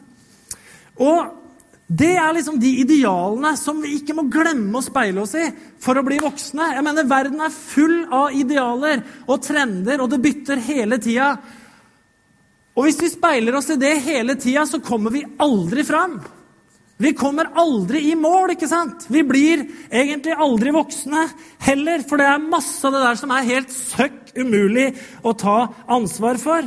Og 1.00 1.40
Det 1.84 2.14
er 2.16 2.30
liksom 2.32 2.56
de 2.56 2.70
idealene 2.80 3.50
som 3.60 3.82
vi 3.82 3.98
ikke 3.98 4.14
må 4.16 4.22
glemme 4.32 4.80
å 4.80 4.84
speile 4.84 5.20
oss 5.20 5.34
i 5.36 5.50
for 5.84 6.00
å 6.00 6.04
bli 6.06 6.16
voksne. 6.16 6.70
Jeg 6.72 6.84
mener, 6.84 7.04
Verden 7.04 7.42
er 7.44 7.52
full 7.52 8.06
av 8.08 8.32
idealer 8.32 9.02
og 9.28 9.42
trender, 9.44 10.00
og 10.00 10.08
det 10.08 10.22
bytter 10.24 10.64
hele 10.64 10.96
tida. 10.96 11.34
Og 12.74 12.88
hvis 12.88 12.98
vi 12.98 13.10
speiler 13.12 13.54
oss 13.54 13.70
i 13.70 13.78
det 13.78 13.92
hele 14.02 14.34
tida, 14.40 14.64
så 14.66 14.82
kommer 14.82 15.14
vi 15.14 15.22
aldri 15.42 15.84
fram. 15.86 16.18
Vi 16.96 17.10
kommer 17.18 17.50
aldri 17.58 18.04
i 18.10 18.14
mål, 18.18 18.54
ikke 18.54 18.70
sant? 18.70 19.06
Vi 19.10 19.24
blir 19.26 19.64
egentlig 19.90 20.34
aldri 20.38 20.70
voksne 20.74 21.26
heller, 21.66 22.04
for 22.06 22.22
det 22.22 22.28
er 22.30 22.42
masse 22.42 22.86
av 22.86 22.94
det 22.94 23.02
der 23.02 23.18
som 23.18 23.34
er 23.34 23.48
helt 23.48 23.74
søkk 23.74 24.34
umulig 24.38 24.92
å 25.26 25.34
ta 25.38 25.58
ansvar 25.90 26.38
for. 26.42 26.66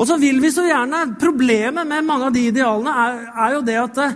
Og 0.00 0.08
så 0.08 0.16
vil 0.20 0.40
vi 0.40 0.52
så 0.52 0.64
gjerne 0.64 1.10
Problemet 1.20 1.88
med 1.88 2.06
mange 2.08 2.30
av 2.30 2.32
de 2.32 2.46
idealene 2.48 2.92
er, 3.04 3.18
er 3.44 3.56
jo 3.56 3.64
det 3.66 3.76
at 3.80 3.98
det, 3.98 4.08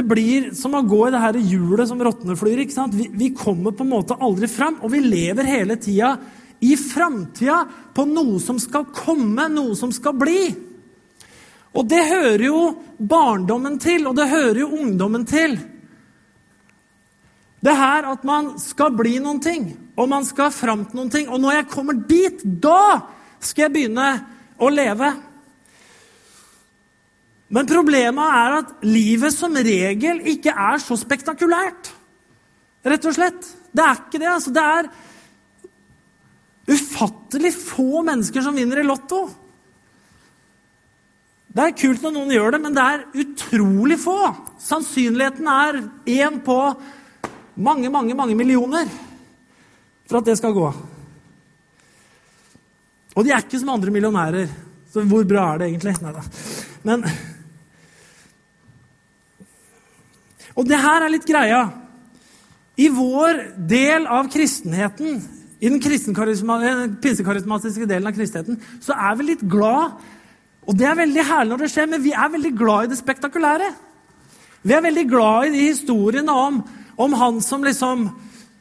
det 0.00 0.04
blir 0.06 0.50
som 0.58 0.76
å 0.76 0.84
gå 0.84 1.00
i 1.06 1.14
det 1.14 1.22
her 1.24 1.40
hjulet 1.40 1.88
som 1.88 2.02
råtneflyr. 2.04 2.60
ikke 2.60 2.76
sant? 2.76 2.96
Vi, 2.96 3.08
vi, 3.08 3.32
kommer 3.32 3.72
på 3.72 3.86
en 3.86 3.94
måte 3.94 4.20
aldri 4.20 4.52
fram, 4.52 4.76
og 4.84 4.92
vi 4.92 5.00
lever 5.00 5.48
hele 5.48 5.80
tida 5.80 6.18
i 6.60 6.76
framtida 6.76 7.62
på 7.94 8.04
noe 8.08 8.40
som 8.42 8.58
skal 8.60 8.88
komme, 8.94 9.48
noe 9.48 9.76
som 9.78 9.92
skal 9.94 10.16
bli. 10.20 10.42
Og 11.70 11.86
det 11.88 12.02
hører 12.08 12.44
jo 12.44 12.62
barndommen 12.98 13.78
til, 13.80 14.08
og 14.10 14.16
det 14.18 14.28
hører 14.30 14.62
jo 14.64 14.72
ungdommen 14.82 15.24
til. 15.28 15.56
Det 17.60 17.76
her 17.76 18.08
at 18.08 18.24
man 18.24 18.54
skal 18.60 18.92
bli 18.96 19.18
noen 19.22 19.40
ting, 19.44 19.70
og 19.96 20.08
man 20.10 20.24
skal 20.26 20.52
fram 20.54 20.86
til 20.88 21.00
noen 21.00 21.12
ting. 21.12 21.28
Og 21.28 21.40
når 21.40 21.60
jeg 21.60 21.72
kommer 21.72 21.98
dit, 22.08 22.44
da 22.44 23.00
skal 23.40 23.66
jeg 23.68 23.74
begynne 23.76 24.08
å 24.60 24.70
leve. 24.72 25.10
Men 27.50 27.68
problemet 27.68 28.36
er 28.40 28.58
at 28.60 28.74
livet 28.86 29.34
som 29.34 29.56
regel 29.56 30.22
ikke 30.32 30.54
er 30.54 30.82
så 30.82 30.96
spektakulært. 30.98 31.92
Rett 32.86 33.06
og 33.06 33.16
slett. 33.16 33.48
Det 33.70 33.84
er 33.84 33.98
ikke 33.98 34.20
det. 34.22 34.28
altså. 34.30 34.52
Det 34.54 34.62
er 34.64 34.90
ufattelig 36.68 37.54
få 37.56 38.02
mennesker 38.06 38.44
som 38.44 38.56
vinner 38.56 38.82
i 38.82 38.86
Lotto. 38.86 39.24
Det 41.50 41.64
er 41.64 41.76
kult 41.78 42.04
når 42.04 42.14
noen 42.14 42.34
gjør 42.34 42.54
det, 42.54 42.60
men 42.62 42.76
det 42.76 42.84
er 42.84 43.06
utrolig 43.24 43.98
få. 43.98 44.18
Sannsynligheten 44.62 45.48
er 45.50 45.80
én 46.20 46.38
på 46.46 46.58
mange, 47.58 47.90
mange, 47.90 48.14
mange 48.14 48.36
millioner 48.38 48.86
for 50.06 50.20
at 50.20 50.30
det 50.30 50.38
skal 50.38 50.54
gå. 50.54 50.68
Og 53.16 53.26
de 53.26 53.34
er 53.34 53.42
ikke 53.42 53.58
som 53.58 53.72
andre 53.74 53.92
millionærer. 53.94 54.46
Så 54.90 55.02
hvor 55.06 55.26
bra 55.26 55.52
er 55.52 55.62
det 55.62 55.72
egentlig? 55.72 55.96
Nei 56.02 56.14
da. 56.14 56.22
Men 56.86 57.04
Og 60.58 60.66
det 60.68 60.80
her 60.80 61.04
er 61.04 61.12
litt 61.12 61.28
greia. 61.28 61.60
I 62.80 62.88
vår 62.92 63.38
del 63.68 64.06
av 64.10 64.28
kristenheten, 64.32 65.20
i 65.60 65.68
den 65.68 65.80
pinsekarismatiske 67.02 67.88
delen 67.88 68.08
av 68.08 68.16
kristenheten, 68.16 68.58
så 68.80 68.96
er 68.96 69.16
vi 69.18 69.28
litt 69.28 69.44
glad. 69.44 69.98
Og 70.64 70.76
det 70.76 70.88
er 70.88 70.98
veldig 70.98 71.24
herlig 71.28 71.52
når 71.52 71.64
det 71.64 71.70
skjer, 71.74 71.88
men 71.90 72.04
vi 72.04 72.12
er 72.16 72.32
veldig 72.32 72.52
glad 72.56 72.86
i 72.86 72.92
det 72.92 73.00
spektakulære. 73.00 73.70
Vi 74.62 74.76
er 74.76 74.84
veldig 74.84 75.06
glad 75.08 75.48
i 75.48 75.54
de 75.56 75.68
historiene 75.70 76.32
om 76.36 76.62
om 77.00 77.14
han 77.16 77.38
som 77.40 77.62
liksom 77.64 78.10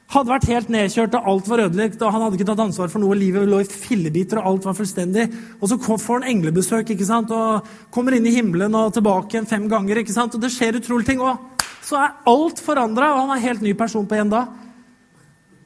hadde 0.10 0.32
vært 0.32 0.47
helt 0.50 0.70
nedkjørt, 0.74 1.16
og 1.20 1.28
alt 1.30 1.50
var 1.52 1.62
ødelagt, 1.68 2.02
og 2.02 2.14
han 2.16 2.24
hadde 2.24 2.39
ikke 2.39 2.47
tatt 2.50 2.62
ansvar 2.64 2.89
for 2.89 3.04
noe. 3.04 3.18
Livet 3.20 3.45
lå 3.45 3.60
i 3.62 3.68
fillebiter, 3.68 4.39
og 4.39 4.47
alt 4.54 4.70
var 4.70 4.78
fullstendig. 4.78 5.28
Og 5.60 5.70
så 5.70 5.78
får 5.78 6.22
han 6.22 6.30
englebesøk 6.32 6.95
ikke 6.95 7.06
sant? 7.06 7.34
og 7.36 7.68
kommer 7.93 8.16
inn 8.18 8.26
i 8.26 8.34
himmelen 8.34 8.78
og 8.80 8.95
tilbake 8.95 9.36
igjen 9.36 9.50
fem 9.50 9.68
ganger. 9.70 10.02
ikke 10.02 10.16
sant? 10.16 10.34
Og 10.34 10.41
det 10.41 10.54
skjer 10.56 10.80
utrolige 10.80 11.12
ting. 11.12 11.22
Og 11.22 11.38
så 11.86 12.00
er 12.02 12.16
alt 12.32 12.64
forandra, 12.64 13.12
og 13.14 13.28
han 13.28 13.36
er 13.36 13.45
helt 13.45 13.66
ny 13.66 13.76
person 13.78 14.08
på 14.08 14.18
én 14.18 14.32
dag. 14.32 14.50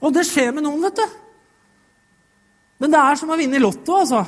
Og 0.03 0.11
det 0.11 0.25
skjer 0.27 0.51
med 0.51 0.65
noen, 0.65 0.81
vet 0.89 0.99
du. 0.99 1.22
Men 2.83 2.91
det 2.91 2.99
er 2.99 3.15
som 3.15 3.29
å 3.31 3.37
vinne 3.39 3.55
i 3.55 3.61
Lotto, 3.63 3.95
altså. 3.95 4.25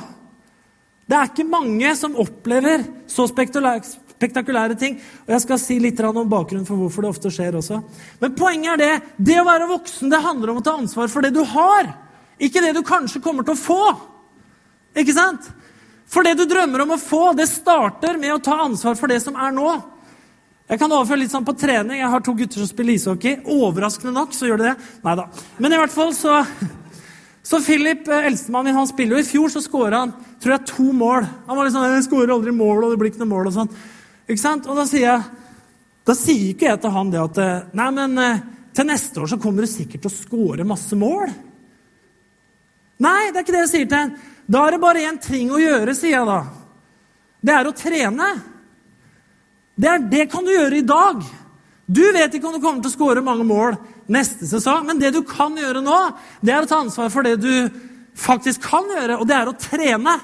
Det 1.06 1.14
er 1.14 1.28
ikke 1.28 1.44
mange 1.44 1.90
som 1.94 2.16
opplever 2.18 2.86
så 3.06 3.26
spektakulære 3.28 4.78
ting. 4.80 4.96
Og 5.26 5.34
Jeg 5.34 5.42
skal 5.44 5.60
si 5.60 5.76
litt 5.78 6.00
om 6.00 6.22
bakgrunnen 6.24 6.64
for 6.64 6.80
hvorfor 6.80 7.04
det 7.04 7.10
ofte 7.12 7.32
skjer 7.34 7.58
også. 7.60 7.82
Men 8.22 8.32
poenget 8.38 8.72
er 8.72 8.80
det 8.80 9.26
det 9.28 9.36
å 9.42 9.44
være 9.46 9.68
voksen 9.70 10.08
det 10.10 10.22
handler 10.24 10.54
om 10.54 10.62
å 10.62 10.64
ta 10.64 10.74
ansvar 10.80 11.12
for 11.12 11.20
det 11.20 11.34
du 11.36 11.42
har. 11.44 11.92
Ikke 12.40 12.62
det 12.64 12.72
du 12.78 12.80
kanskje 12.80 13.20
kommer 13.20 13.44
til 13.44 13.52
å 13.52 13.60
få. 13.60 13.82
Ikke 14.96 15.14
sant? 15.14 15.50
For 16.08 16.24
det 16.24 16.38
du 16.40 16.46
drømmer 16.48 16.86
om 16.86 16.96
å 16.96 17.00
få, 17.02 17.34
det 17.36 17.50
starter 17.50 18.16
med 18.16 18.32
å 18.34 18.40
ta 18.40 18.56
ansvar 18.64 18.96
for 18.96 19.12
det 19.12 19.20
som 19.20 19.36
er 19.36 19.52
nå. 19.52 19.68
Jeg 20.66 20.80
kan 20.80 20.96
overføre 20.96 21.20
litt 21.20 21.34
sånn 21.34 21.44
på 21.46 21.54
trening. 21.60 22.00
Jeg 22.00 22.10
har 22.10 22.24
to 22.24 22.34
gutter 22.40 22.64
som 22.64 22.72
spiller 22.72 22.96
ishockey. 22.96 23.36
Overraskende 23.44 24.16
nok 24.16 24.32
så 24.34 24.48
gjør 24.48 24.64
de 24.64 24.70
det. 24.70 24.74
Nei 25.04 25.16
da. 25.20 25.28
Men 25.60 25.76
i 25.76 25.80
hvert 25.84 25.94
fall 25.94 26.16
så 26.16 26.40
så 27.46 27.60
Philip, 27.62 28.08
eh, 28.10 28.26
eldstemann 28.26 28.66
min, 28.66 28.74
han 28.74 28.88
spiller 28.90 29.16
jo. 29.16 29.22
I 29.22 29.28
fjor 29.28 29.52
så 29.52 29.62
skåra 29.62 30.02
han 30.02 30.14
tror 30.42 30.56
jeg, 30.56 30.66
to 30.72 30.90
mål. 30.90 31.26
Han 31.46 31.58
var 31.58 31.66
litt 31.66 31.74
sånn, 31.76 31.86
jeg 31.94 32.06
skårer 32.08 32.34
aldri 32.34 32.54
mål, 32.54 32.84
og 32.84 32.92
det 32.92 32.98
blir 32.98 33.12
ikke 33.12 33.22
noe 33.22 33.34
mål 33.36 33.50
og 33.50 33.54
sånn. 33.54 33.70
Ikke 34.26 34.42
sant? 34.42 34.66
Og 34.66 34.78
da 34.78 34.86
sier 34.88 35.06
jeg 35.06 35.44
da 36.06 36.14
sier 36.14 36.52
ikke 36.52 36.68
jeg 36.68 36.78
til 36.82 36.92
han 36.94 37.08
det 37.10 37.18
at 37.18 37.38
Nei, 37.74 37.88
men 37.94 38.18
eh, 38.22 38.42
til 38.76 38.86
neste 38.86 39.22
år 39.22 39.30
så 39.32 39.38
kommer 39.42 39.64
du 39.64 39.70
sikkert 39.70 40.04
til 40.04 40.10
å 40.12 40.14
skåre 40.14 40.66
masse 40.68 40.98
mål. 40.98 41.32
Nei, 43.02 43.30
det 43.30 43.40
er 43.40 43.44
ikke 43.44 43.54
det 43.56 43.62
jeg 43.64 43.72
sier 43.72 43.88
til 43.90 43.98
ham. 43.98 44.12
Da 44.46 44.62
er 44.62 44.76
det 44.76 44.82
bare 44.82 45.02
én 45.08 45.18
ting 45.22 45.50
å 45.50 45.58
gjøre, 45.58 45.94
sier 45.98 46.18
jeg 46.18 46.28
da. 46.28 46.38
Det 47.42 47.54
er 47.56 47.68
å 47.68 47.74
trene. 47.76 48.28
Det, 49.74 49.88
er, 49.90 50.06
det 50.12 50.28
kan 50.32 50.46
du 50.46 50.52
gjøre 50.54 50.78
i 50.78 50.86
dag. 50.86 51.26
Du 51.86 52.04
vet 52.14 52.34
ikke 52.34 52.48
om 52.48 52.54
du 52.56 52.62
kommer 52.62 52.82
til 52.84 52.92
å 52.92 52.96
skåre 52.96 53.24
mange 53.24 53.46
mål 53.46 53.76
neste 54.12 54.46
sesong, 54.48 54.86
men 54.86 55.00
det 55.00 55.12
du 55.14 55.22
kan 55.26 55.56
gjøre 55.58 55.82
nå, 55.84 55.98
det 56.40 56.54
er 56.54 56.64
å 56.64 56.70
ta 56.70 56.80
ansvar 56.84 57.10
for 57.12 57.26
det 57.26 57.36
du 57.42 57.52
faktisk 58.16 58.64
kan 58.68 58.88
gjøre, 58.90 59.18
og 59.20 59.28
det 59.28 59.36
er 59.36 59.50
å 59.50 59.56
trene. 59.60 60.16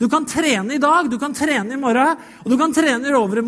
Du 0.00 0.08
kan 0.10 0.26
trene 0.26 0.74
i 0.74 0.82
dag, 0.82 1.10
du 1.10 1.18
kan 1.20 1.34
trene 1.36 1.76
i 1.76 1.80
morgen, 1.80 2.20
og 2.42 2.50
du 2.50 2.58
kan 2.58 2.74
trene 2.74 3.10
i 3.10 3.16
over. 3.16 3.42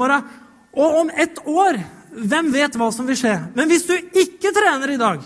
Og 0.75 0.99
om 1.03 1.11
ett 1.11 1.41
år 1.47 1.83
Hvem 2.15 2.53
vet 2.55 2.77
hva 2.79 2.93
som 2.95 3.09
vil 3.11 3.17
skje? 3.19 3.33
Men 3.59 3.67
hvis 3.67 3.89
du 3.89 3.95
ikke 3.99 4.53
trener 4.55 4.93
i 4.95 4.99
dag, 5.01 5.19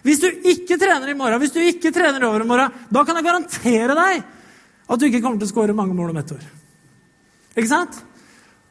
hvis 0.00 0.22
du 0.22 0.30
ikke 0.48 0.78
trener 0.80 1.10
i 1.12 1.16
morgen, 1.18 1.36
hvis 1.42 1.52
du 1.52 1.60
ikke 1.60 1.92
trener 1.92 2.24
i 2.24 2.28
overmorgen, 2.28 2.72
da 2.88 3.02
kan 3.04 3.18
jeg 3.18 3.26
garantere 3.26 3.96
deg 3.98 4.22
at 4.22 5.00
du 5.00 5.04
ikke 5.06 5.20
kommer 5.20 5.42
til 5.42 5.50
å 5.50 5.52
skåre 5.52 5.76
mange 5.76 5.92
mål 5.92 6.14
om 6.14 6.20
ett 6.22 6.32
år. 6.32 6.46
Ikke 7.52 7.68
sant? 7.68 8.00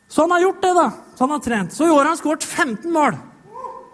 Så 0.10 0.26
han 0.26 0.34
har 0.34 0.44
gjort 0.44 0.66
det, 0.66 0.72
da. 0.76 0.88
Så 1.14 1.24
han 1.24 1.36
har 1.36 1.44
trent. 1.46 1.76
Så 1.78 1.86
i 1.86 1.94
år 1.94 2.02
har 2.02 2.10
han 2.12 2.20
skåret 2.20 2.44
15 2.50 2.90
mål. 2.92 3.20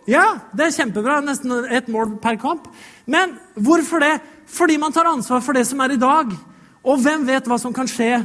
Ja, 0.07 0.37
det 0.55 0.69
er 0.69 0.75
kjempebra. 0.77 1.19
Nesten 1.25 1.51
ett 1.67 1.89
mål 1.91 2.15
per 2.23 2.39
kamp. 2.39 2.69
Men 3.05 3.35
hvorfor 3.55 3.99
det? 4.03 4.15
Fordi 4.47 4.77
man 4.79 4.95
tar 4.95 5.09
ansvar 5.09 5.43
for 5.43 5.57
det 5.57 5.65
som 5.67 5.81
er 5.83 5.97
i 5.97 5.99
dag. 5.99 6.31
Og 6.87 7.01
hvem 7.03 7.25
vet 7.27 7.47
hva 7.49 7.57
som 7.59 7.75
kan 7.75 7.89
skje 7.91 8.21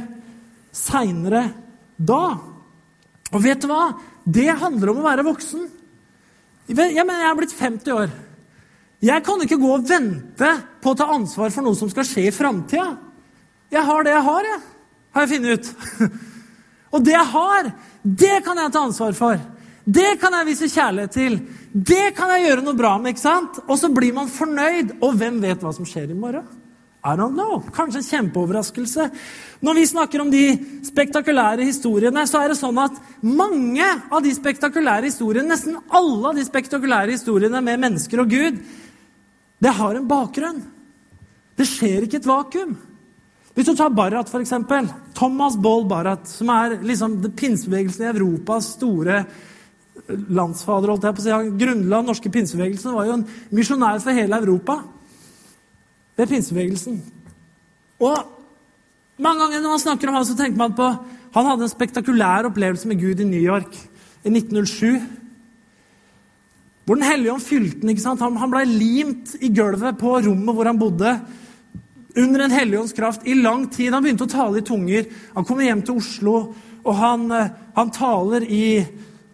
seinere 0.71 1.49
da? 1.99 2.37
Og 3.33 3.41
vet 3.43 3.59
du 3.59 3.67
hva? 3.67 3.91
Det 4.23 4.47
handler 4.61 4.93
om 4.93 5.01
å 5.01 5.07
være 5.09 5.25
voksen. 5.27 5.65
Jeg, 6.69 6.77
mener, 6.77 7.25
jeg 7.25 7.29
er 7.29 7.39
blitt 7.41 7.55
50 7.59 7.97
år. 7.97 8.13
Jeg 9.03 9.23
kan 9.25 9.41
ikke 9.43 9.59
gå 9.59 9.71
og 9.75 9.87
vente 9.87 10.51
på 10.79 10.93
å 10.93 10.95
ta 10.95 11.09
ansvar 11.11 11.51
for 11.51 11.65
noe 11.65 11.75
som 11.75 11.89
skal 11.91 12.07
skje 12.07 12.29
i 12.29 12.35
framtida. 12.35 12.93
Jeg 13.73 13.83
har 13.83 14.05
det 14.05 14.13
jeg 14.13 14.27
har, 14.29 14.47
jeg. 14.47 14.61
Har 15.13 15.25
jeg 15.25 15.33
funnet 15.33 15.51
ut. 15.59 16.13
og 16.95 17.03
det 17.03 17.17
jeg 17.17 17.31
har, 17.33 17.69
det 18.23 18.37
kan 18.45 18.61
jeg 18.63 18.71
ta 18.71 18.85
ansvar 18.87 19.17
for. 19.17 19.43
Det 19.83 20.13
kan 20.21 20.37
jeg 20.37 20.47
vise 20.53 20.71
kjærlighet 20.71 21.15
til. 21.17 21.35
Det 21.73 22.11
kan 22.13 22.29
jeg 22.35 22.45
gjøre 22.45 22.63
noe 22.67 22.77
bra 22.77 22.97
med. 23.01 23.15
ikke 23.15 23.25
sant? 23.25 23.57
Og 23.65 23.79
så 23.81 23.89
blir 23.89 24.13
man 24.13 24.29
fornøyd. 24.29 24.99
Og 25.01 25.15
hvem 25.17 25.39
vet 25.41 25.63
hva 25.63 25.73
som 25.73 25.87
skjer 25.89 26.11
i 26.13 26.17
morgen? 26.17 26.45
I 27.03 27.17
don't 27.19 27.35
know. 27.35 27.57
Kanskje 27.75 27.99
en 27.99 28.05
kjempeoverraskelse. 28.07 29.09
Når 29.65 29.75
vi 29.75 29.87
snakker 29.89 30.21
om 30.21 30.29
de 30.31 30.43
spektakulære 30.87 31.65
historiene, 31.67 32.23
så 32.29 32.43
er 32.43 32.53
det 32.53 32.59
sånn 32.61 32.77
at 32.79 32.95
mange 33.25 33.89
av 34.07 34.21
de 34.23 34.31
spektakulære 34.31 35.09
historiene, 35.09 35.49
nesten 35.51 35.81
alle 35.91 36.29
av 36.29 36.37
de 36.37 36.45
spektakulære 36.47 37.17
historiene 37.17 37.59
med 37.65 37.81
mennesker 37.83 38.23
og 38.23 38.31
Gud, 38.31 38.61
det 39.63 39.75
har 39.81 39.99
en 39.99 40.07
bakgrunn. 40.07 40.61
Det 41.59 41.67
skjer 41.67 42.05
ikke 42.05 42.21
et 42.21 42.29
vakuum. 42.29 42.77
Hvis 43.53 43.67
du 43.67 43.75
tar 43.77 43.91
Barrat, 43.93 44.31
f.eks. 44.31 44.53
Thomas 45.17 45.57
Boll 45.59 45.83
Barrat, 45.89 46.23
som 46.29 46.49
er 46.53 46.79
liksom 46.85 47.19
pinsebevegelsen 47.35 48.07
i 48.07 48.13
Europas 48.13 48.71
store 48.77 49.25
landsfader. 50.07 50.89
holdt 50.89 51.07
jeg 51.07 51.15
på 51.15 51.21
å 51.21 51.25
si. 51.25 51.33
Han 51.33 51.57
grunnla 51.57 52.01
den 52.01 52.11
norske 52.11 52.31
pinsebevegelsen, 52.33 52.93
var 52.95 53.07
jo 53.07 53.17
en 53.17 53.27
misjonær 53.53 54.01
for 54.03 54.15
hele 54.15 54.39
Europa 54.41 54.79
ved 56.17 56.29
pinsebevegelsen. 56.29 57.01
Og 58.03 58.17
mange 59.17 59.43
ganger 59.43 59.61
når 59.61 59.75
man 59.75 59.83
snakker 59.83 60.09
om 60.09 60.17
ham, 60.17 60.25
så 60.27 60.37
tenker 60.37 60.57
man 60.57 60.77
på 60.77 60.93
Han 61.33 61.47
hadde 61.49 61.65
en 61.65 61.69
spektakulær 61.69 62.45
opplevelse 62.45 62.85
med 62.87 62.99
Gud 63.01 63.19
i 63.19 63.25
New 63.25 63.41
York 63.41 63.73
i 64.21 64.29
1907. 64.29 65.01
Hvor 66.85 66.95
Den 66.95 67.07
hellige 67.07 67.33
ånd 67.33 67.41
fylte 67.41 67.79
den. 67.79 67.89
ikke 67.89 68.03
sant? 68.03 68.21
Han, 68.21 68.37
han 68.37 68.51
ble 68.51 68.61
limt 68.69 69.33
i 69.41 69.49
gulvet 69.49 69.97
på 69.97 70.19
rommet 70.19 70.53
hvor 70.53 70.69
han 70.69 70.77
bodde. 70.77 71.19
under 72.15 72.43
en 72.43 72.51
helligåndskraft 72.51 73.25
i 73.25 73.33
lang 73.33 73.65
tid. 73.71 73.91
Han 73.93 74.03
begynte 74.03 74.27
å 74.27 74.29
tale 74.29 74.59
i 74.59 74.61
tunger. 74.61 75.07
Han 75.33 75.45
kommer 75.45 75.65
hjem 75.65 75.81
til 75.81 75.97
Oslo, 75.97 76.53
og 76.85 76.95
han, 76.95 77.31
eh, 77.31 77.49
han 77.75 77.89
taler 77.89 78.43
i 78.45 78.85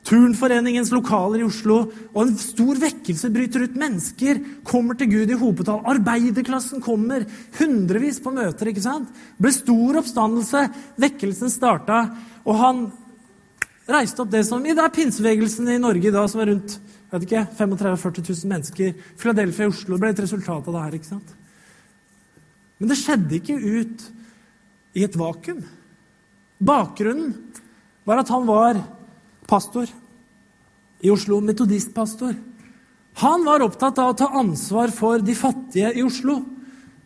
Turnforeningens 0.10 0.90
lokaler 0.94 1.44
i 1.44 1.46
Oslo. 1.46 1.84
Og 2.16 2.22
en 2.24 2.38
stor 2.42 2.80
vekkelse 2.82 3.30
bryter 3.34 3.68
ut. 3.68 3.78
Mennesker 3.78 4.42
kommer 4.68 4.98
til 4.98 5.12
Gud 5.12 5.34
i 5.34 5.38
hopetall. 5.38 5.84
Arbeiderklassen 5.94 6.82
kommer. 6.82 7.28
Hundrevis 7.60 8.18
på 8.24 8.34
møter. 8.34 8.72
ikke 8.72 8.86
sant? 8.86 9.12
Det 9.14 9.46
ble 9.46 9.54
stor 9.54 10.02
oppstandelse. 10.02 10.66
Vekkelsen 11.00 11.54
starta, 11.54 12.08
og 12.46 12.58
han 12.58 12.88
reiste 13.90 14.22
opp 14.22 14.32
det 14.34 14.44
som 14.46 14.66
i 14.66 14.74
det 14.78 14.84
er 14.84 14.94
pinsebevegelsen 14.94 15.70
i 15.74 15.82
Norge 15.82 16.10
i 16.10 16.14
dag, 16.14 16.30
som 16.30 16.42
er 16.42 16.52
rundt 16.54 16.78
vet 17.10 17.26
ikke, 17.26 17.46
35 17.58 17.96
000-40 17.98 18.28
000 18.30 18.52
mennesker. 18.52 18.94
Philadelphia 19.18 19.66
i 19.66 19.72
Oslo 19.72 19.98
ble 19.98 20.12
et 20.14 20.22
resultat 20.22 20.68
av 20.68 20.76
det 20.76 20.84
her. 20.84 20.98
ikke 20.98 21.10
sant? 21.10 21.36
Men 22.80 22.92
det 22.92 23.00
skjedde 23.00 23.38
ikke 23.40 23.58
ut 23.58 24.06
i 24.98 25.06
et 25.06 25.18
vakuum. 25.18 25.64
Bakgrunnen 26.60 27.34
var 28.08 28.22
at 28.22 28.32
han 28.34 28.46
var 28.48 28.80
pastor 29.50 29.90
i 31.02 31.12
Oslo, 31.12 31.40
metodistpastor. 31.42 32.36
Han 33.20 33.44
var 33.48 33.64
opptatt 33.66 34.00
av 34.00 34.14
å 34.14 34.18
ta 34.18 34.30
ansvar 34.40 34.94
for 34.96 35.24
de 35.24 35.36
fattige 35.36 35.92
i 35.98 36.04
Oslo. 36.06 36.38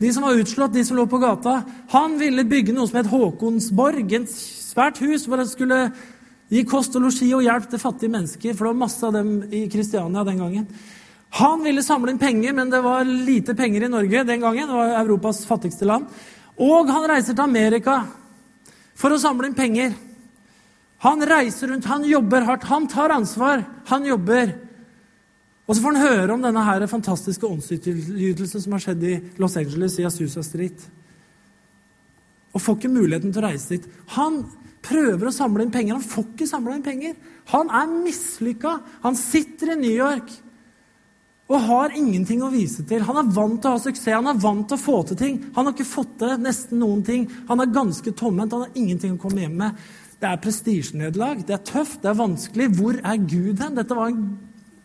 De 0.02 0.10
som 0.14 0.26
var 0.26 0.38
utslått, 0.38 0.74
de 0.74 0.84
som 0.86 0.98
lå 0.98 1.06
på 1.10 1.22
gata. 1.22 1.62
Han 1.94 2.18
ville 2.20 2.44
bygge 2.46 2.76
noe 2.76 2.90
som 2.90 3.00
het 3.00 3.12
Håkonsborg, 3.12 4.12
et 4.18 4.34
svært 4.34 5.00
hus 5.02 5.28
hvor 5.30 5.40
han 5.40 5.50
skulle 5.50 5.86
gi 6.54 6.66
kost 6.70 6.98
og 6.98 7.06
losji 7.06 7.30
og 7.34 7.46
hjelp 7.46 7.70
til 7.72 7.82
fattige 7.82 8.14
mennesker, 8.14 8.54
for 8.54 8.68
det 8.68 8.74
var 8.74 8.82
masse 8.84 9.08
av 9.08 9.16
dem 9.16 9.32
i 9.50 9.64
Kristiania 9.72 10.26
den 10.28 10.42
gangen. 10.44 10.68
Han 11.40 11.64
ville 11.66 11.82
samle 11.82 12.14
inn 12.14 12.22
penger, 12.22 12.54
men 12.54 12.70
det 12.70 12.84
var 12.86 13.08
lite 13.08 13.56
penger 13.58 13.88
i 13.88 13.90
Norge 13.90 14.26
den 14.28 14.44
gangen. 14.44 14.68
Det 14.70 14.76
var 14.78 14.98
Europas 15.00 15.42
fattigste 15.50 15.88
land. 15.90 16.06
Og 16.62 16.92
han 16.94 17.08
reiser 17.10 17.34
til 17.34 17.48
Amerika 17.48 18.04
for 18.94 19.16
å 19.16 19.22
samle 19.22 19.50
inn 19.50 19.58
penger. 19.58 19.96
Han 21.04 21.24
reiser 21.28 21.68
rundt, 21.68 21.88
han 21.92 22.06
jobber 22.08 22.46
hardt, 22.48 22.68
han 22.70 22.88
tar 22.88 23.12
ansvar, 23.12 23.66
han 23.90 24.06
jobber. 24.08 24.54
Og 25.68 25.76
så 25.76 25.84
får 25.84 25.96
han 25.96 26.08
høre 26.08 26.36
om 26.36 26.44
denne 26.44 26.64
her 26.64 26.86
fantastiske 26.92 27.48
åndsytelsen 27.48 28.64
som 28.64 28.76
har 28.76 28.84
skjedd 28.84 29.04
i 29.08 29.16
Los 29.40 29.58
Angeles, 29.60 29.98
i 30.00 30.08
Asusa 30.08 30.44
Street. 30.44 30.86
Og 32.54 32.62
får 32.62 32.78
ikke 32.78 32.94
muligheten 32.94 33.34
til 33.34 33.44
å 33.44 33.48
reise 33.48 33.76
dit. 33.76 33.88
Han 34.16 34.44
prøver 34.84 35.30
å 35.30 35.36
samle 35.36 35.66
inn 35.66 35.74
penger. 35.74 35.98
Han 35.98 36.08
får 36.08 36.28
ikke 36.34 36.48
samla 36.50 36.78
inn 36.78 36.86
penger. 36.86 37.16
Han 37.52 37.72
er 37.72 37.94
mislykka. 37.94 38.78
Han 39.04 39.20
sitter 39.20 39.74
i 39.74 39.80
New 39.80 39.96
York 39.96 40.32
og 41.54 41.60
har 41.68 41.96
ingenting 41.98 42.42
å 42.42 42.52
vise 42.54 42.86
til. 42.88 43.04
Han 43.04 43.20
er 43.20 43.32
vant 43.36 43.60
til 43.62 43.70
å 43.70 43.76
ha 43.76 43.82
suksess, 43.82 44.16
han 44.16 44.30
er 44.32 44.40
vant 44.42 44.64
til 44.70 44.78
å 44.78 44.82
få 44.82 45.02
til 45.10 45.20
ting. 45.20 45.42
Han 45.54 45.68
har 45.68 45.76
ikke 45.76 45.86
fått 45.86 46.16
til 46.22 46.38
nesten 46.42 46.80
noen 46.82 47.04
ting. 47.06 47.28
Han 47.50 47.62
er 47.62 47.74
ganske 47.74 48.14
tomhendt, 48.16 48.56
han 48.56 48.64
har 48.66 48.80
ingenting 48.80 49.18
å 49.18 49.22
komme 49.22 49.44
hjem 49.44 49.60
med. 49.60 49.84
Det 50.24 50.30
er 50.30 50.40
prestisjenederlag, 50.40 51.42
det 51.44 51.52
er 51.52 51.64
tøft, 51.68 52.00
det 52.00 52.08
er 52.14 52.16
vanskelig. 52.16 52.70
Hvor 52.78 52.96
er 52.96 53.20
Gud 53.20 53.60
hen? 53.60 53.76
Dette 53.76 53.96
var 53.98 54.08
en 54.08 54.22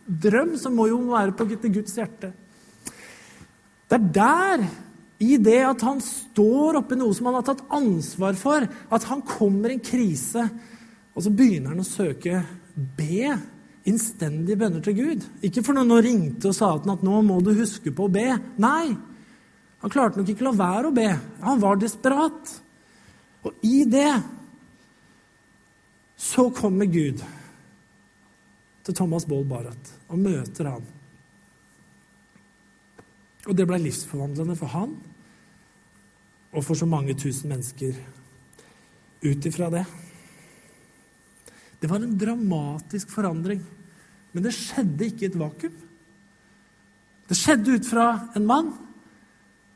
drøm 0.03 0.57
som 0.59 0.73
må 0.75 0.89
jo 0.89 0.97
være 1.13 1.31
på 1.37 1.45
Guds 1.47 1.95
hjerte. 1.95 2.33
Det 3.89 3.95
er 3.95 4.09
der, 4.17 4.65
i 5.23 5.37
det 5.39 5.61
at 5.63 5.85
han 5.87 6.01
står 6.03 6.81
oppi 6.81 6.97
noe 6.99 7.15
som 7.15 7.29
han 7.29 7.37
har 7.39 7.45
tatt 7.47 7.63
ansvar 7.71 8.35
for, 8.39 8.65
at 8.67 9.07
han 9.07 9.23
kommer 9.27 9.71
i 9.71 9.77
en 9.77 9.85
krise, 9.85 10.43
og 11.15 11.23
så 11.23 11.31
begynner 11.31 11.71
han 11.71 11.85
å 11.85 11.87
søke 11.87 12.41
be 12.97 13.31
innstendige 13.87 14.59
bønner 14.59 14.83
til 14.83 14.97
Gud. 14.97 15.23
Ikke 15.47 15.63
for 15.63 15.77
noen 15.77 16.03
ringte 16.03 16.51
og 16.51 16.57
sa 16.57 16.73
til 16.75 16.91
ham 16.91 16.97
at 16.97 17.05
'nå 17.05 17.21
må 17.23 17.39
du 17.43 17.53
huske 17.55 17.95
på 17.95 18.09
å 18.09 18.11
be'. 18.11 18.39
Nei, 18.59 18.91
han 19.79 19.89
klarte 19.91 20.19
nok 20.19 20.29
ikke 20.29 20.43
å 20.43 20.51
la 20.51 20.59
være 20.59 20.91
å 20.91 20.95
be. 20.95 21.07
Han 21.41 21.61
var 21.63 21.79
desperat. 21.79 22.59
Og 23.47 23.53
i 23.63 23.85
det 23.87 24.11
så 26.19 26.49
kommer 26.51 26.89
Gud 26.91 27.21
til 28.83 28.95
Thomas 28.95 29.25
Boll 29.29 29.45
Barrat 29.47 29.93
og 30.11 30.19
møter 30.19 30.67
han. 30.67 30.87
Og 33.47 33.55
det 33.55 33.65
ble 33.69 33.79
livsforvandlende 33.85 34.57
for 34.59 34.73
han 34.73 34.97
og 36.49 36.65
for 36.65 36.75
så 36.75 36.87
mange 36.89 37.15
tusen 37.17 37.51
mennesker 37.53 37.95
ut 39.23 39.45
ifra 39.47 39.69
det. 39.71 39.85
Det 41.79 41.87
var 41.87 42.03
en 42.03 42.17
dramatisk 42.19 43.11
forandring. 43.13 43.61
Men 44.31 44.45
det 44.45 44.53
skjedde 44.55 45.07
ikke 45.07 45.25
i 45.25 45.29
et 45.29 45.37
vakuum. 45.39 45.77
Det 47.29 47.37
skjedde 47.37 47.77
ut 47.77 47.87
fra 47.87 48.07
en 48.35 48.47
mann 48.49 48.73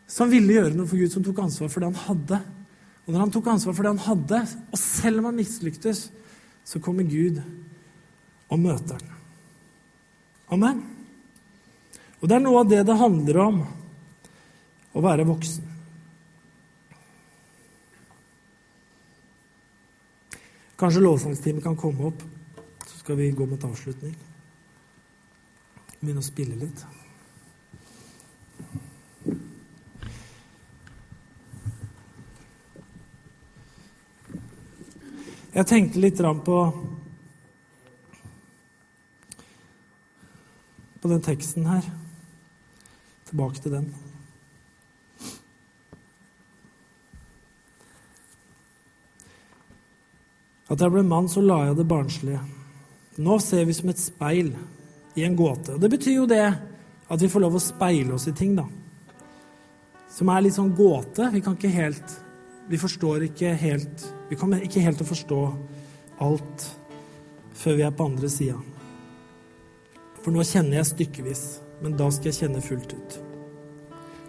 som 0.09 0.29
ville 0.29 0.57
gjøre 0.57 0.73
noe 0.75 0.89
for 0.89 0.99
Gud, 0.99 1.11
som 1.13 1.23
tok 1.25 1.39
ansvar 1.45 1.71
for 1.71 1.81
det 1.81 1.89
han 1.93 2.03
hadde. 2.07 2.41
Og 3.05 3.13
når 3.13 3.23
han 3.23 3.33
tok 3.33 3.47
ansvar 3.53 3.75
for 3.77 3.85
det 3.85 3.93
han 3.93 4.05
hadde, 4.07 4.41
og 4.73 4.81
selv 4.81 5.21
om 5.21 5.29
han 5.29 5.39
mislyktes, 5.39 6.07
så 6.63 6.79
kommer 6.79 7.03
Gud 7.03 7.41
og 8.49 8.59
møter 8.59 8.99
den. 8.99 9.13
Amen. 10.53 10.81
Og 12.21 12.29
det 12.29 12.37
er 12.37 12.43
noe 12.43 12.61
av 12.61 12.69
det 12.71 12.81
det 12.87 12.97
handler 12.99 13.39
om 13.43 13.61
å 14.93 15.03
være 15.03 15.25
voksen. 15.27 15.69
Kanskje 20.79 21.03
lovsangstimen 21.03 21.63
kan 21.63 21.77
komme 21.79 22.09
opp, 22.09 22.23
så 22.87 22.99
skal 22.99 23.19
vi 23.19 23.31
gå 23.35 23.47
mot 23.47 23.67
avslutning. 23.67 24.15
Begynne 25.99 26.23
å 26.23 26.25
spille 26.25 26.57
litt. 26.59 26.83
Jeg 35.53 35.67
tenkte 35.69 36.01
litt 36.01 36.17
på 36.17 36.59
på 41.03 41.09
den 41.11 41.21
teksten 41.21 41.65
her. 41.67 41.83
Tilbake 43.27 43.59
til 43.61 43.75
den. 43.75 43.89
At 50.71 50.79
jeg 50.79 50.89
ble 50.89 51.03
mann, 51.05 51.27
så 51.29 51.43
la 51.43 51.59
jeg 51.67 51.77
det 51.77 51.87
barnslige. 51.91 52.41
Nå 53.21 53.37
ser 53.43 53.67
vi 53.67 53.75
som 53.77 53.91
et 53.91 53.99
speil 54.01 54.53
i 55.19 55.27
en 55.27 55.35
gåte. 55.37 55.75
Og 55.75 55.81
Det 55.81 55.91
betyr 55.91 56.15
jo 56.15 56.25
det 56.25 56.45
at 56.47 57.21
vi 57.21 57.29
får 57.29 57.43
lov 57.43 57.59
å 57.59 57.61
speile 57.61 58.15
oss 58.15 58.29
i 58.31 58.33
ting, 58.33 58.55
da. 58.57 58.65
Som 60.09 60.31
er 60.33 60.47
litt 60.47 60.55
sånn 60.57 60.73
gåte. 60.73 61.29
Vi 61.29 61.43
kan 61.43 61.59
ikke 61.59 61.77
helt 61.77 62.22
Vi 62.69 62.79
forstår 62.79 63.27
ikke 63.27 63.53
helt 63.59 64.05
Vi 64.29 64.37
kommer 64.39 64.63
ikke 64.63 64.81
helt 64.81 64.97
til 64.97 65.05
å 65.05 65.11
forstå 65.11 65.41
alt 66.23 66.69
før 67.53 67.75
vi 67.77 67.83
er 67.85 67.93
på 67.93 68.05
andre 68.07 68.29
sida. 68.31 68.55
For 70.23 70.33
nå 70.33 70.43
kjenner 70.47 70.79
jeg 70.79 70.89
stykkevis, 70.89 71.43
men 71.83 71.97
da 71.99 72.07
skal 72.11 72.31
jeg 72.31 72.39
kjenne 72.41 72.63
fullt 72.63 72.95
ut. 72.95 73.17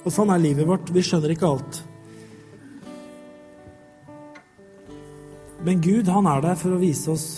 Og 0.04 0.12
sånn 0.12 0.32
er 0.34 0.42
livet 0.42 0.68
vårt. 0.68 0.90
Vi 0.92 1.02
skjønner 1.06 1.32
ikke 1.32 1.48
alt. 1.48 1.80
Men 5.64 5.80
Gud, 5.80 6.10
han 6.12 6.28
er 6.28 6.44
der 6.44 6.58
for 6.60 6.76
å 6.76 6.80
vise 6.82 7.14
oss 7.14 7.28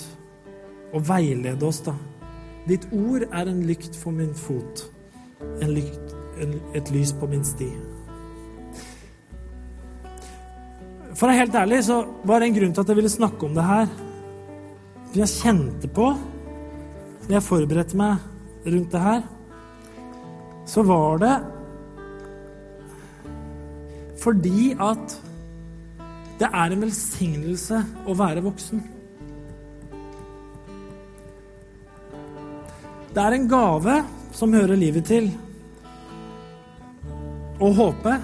og 0.91 1.05
veilede 1.07 1.69
oss, 1.69 1.85
da. 1.87 1.95
Ditt 2.67 2.89
ord 2.91 3.29
er 3.29 3.47
en 3.47 3.63
lykt 3.69 3.95
for 3.95 4.15
min 4.15 4.33
fot, 4.35 4.89
lykt, 5.63 6.17
en, 6.43 6.57
et 6.75 6.91
lys 6.91 7.13
på 7.15 7.29
min 7.31 7.45
sti. 7.47 7.69
For 11.17 11.25
å 11.25 11.33
være 11.33 11.47
helt 11.47 11.55
ærlig 11.57 11.79
så 11.87 12.03
var 12.29 12.43
det 12.43 12.51
en 12.51 12.57
grunn 12.59 12.75
til 12.77 12.83
at 12.85 12.91
jeg 12.93 12.99
ville 12.99 13.13
snakke 13.13 13.47
om 13.47 13.55
det 13.57 13.65
her. 13.65 13.87
For 15.09 15.21
jeg 15.23 15.33
kjente 15.33 15.89
på 15.97 16.11
når 17.27 17.33
jeg 17.39 17.47
forberedte 17.47 17.99
meg 17.99 18.67
rundt 18.67 18.93
det 18.93 19.01
her, 19.03 19.23
så 20.69 20.85
var 20.87 21.23
det 21.23 21.35
fordi 24.21 24.75
at 24.83 25.17
det 26.41 26.49
er 26.51 26.73
en 26.73 26.83
velsignelse 26.83 27.81
å 28.05 28.15
være 28.19 28.43
voksen. 28.45 28.81
Det 33.17 33.23
er 33.23 33.37
en 33.37 33.47
gave 33.49 34.01
som 34.37 34.53
hører 34.53 34.77
livet 34.77 35.07
til, 35.09 35.31
og 37.57 37.79
håpe 37.79 38.19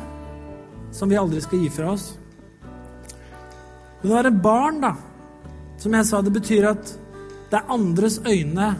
som 0.92 1.08
vi 1.08 1.16
aldri 1.16 1.40
skal 1.40 1.62
gi 1.62 1.70
fra 1.72 1.94
oss. 1.94 2.10
Men 4.02 4.10
å 4.10 4.16
være 4.18 4.34
barn, 4.34 4.80
da, 4.82 4.92
som 5.78 5.94
jeg 5.94 6.08
sa, 6.08 6.22
det 6.22 6.34
betyr 6.34 6.66
at 6.72 6.94
det 7.52 7.58
er 7.60 7.74
andres 7.74 8.18
øyne 8.26 8.72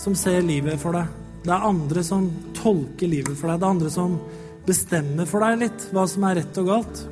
som 0.00 0.16
ser 0.18 0.42
livet 0.42 0.80
for 0.82 0.96
deg. 0.96 1.10
Det 1.44 1.52
er 1.52 1.66
andre 1.68 2.02
som 2.06 2.26
tolker 2.56 3.10
livet 3.10 3.36
for 3.38 3.50
deg. 3.52 3.60
Det 3.60 3.66
er 3.66 3.74
andre 3.76 3.92
som 3.92 4.16
bestemmer 4.64 5.28
for 5.28 5.44
deg 5.44 5.60
litt 5.60 5.86
hva 5.92 6.06
som 6.08 6.26
er 6.26 6.40
rett 6.40 6.60
og 6.62 6.70
galt. 6.70 7.02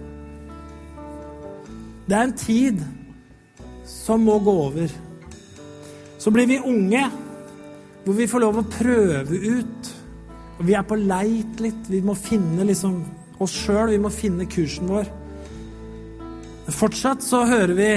Det 2.08 2.16
er 2.18 2.26
en 2.26 2.36
tid 2.36 2.82
som 3.86 4.24
må 4.26 4.38
gå 4.42 4.54
over. 4.66 4.94
Så 6.18 6.32
blir 6.34 6.48
vi 6.50 6.58
unge, 6.58 7.06
hvor 8.02 8.18
vi 8.18 8.28
får 8.30 8.42
lov 8.42 8.62
å 8.62 8.68
prøve 8.72 9.38
ut. 9.38 9.90
Og 10.58 10.66
vi 10.66 10.74
er 10.78 10.86
på 10.86 10.98
leit 10.98 11.62
litt. 11.62 11.90
Vi 11.90 12.02
må 12.02 12.16
finne 12.18 12.66
liksom 12.66 13.02
oss 13.42 13.54
sjøl, 13.64 13.92
vi 13.92 14.02
må 14.02 14.10
finne 14.14 14.48
kursen 14.50 14.90
vår. 14.90 15.10
Fortsatt 16.72 17.22
så 17.22 17.44
hører 17.46 17.74
vi 17.78 17.92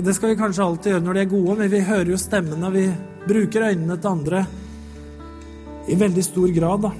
og 0.00 0.06
det 0.06 0.14
skal 0.16 0.30
vi 0.32 0.38
kanskje 0.40 0.64
alltid 0.64 0.94
gjøre 0.94 1.04
når 1.04 1.16
de 1.16 1.20
er 1.20 1.28
gode, 1.28 1.54
men 1.58 1.68
vi 1.68 1.80
hører 1.84 2.08
jo 2.08 2.18
stemmene, 2.20 2.70
vi 2.72 2.86
bruker 3.28 3.66
øynene 3.68 3.98
til 4.00 4.08
andre 4.08 4.44
i 5.92 5.96
veldig 6.00 6.24
stor 6.24 6.52
grad. 6.56 6.86
da. 6.86 6.92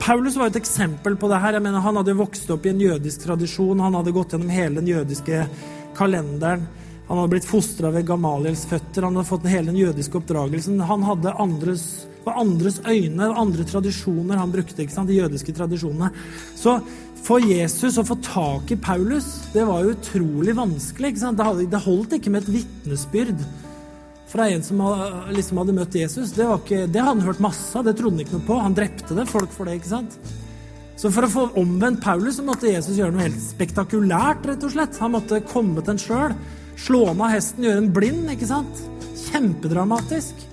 Paulus 0.00 0.34
var 0.40 0.50
et 0.50 0.58
eksempel 0.58 1.14
på 1.20 1.28
det 1.30 1.38
her. 1.38 1.52
Jeg 1.52 1.62
mener, 1.62 1.78
Han 1.80 2.00
hadde 2.00 2.16
vokst 2.18 2.50
opp 2.50 2.66
i 2.66 2.72
en 2.72 2.80
jødisk 2.80 3.26
tradisjon. 3.26 3.78
Han 3.78 3.94
hadde 3.94 4.14
gått 4.16 4.32
gjennom 4.32 4.50
hele 4.50 4.80
den 4.80 4.88
jødiske 4.88 5.46
kalenderen. 5.94 6.66
Han 7.06 7.18
hadde 7.18 7.30
blitt 7.30 7.46
fostra 7.46 7.90
ved 7.94 8.06
Gamaliels 8.08 8.64
føtter. 8.66 9.04
Han 9.04 9.14
hadde 9.14 9.28
fått 9.28 9.46
hele 9.46 9.70
den 9.70 9.78
jødiske 9.78 10.18
oppdragelsen. 10.18 10.80
Han 10.80 11.02
hadde 11.06 11.36
andres, 11.38 12.06
var 12.24 12.40
andres 12.40 12.80
øyne, 12.86 13.28
andre 13.28 13.64
tradisjoner 13.64 14.40
han 14.40 14.50
brukte. 14.50 14.82
ikke 14.82 14.94
sant, 14.94 15.08
De 15.08 15.20
jødiske 15.20 15.52
tradisjonene. 15.52 16.10
Så 16.56 16.80
for 17.24 17.42
Jesus 17.44 17.98
å 18.00 18.04
få 18.06 18.16
tak 18.24 18.70
i 18.72 18.78
Paulus, 18.80 19.26
det 19.54 19.66
var 19.68 19.84
jo 19.84 19.94
utrolig 19.94 20.54
vanskelig. 20.56 21.12
ikke 21.12 21.22
sant? 21.22 21.42
Det, 21.70 21.82
holdt 21.84 22.16
ikke 22.16 22.32
med 22.32 22.46
et 22.46 22.54
vitnesbyrd 22.60 23.42
fra 24.30 24.46
en 24.50 24.62
som 24.62 24.80
liksom 25.34 25.58
hadde 25.60 25.74
møtt 25.76 25.98
Jesus. 25.98 26.32
Det, 26.36 26.46
ikke, 26.46 26.84
det, 26.86 27.02
hadde 27.02 27.18
han 27.18 27.26
hørt 27.26 27.42
masse 27.42 27.74
av, 27.76 27.84
det 27.86 27.96
trodde 27.98 28.16
han 28.16 28.24
ikke 28.24 28.38
noe 28.38 28.46
på. 28.46 28.60
Han 28.62 28.76
drepte 28.78 29.16
det, 29.18 29.26
folk 29.30 29.52
for 29.54 29.68
det. 29.68 29.80
ikke 29.80 29.92
sant? 29.92 30.16
Så 31.00 31.10
for 31.12 31.26
å 31.26 31.32
få 31.32 31.44
omvendt 31.60 32.02
Paulus 32.04 32.38
så 32.38 32.44
måtte 32.44 32.70
Jesus 32.70 32.98
gjøre 32.98 33.14
noe 33.14 33.26
helt 33.26 33.42
spektakulært. 33.42 34.46
rett 34.46 34.64
og 34.66 34.74
slett. 34.74 34.98
Han 35.00 35.14
måtte 35.16 35.42
komme 35.48 35.82
til 35.82 35.94
en 35.94 36.02
sjøl, 36.02 36.38
slå 36.80 37.02
ned 37.10 37.34
hesten, 37.34 37.66
gjøre 37.66 37.84
en 37.84 37.92
blind. 37.96 38.32
ikke 38.32 38.50
sant? 38.50 38.82
Kjempedramatisk. 39.28 40.46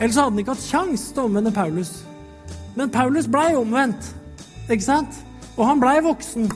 Ellers 0.00 0.16
hadde 0.16 0.30
han 0.30 0.42
ikke 0.42 0.54
hatt 0.56 0.68
kjangs 0.70 1.10
til 1.10 1.24
å 1.24 1.28
omvende 1.28 1.52
Paulus. 1.54 1.90
Men 2.76 2.92
Paulus 2.92 3.28
blei 3.28 3.52
omvendt. 3.58 4.14
ikke 4.68 4.86
sant? 4.86 5.24
Og 5.56 5.64
han 5.66 5.80
blei 5.82 5.98
voksen. 6.04 6.50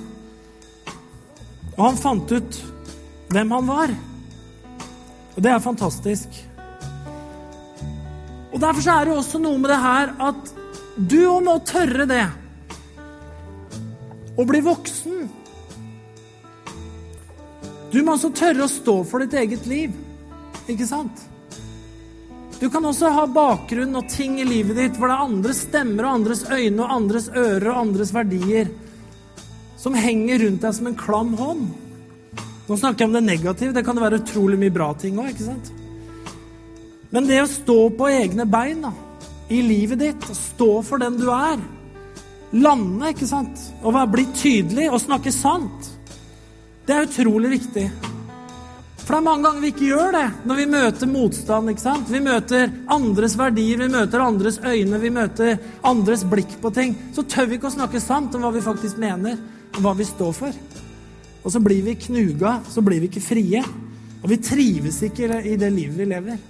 Og 1.74 1.82
han 1.82 1.98
fant 1.98 2.34
ut 2.34 2.58
hvem 3.34 3.54
han 3.56 3.66
var. 3.68 3.94
Og 5.34 5.42
det 5.42 5.50
er 5.50 5.62
fantastisk. 5.62 6.36
Og 8.54 8.60
Derfor 8.62 8.90
er 8.92 9.08
det 9.08 9.16
også 9.18 9.40
noe 9.42 9.58
med 9.58 9.72
det 9.72 9.80
her 9.82 10.12
at 10.30 10.52
du 10.94 11.18
òg 11.26 11.40
må 11.42 11.56
tørre 11.66 12.06
det. 12.06 12.26
Å 14.38 14.46
bli 14.46 14.60
voksen. 14.62 15.24
Du 17.90 18.00
må 18.02 18.14
også 18.14 18.30
tørre 18.34 18.66
å 18.66 18.70
stå 18.70 19.00
for 19.06 19.22
ditt 19.22 19.34
eget 19.38 19.66
liv. 19.70 19.94
Ikke 20.70 20.86
sant? 20.86 21.26
Du 22.60 22.68
kan 22.70 22.86
også 22.86 23.10
ha 23.10 23.26
bakgrunn 23.26 23.98
og 23.98 24.06
ting 24.08 24.38
i 24.40 24.46
livet 24.46 24.78
ditt 24.78 24.98
hvor 24.98 25.10
det 25.10 25.16
er 25.18 25.26
andres 25.26 25.64
stemmer 25.66 26.06
og 26.06 26.20
andres 26.20 26.44
øyne 26.46 26.78
og 26.80 26.94
andres 26.94 27.26
ører 27.34 27.66
og 27.72 27.80
andres 27.82 28.14
verdier 28.14 28.70
som 29.84 29.94
henger 29.94 30.38
rundt 30.46 30.62
deg 30.64 30.76
som 30.78 30.86
en 30.88 30.96
klam 30.96 31.34
hånd. 31.36 31.64
Nå 32.64 32.76
snakker 32.80 33.04
jeg 33.04 33.10
om 33.10 33.16
det 33.18 33.24
negative. 33.26 33.74
Det 33.76 33.84
kan 33.84 34.00
være 34.00 34.22
utrolig 34.22 34.56
mye 34.60 34.72
bra 34.72 34.94
ting 34.96 35.18
òg, 35.20 35.34
ikke 35.34 35.48
sant? 35.50 35.72
Men 37.12 37.28
det 37.28 37.42
å 37.42 37.50
stå 37.50 37.76
på 37.98 38.08
egne 38.08 38.46
bein 38.48 38.80
da, 38.86 38.94
i 39.52 39.60
livet 39.62 40.00
ditt, 40.00 40.24
stå 40.34 40.70
for 40.82 41.02
den 41.02 41.18
du 41.20 41.28
er, 41.28 41.60
lande, 42.56 43.12
ikke 43.12 43.28
sant, 43.28 43.60
og 43.84 43.98
bli 44.10 44.24
tydelig 44.32 44.88
og 44.88 45.02
snakke 45.04 45.30
sant, 45.34 45.92
det 46.88 46.96
er 46.96 47.06
utrolig 47.06 47.52
viktig. 47.58 47.84
For 49.04 49.12
det 49.12 49.18
er 49.18 49.26
mange 49.26 49.44
ganger 49.44 49.60
vi 49.60 49.70
ikke 49.74 49.88
gjør 49.90 50.14
det 50.16 50.26
når 50.48 50.58
vi 50.62 50.70
møter 50.72 51.10
motstand. 51.12 51.70
ikke 51.70 51.84
sant? 51.84 52.08
Vi 52.08 52.22
møter 52.24 52.70
andres 52.88 53.34
verdier, 53.36 53.82
vi 53.84 53.90
møter 53.92 54.24
andres 54.24 54.56
øyne, 54.64 55.00
vi 55.02 55.10
møter 55.12 55.58
andres 55.84 56.24
blikk 56.24 56.56
på 56.62 56.72
ting. 56.72 56.96
Så 57.12 57.26
tør 57.28 57.50
vi 57.50 57.58
ikke 57.58 57.68
å 57.68 57.76
snakke 57.76 58.00
sant 58.00 58.32
om 58.34 58.46
hva 58.46 58.52
vi 58.54 58.64
faktisk 58.64 58.96
mener 59.02 59.36
hva 59.82 59.94
vi 59.98 60.06
står 60.06 60.32
for. 60.36 60.56
Og 61.44 61.52
så 61.52 61.60
blir 61.60 61.82
vi 61.84 61.96
knuga, 62.06 62.58
så 62.70 62.82
blir 62.84 63.02
vi 63.02 63.10
ikke 63.10 63.24
frie. 63.24 63.62
Og 64.22 64.30
vi 64.30 64.40
trives 64.40 65.02
ikke 65.04 65.28
i 65.44 65.56
det 65.60 65.70
livet 65.72 65.98
vi 65.98 66.08
lever. 66.08 66.42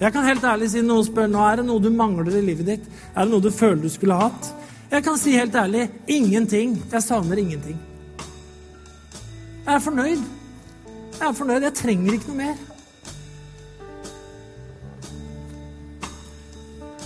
Jeg 0.00 0.14
kan 0.14 0.24
helt 0.24 0.44
ærlig 0.46 0.70
si 0.72 0.80
noen 0.80 1.04
spør 1.04 1.26
nå 1.28 1.40
er 1.44 1.60
det 1.60 1.66
noe 1.68 1.82
du 1.82 1.90
mangler 1.92 2.30
i 2.38 2.44
livet 2.44 2.68
ditt. 2.68 2.84
Er 3.12 3.26
det 3.26 3.32
noe 3.34 3.44
du 3.44 3.50
føler 3.52 3.82
du 3.82 3.90
skulle 3.92 4.16
hatt? 4.16 4.52
Jeg 4.90 5.04
kan 5.04 5.18
si 5.20 5.34
helt 5.36 5.54
ærlig 5.54 5.88
ingenting. 6.08 6.78
Jeg 6.92 7.04
savner 7.04 7.38
ingenting. 7.38 7.76
Jeg 9.66 9.74
er 9.74 9.82
fornøyd. 9.84 10.22
Jeg 11.18 11.26
er 11.28 11.36
fornøyd. 11.36 11.66
Jeg 11.66 11.76
trenger 11.82 12.16
ikke 12.16 12.30
noe 12.30 12.38
mer. 12.38 12.62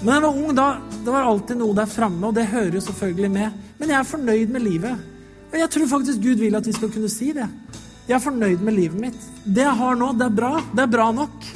Men 0.04 0.12
jeg 0.12 0.22
var 0.22 0.36
ung, 0.36 0.54
da, 0.54 0.68
det 1.00 1.12
var 1.16 1.26
alltid 1.26 1.56
noe 1.56 1.74
der 1.76 1.88
framme, 1.88 2.28
og 2.28 2.36
det 2.36 2.46
hører 2.52 2.74
jo 2.76 2.84
selvfølgelig 2.84 3.30
med. 3.32 3.60
Men 3.80 3.90
jeg 3.90 3.98
er 3.98 4.08
fornøyd 4.12 4.52
med 4.52 4.60
livet. 4.60 5.13
Og 5.54 5.60
jeg 5.60 5.70
tror 5.70 5.86
faktisk 5.86 6.18
Gud 6.18 6.40
vil 6.42 6.56
at 6.58 6.66
vi 6.66 6.72
skal 6.74 6.90
kunne 6.90 7.08
si 7.12 7.28
det. 7.32 7.46
Jeg 8.08 8.16
er 8.16 8.22
fornøyd 8.24 8.62
med 8.66 8.74
livet 8.74 8.98
mitt. 9.00 9.20
Det 9.46 9.62
jeg 9.62 9.78
har 9.78 9.94
nå, 9.96 10.08
det 10.18 10.26
er 10.26 10.34
bra. 10.34 10.56
Det 10.74 10.82
er 10.82 10.90
bra 10.90 11.06
nok. 11.14 11.46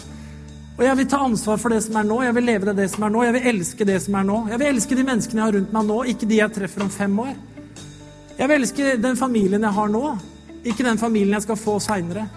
Og 0.78 0.84
jeg 0.86 0.98
vil 1.00 1.08
ta 1.10 1.18
ansvar 1.26 1.58
for 1.58 1.74
det 1.74 1.80
som 1.82 1.98
er 1.98 2.06
nå. 2.06 2.20
Jeg 2.22 2.36
vil 2.36 2.46
leve 2.46 2.68
det, 2.68 2.76
det 2.78 2.86
som 2.92 3.08
er 3.08 3.10
nå. 3.10 3.24
Jeg 3.26 3.34
vil 3.34 3.48
elske 3.50 3.88
det 3.88 3.98
som 4.06 4.14
er 4.14 4.28
nå. 4.28 4.38
Jeg 4.52 4.62
vil 4.62 4.70
elske 4.70 5.00
de 5.00 5.06
menneskene 5.10 5.42
jeg 5.42 5.48
har 5.48 5.58
rundt 5.58 5.74
meg 5.74 5.88
nå, 5.90 5.98
ikke 6.14 6.30
de 6.30 6.38
jeg 6.38 6.54
treffer 6.54 6.86
om 6.86 6.94
fem 6.94 7.18
år. 7.26 7.34
Jeg 8.38 8.46
vil 8.46 8.56
elske 8.60 8.96
den 9.02 9.18
familien 9.18 9.66
jeg 9.66 9.76
har 9.80 9.90
nå, 9.90 10.04
ikke 10.62 10.86
den 10.86 11.00
familien 11.02 11.34
jeg 11.34 11.48
skal 11.48 11.58
få 11.58 11.80
seinere. 11.82 12.28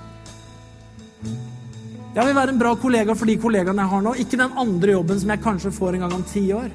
Jeg 2.11 2.25
vil 2.25 2.35
være 2.35 2.55
en 2.55 2.59
bra 2.59 2.73
kollega 2.75 3.13
for 3.15 3.29
de 3.29 3.37
kollegaene 3.39 3.85
jeg 3.85 3.93
har 3.93 4.07
nå, 4.09 4.17
ikke 4.25 4.41
den 4.41 4.57
andre 4.65 4.97
jobben 4.97 5.21
som 5.21 5.35
jeg 5.35 5.45
kanskje 5.45 5.77
får 5.77 5.93
en 5.93 6.07
gang 6.07 6.17
om 6.17 6.25
ti 6.33 6.49
år. 6.57 6.73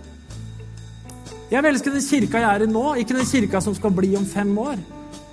Jeg 1.46 1.62
vil 1.62 1.70
elske 1.70 1.92
den 1.94 2.02
kirka 2.02 2.40
jeg 2.42 2.48
er 2.50 2.64
i 2.64 2.70
nå, 2.70 2.84
ikke 2.98 3.14
den 3.14 3.28
kirka 3.28 3.60
som 3.62 3.74
skal 3.76 3.92
bli 3.94 4.16
om 4.18 4.26
fem 4.26 4.50
år. 4.58 4.80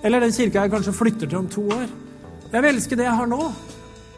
Eller 0.05 0.21
den 0.21 0.33
kirka 0.35 0.61
jeg 0.61 0.73
kanskje 0.73 0.93
flytter 0.93 1.29
til 1.29 1.39
om 1.39 1.49
to 1.49 1.63
år. 1.73 1.87
Jeg 2.51 2.61
vil 2.61 2.69
elske 2.69 2.97
det 2.99 3.07
jeg 3.07 3.17
har 3.17 3.29
nå. 3.31 3.47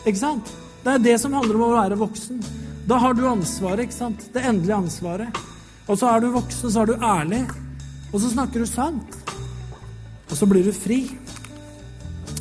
Ikke 0.03 0.19
sant? 0.19 0.51
Det 0.83 0.91
er 0.91 1.05
det 1.05 1.15
som 1.21 1.33
handler 1.33 1.55
om 1.55 1.67
å 1.69 1.75
være 1.77 1.99
voksen. 1.99 2.41
Da 2.85 2.99
har 3.01 3.15
du 3.15 3.23
ansvaret, 3.29 3.85
ikke 3.85 3.95
sant? 3.95 4.25
Det 4.33 4.43
endelige 4.43 4.75
ansvaret. 4.75 5.39
Og 5.87 5.97
så 5.97 6.09
er 6.11 6.21
du 6.21 6.33
voksen, 6.33 6.73
så 6.73 6.83
er 6.83 6.91
du 6.91 7.05
ærlig. 7.05 7.41
Og 8.11 8.19
så 8.21 8.33
snakker 8.33 8.61
du 8.61 8.69
sant. 8.69 9.15
Og 10.29 10.35
så 10.35 10.49
blir 10.49 10.67
du 10.67 10.73
fri. 10.75 10.99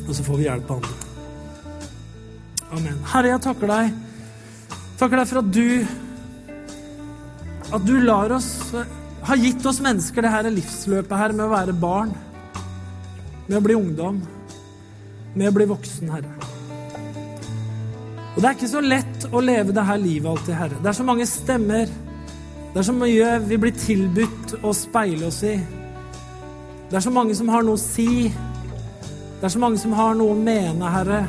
Og 0.03 0.11
så 0.13 0.25
får 0.25 0.41
vi 0.41 0.49
hjelp 0.49 0.69
av 0.69 0.81
andre. 0.81 0.99
Amen. 2.75 2.99
Herre, 3.13 3.31
jeg 3.31 3.43
takker 3.45 3.71
deg. 3.71 3.95
Takker 4.99 5.21
deg 5.21 5.31
for 5.31 5.41
at 5.41 5.49
du 5.53 5.67
At 7.73 7.83
du 7.87 7.95
lar 8.03 8.31
oss 8.35 8.49
har 9.25 9.41
gitt 9.41 9.65
oss 9.65 9.81
mennesker 9.81 10.21
det 10.21 10.31
her 10.33 10.49
livsløpet 10.53 11.17
her 11.17 11.33
med 11.33 11.47
å 11.47 11.53
være 11.53 11.73
barn, 11.77 12.11
med 13.47 13.57
å 13.57 13.63
bli 13.65 13.77
ungdom, 13.77 14.19
med 15.33 15.49
å 15.49 15.55
bli 15.55 15.65
voksen, 15.69 16.11
Herre. 16.13 16.33
Og 18.35 18.41
det 18.41 18.49
er 18.49 18.57
ikke 18.57 18.69
så 18.69 18.83
lett 18.83 19.25
å 19.31 19.41
leve 19.41 19.73
det 19.73 19.85
her 19.87 20.01
livet 20.01 20.29
alltid, 20.29 20.57
Herre. 20.59 20.81
Det 20.81 20.91
er 20.91 20.97
så 20.97 21.07
mange 21.07 21.25
stemmer. 21.29 21.89
Det 22.73 22.81
er 22.81 22.87
så 22.89 22.95
mye 22.95 23.31
vi 23.47 23.59
blir 23.63 23.75
tilbudt 23.79 24.57
å 24.61 24.73
speile 24.75 25.29
oss 25.29 25.41
i. 25.47 25.55
Det 26.89 26.99
er 26.99 27.05
så 27.05 27.13
mange 27.15 27.35
som 27.37 27.49
har 27.49 27.63
noe 27.65 27.79
å 27.79 27.81
si. 27.81 28.27
Det 28.29 29.47
er 29.47 29.53
så 29.55 29.61
mange 29.63 29.79
som 29.81 29.95
har 29.95 30.17
noe 30.19 30.35
å 30.35 30.39
mene, 30.39 30.91
Herre. 30.99 31.23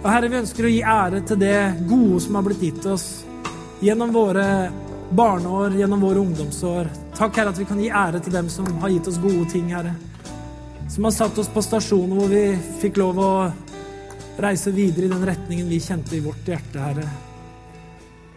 Og 0.00 0.08
Herre, 0.08 0.30
vi 0.32 0.40
ønsker 0.40 0.66
å 0.66 0.72
gi 0.72 0.80
ære 0.80 1.20
til 1.28 1.38
det 1.42 1.58
gode 1.86 2.22
som 2.24 2.38
har 2.38 2.46
blitt 2.48 2.64
gitt 2.64 2.86
oss 2.88 3.10
gjennom 3.84 4.14
våre 4.16 4.46
barneår, 5.10 5.74
gjennom 5.78 6.00
våre 6.00 6.18
ungdomsår. 6.18 6.90
Takk, 7.16 7.36
Herre, 7.36 7.52
at 7.54 7.58
vi 7.58 7.66
kan 7.68 7.80
gi 7.82 7.90
ære 7.90 8.20
til 8.22 8.34
dem 8.34 8.50
som 8.52 8.68
har 8.82 8.92
gitt 8.92 9.08
oss 9.10 9.18
gode 9.22 9.48
ting, 9.50 9.72
Herre. 9.74 9.94
Som 10.90 11.06
har 11.06 11.14
satt 11.14 11.38
oss 11.38 11.50
på 11.50 11.62
stasjoner 11.62 12.18
hvor 12.18 12.30
vi 12.30 12.44
fikk 12.80 13.00
lov 13.00 13.18
å 13.18 13.32
reise 14.40 14.72
videre 14.74 15.06
i 15.08 15.12
den 15.12 15.26
retningen 15.26 15.68
vi 15.68 15.80
kjente 15.82 16.16
i 16.16 16.22
vårt 16.24 16.46
hjerte, 16.46 16.78
Herre. 16.78 17.08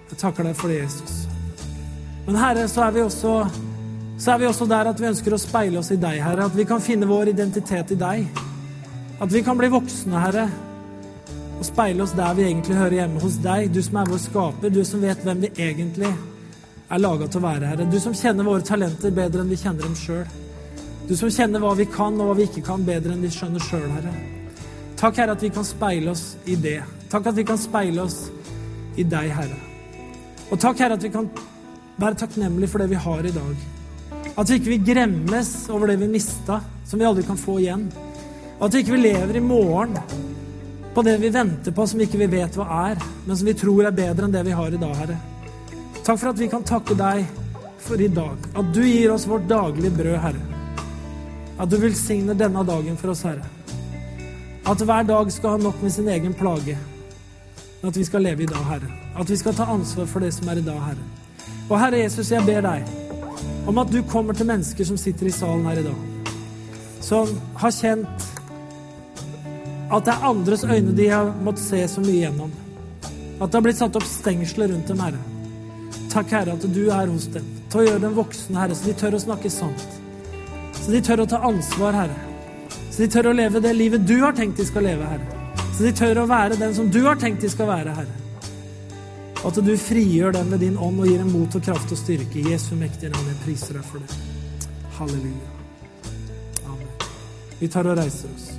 Jeg 0.09 0.19
takker 0.21 0.49
deg 0.49 0.57
for 0.57 0.73
det, 0.73 0.81
Jesus. 0.83 1.23
Men 2.25 2.41
Herre, 2.41 2.65
så 2.71 2.87
er 2.87 2.97
vi 2.97 3.05
også 3.05 3.37
så 4.23 4.35
er 4.35 4.43
vi 4.43 4.45
også 4.47 4.67
der 4.69 4.87
at 4.87 4.99
vi 5.01 5.09
ønsker 5.09 5.33
å 5.33 5.41
speile 5.41 5.79
oss 5.81 5.89
i 5.91 5.97
deg, 5.99 6.19
Herre. 6.21 6.45
At 6.45 6.57
vi 6.57 6.67
kan 6.69 6.81
finne 6.81 7.09
vår 7.09 7.33
identitet 7.33 7.95
i 7.95 7.97
deg. 7.99 8.43
At 9.21 9.33
vi 9.33 9.41
kan 9.43 9.57
bli 9.59 9.71
voksne, 9.73 10.21
Herre. 10.21 10.45
Og 11.57 11.65
speile 11.65 12.05
oss 12.05 12.13
der 12.17 12.37
vi 12.37 12.45
egentlig 12.47 12.77
hører 12.77 13.01
hjemme, 13.01 13.23
hos 13.23 13.39
deg. 13.43 13.73
Du 13.73 13.81
som 13.83 13.97
er 13.99 14.13
vår 14.13 14.21
skaper, 14.21 14.71
du 14.71 14.83
som 14.87 15.01
vet 15.03 15.25
hvem 15.25 15.43
vi 15.43 15.51
egentlig 15.57 16.11
er 16.11 16.21
er 16.93 17.01
laga 17.01 17.27
til 17.27 17.41
å 17.41 17.47
være, 17.47 17.69
Herre. 17.71 17.89
Du 17.89 17.99
som 18.01 18.15
kjenner 18.17 18.45
våre 18.47 18.65
talenter 18.65 19.13
bedre 19.15 19.41
enn 19.43 19.51
vi 19.51 19.59
kjenner 19.59 19.87
dem 19.87 19.95
sjøl. 19.97 20.25
Du 21.07 21.15
som 21.19 21.31
kjenner 21.33 21.63
hva 21.63 21.73
vi 21.75 21.87
kan 21.89 22.15
og 22.21 22.29
hva 22.29 22.37
vi 22.37 22.47
ikke 22.47 22.63
kan 22.67 22.85
bedre 22.85 23.15
enn 23.15 23.23
vi 23.25 23.31
skjønner 23.33 23.63
sjøl, 23.63 23.89
Herre. 23.95 24.13
Takk, 24.99 25.17
Herre, 25.19 25.35
at 25.35 25.43
vi 25.43 25.51
kan 25.51 25.65
speile 25.67 26.13
oss 26.13 26.37
i 26.47 26.55
det. 26.59 26.79
Takk 27.11 27.31
at 27.31 27.39
vi 27.39 27.45
kan 27.47 27.59
speile 27.59 28.05
oss 28.05 28.19
i 28.95 29.03
deg, 29.03 29.33
Herre. 29.35 29.57
Og 30.51 30.59
takk, 30.61 30.79
Herre, 30.79 30.99
at 30.99 31.03
vi 31.03 31.11
kan 31.11 31.27
være 31.99 32.19
takknemlige 32.21 32.71
for 32.71 32.83
det 32.83 32.91
vi 32.93 33.01
har 33.07 33.27
i 33.27 33.33
dag. 33.35 33.65
At 34.33 34.49
vi 34.49 34.59
ikke 34.59 34.71
vil 34.75 34.87
gremmes 34.93 35.51
over 35.73 35.91
det 35.91 35.99
vi 36.01 36.13
mista, 36.13 36.61
som 36.87 37.01
vi 37.01 37.09
aldri 37.09 37.25
kan 37.27 37.41
få 37.41 37.57
igjen. 37.61 37.89
Og 38.59 38.67
at 38.67 38.77
vi 38.77 38.85
ikke 38.85 39.01
lever 39.01 39.41
i 39.41 39.43
morgen 39.43 39.97
på 40.93 41.03
det 41.05 41.17
vi 41.19 41.33
venter 41.33 41.73
på, 41.73 41.85
som 41.89 42.01
ikke 42.05 42.21
vi 42.21 42.31
vet 42.37 42.57
hva 42.57 42.69
er, 42.85 43.05
men 43.25 43.37
som 43.37 43.49
vi 43.49 43.57
tror 43.57 43.89
er 43.89 43.97
bedre 43.97 44.27
enn 44.27 44.33
det 44.33 44.45
vi 44.45 44.55
har 44.55 44.73
i 44.73 44.81
dag, 44.81 44.97
Herre. 45.01 45.21
Takk 46.03 46.19
for 46.19 46.33
at 46.33 46.39
vi 46.39 46.49
kan 46.51 46.63
takke 46.67 46.95
deg 46.99 47.23
for 47.79 48.01
i 48.01 48.09
dag. 48.11 48.47
At 48.59 48.71
du 48.75 48.81
gir 48.83 49.13
oss 49.13 49.23
vårt 49.27 49.45
daglige 49.47 49.91
brød, 49.95 50.17
Herre. 50.19 50.41
At 51.55 51.69
du 51.71 51.77
velsigner 51.79 52.35
denne 52.35 52.63
dagen 52.67 52.97
for 52.99 53.13
oss, 53.13 53.21
Herre. 53.23 53.45
At 54.67 54.83
hver 54.83 55.07
dag 55.07 55.31
skal 55.31 55.55
ha 55.55 55.61
nok 55.63 55.79
med 55.83 55.93
sin 55.95 56.09
egen 56.11 56.35
plage. 56.35 56.75
At 57.83 57.97
vi 57.97 58.03
skal 58.03 58.27
leve 58.27 58.43
i 58.43 58.51
dag, 58.51 58.67
Herre. 58.67 58.91
At 59.15 59.31
vi 59.31 59.39
skal 59.39 59.55
ta 59.55 59.69
ansvar 59.71 60.11
for 60.11 60.19
det 60.19 60.33
som 60.35 60.51
er 60.51 60.59
i 60.59 60.65
dag, 60.67 60.83
Herre. 60.89 61.07
Og 61.69 61.79
Herre 61.79 62.03
Jesus, 62.03 62.31
jeg 62.31 62.43
ber 62.45 62.61
deg 62.67 62.83
om 63.67 63.79
at 63.79 63.91
du 63.91 64.01
kommer 64.03 64.35
til 64.35 64.47
mennesker 64.51 64.83
som 64.83 64.99
sitter 64.99 65.31
i 65.31 65.31
salen 65.31 65.65
her 65.71 65.79
i 65.79 65.87
dag. 65.87 66.35
Som 66.99 67.31
har 67.63 67.71
kjent 67.71 68.31
at 69.93 70.03
det 70.03 70.11
er 70.11 70.25
andres 70.27 70.63
øyne 70.67 70.95
de 70.97 71.07
har 71.07 71.31
måttet 71.43 71.63
se 71.63 71.87
så 71.87 72.03
mye 72.03 72.25
gjennom. 72.25 72.51
At 73.39 73.47
det 73.47 73.55
har 73.55 73.69
blitt 73.69 73.79
satt 73.79 73.95
opp 73.95 74.07
stengsler 74.07 74.73
rundt 74.73 74.91
dem, 74.91 74.99
Herre. 74.99 75.29
Takk, 76.13 76.29
Herre, 76.29 76.53
at 76.53 76.65
du 76.69 76.83
er 76.93 77.09
hos 77.09 77.25
dem. 77.33 77.45
Til 77.73 77.81
å 77.81 77.85
gjøre 77.87 78.01
dem 78.03 78.17
voksne, 78.17 78.59
Herre, 78.61 78.75
så 78.77 78.85
de 78.85 78.93
tør 78.99 79.17
å 79.17 79.21
snakke 79.23 79.49
sant. 79.49 79.85
Så 80.77 80.91
de 80.93 81.01
tør 81.01 81.23
å 81.23 81.29
ta 81.29 81.39
ansvar, 81.47 81.97
Herre. 81.97 82.19
Så 82.91 83.01
de 83.01 83.07
tør 83.15 83.31
å 83.31 83.33
leve 83.33 83.61
det 83.63 83.71
livet 83.73 84.05
du 84.05 84.19
har 84.21 84.35
tenkt 84.37 84.61
de 84.61 84.67
skal 84.69 84.85
leve, 84.85 85.07
Herre. 85.09 85.63
Så 85.73 85.87
de 85.87 85.93
tør 85.97 86.21
å 86.21 86.27
være 86.29 86.59
den 86.61 86.75
som 86.77 86.91
du 86.93 87.01
har 87.07 87.17
tenkt 87.17 87.41
de 87.41 87.49
skal 87.49 87.71
være, 87.71 87.95
Herre. 87.97 88.19
Og 89.41 89.49
at 89.49 89.59
du 89.65 89.73
frigjør 89.75 90.37
dem 90.37 90.53
med 90.53 90.61
din 90.61 90.77
ånd 90.77 91.01
og 91.01 91.09
gir 91.09 91.17
dem 91.19 91.33
mot 91.33 91.57
og 91.57 91.65
kraft 91.65 91.91
og 91.91 91.99
styrke. 91.99 92.45
Jesu 92.45 92.75
mektige 92.79 93.09
navn. 93.11 93.33
Jeg 93.33 93.41
priser 93.43 93.79
deg 93.79 93.89
for 93.89 94.05
det. 94.05 94.19
Halleluja. 94.99 95.49
Amen. 96.69 97.07
Vi 97.59 97.73
tar 97.73 97.89
og 97.89 97.97
reiser 97.99 98.31
oss. 98.37 98.52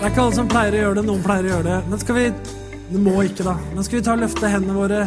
Det 0.00 0.06
er 0.06 0.12
ikke 0.14 0.22
alle 0.22 0.32
som 0.32 0.46
pleier 0.48 0.72
å 0.72 0.78
gjøre 0.78 0.96
det. 0.96 1.02
Noen 1.04 1.20
pleier 1.20 1.44
å 1.44 1.48
gjøre 1.50 1.64
det. 1.66 1.78
Men 1.92 2.00
skal 2.00 2.16
vi 2.16 2.22
Det 2.90 3.00
må 3.04 3.12
ikke, 3.20 3.44
da. 3.44 3.52
Men 3.74 3.84
skal 3.84 3.98
vi 3.98 4.04
ta 4.06 4.14
og 4.14 4.22
løfte 4.22 4.48
hendene 4.48 4.72
våre 4.74 5.00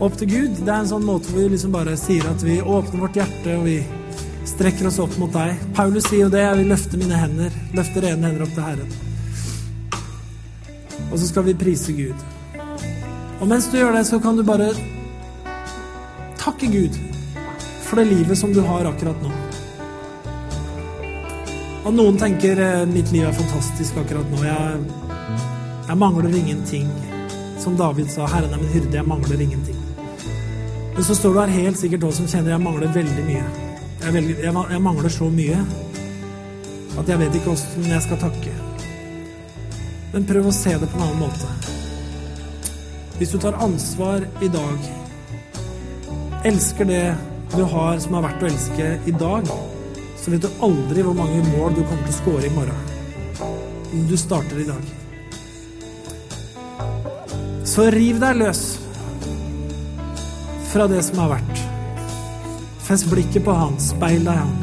opp 0.00 0.14
til 0.16 0.30
Gud? 0.30 0.54
Det 0.56 0.72
er 0.72 0.78
en 0.80 0.88
sånn 0.88 1.04
måte 1.04 1.28
hvor 1.28 1.44
vi 1.44 1.50
liksom 1.52 1.74
bare 1.74 1.92
sier 2.00 2.24
at 2.26 2.40
vi 2.42 2.56
åpner 2.64 3.04
vårt 3.04 3.18
hjerte, 3.20 3.58
og 3.58 3.68
vi 3.68 3.76
strekker 4.48 4.88
oss 4.88 4.98
opp 5.04 5.18
mot 5.20 5.36
deg. 5.36 5.60
Paulus 5.76 6.08
sier 6.08 6.24
jo 6.24 6.30
det. 6.32 6.40
Jeg 6.46 6.62
vil 6.62 6.72
løfte 6.72 7.02
mine 7.02 7.20
hender. 7.20 7.60
Løfte 7.76 8.06
rene 8.06 8.30
hender 8.30 8.46
opp 8.46 8.56
til 8.56 8.66
Herren. 8.70 8.96
Og 11.10 11.14
så 11.20 11.28
skal 11.28 11.46
vi 11.50 11.58
prise 11.66 11.92
Gud. 12.00 12.24
Og 13.36 13.46
mens 13.52 13.68
du 13.68 13.76
gjør 13.82 14.00
det, 14.00 14.06
så 14.08 14.16
kan 14.24 14.40
du 14.40 14.46
bare 14.48 14.72
takke 16.40 16.72
Gud 16.72 16.96
for 17.84 18.00
det 18.00 18.08
livet 18.16 18.40
som 18.40 18.56
du 18.56 18.64
har 18.64 18.88
akkurat 18.88 19.20
nå. 19.20 19.39
Og 21.90 21.96
noen 21.98 22.14
tenker 22.14 22.60
eh, 22.62 22.84
mitt 22.86 23.08
liv 23.10 23.24
er 23.26 23.34
fantastisk 23.34 23.96
akkurat 23.98 24.28
nå. 24.30 24.44
Jeg, 24.46 24.82
jeg 25.88 25.96
mangler 25.98 26.34
ingenting. 26.38 26.84
Som 27.58 27.74
David 27.76 28.12
sa, 28.12 28.28
'Herren 28.30 28.52
er 28.54 28.60
min 28.60 28.68
hyrde, 28.70 28.94
jeg 28.94 29.06
mangler 29.10 29.40
ingenting'. 29.42 29.80
Men 30.94 31.04
så 31.04 31.16
står 31.18 31.32
du 31.32 31.40
her 31.40 31.46
helt 31.46 31.78
sikkert 31.78 32.04
også 32.06 32.22
som 32.22 32.28
kjenner 32.28 32.54
jeg 32.54 32.62
mangler 32.62 32.92
veldig 32.94 33.24
mye. 33.26 33.42
Jeg, 34.04 34.14
velger, 34.14 34.44
jeg, 34.44 34.54
jeg 34.70 34.82
mangler 34.82 35.08
så 35.08 35.28
mye 35.30 35.58
at 37.00 37.08
jeg 37.08 37.18
vet 37.18 37.40
ikke 37.40 37.50
åssen 37.56 37.90
jeg 37.90 38.06
skal 38.06 38.22
takke. 38.22 38.54
Men 40.12 40.28
prøv 40.30 40.46
å 40.46 40.54
se 40.54 40.76
det 40.78 40.90
på 40.92 41.00
en 41.00 41.04
annen 41.08 41.24
måte. 41.24 41.50
Hvis 43.18 43.34
du 43.34 43.38
tar 43.42 43.58
ansvar 43.66 44.28
i 44.38 44.52
dag, 44.54 44.88
elsker 46.44 46.86
det 46.86 47.02
du 47.56 47.64
har 47.74 47.98
som 47.98 48.14
er 48.14 48.26
verdt 48.28 48.46
å 48.46 48.50
elske 48.52 48.92
i 49.10 49.18
dag, 49.26 49.50
så 50.20 50.30
vet 50.30 50.42
du 50.44 50.64
aldri 50.64 51.02
hvor 51.04 51.16
mange 51.16 51.40
mål 51.48 51.74
du 51.76 51.82
kommer 51.82 52.04
til 52.04 52.12
å 52.12 52.18
score 52.18 52.46
i 52.46 52.52
morgen. 52.54 52.80
Men 53.90 54.06
Du 54.06 54.16
starter 54.16 54.60
i 54.60 54.68
dag. 54.68 54.84
Så 57.66 57.86
riv 57.94 58.20
deg 58.20 58.36
løs 58.36 58.62
fra 60.70 60.86
det 60.90 61.02
som 61.06 61.18
har 61.22 61.32
vært. 61.36 61.62
Fest 62.86 63.08
blikket 63.10 63.44
på 63.46 63.54
Han, 63.54 63.78
speil 63.80 64.24
deg 64.26 64.38
Han. 64.42 64.54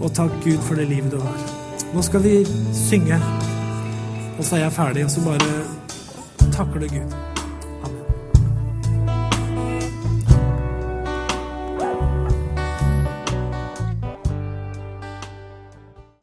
Og 0.00 0.12
takk 0.16 0.32
Gud 0.44 0.60
for 0.64 0.80
det 0.80 0.88
livet 0.88 1.12
du 1.12 1.20
har. 1.20 1.40
Nå 1.94 2.02
skal 2.06 2.22
vi 2.24 2.38
synge, 2.76 3.18
og 4.38 4.44
så 4.44 4.56
er 4.56 4.64
jeg 4.64 4.76
ferdig, 4.76 5.04
og 5.04 5.10
så 5.12 5.24
bare 5.24 6.50
takler 6.54 6.88
Gud. 6.88 7.39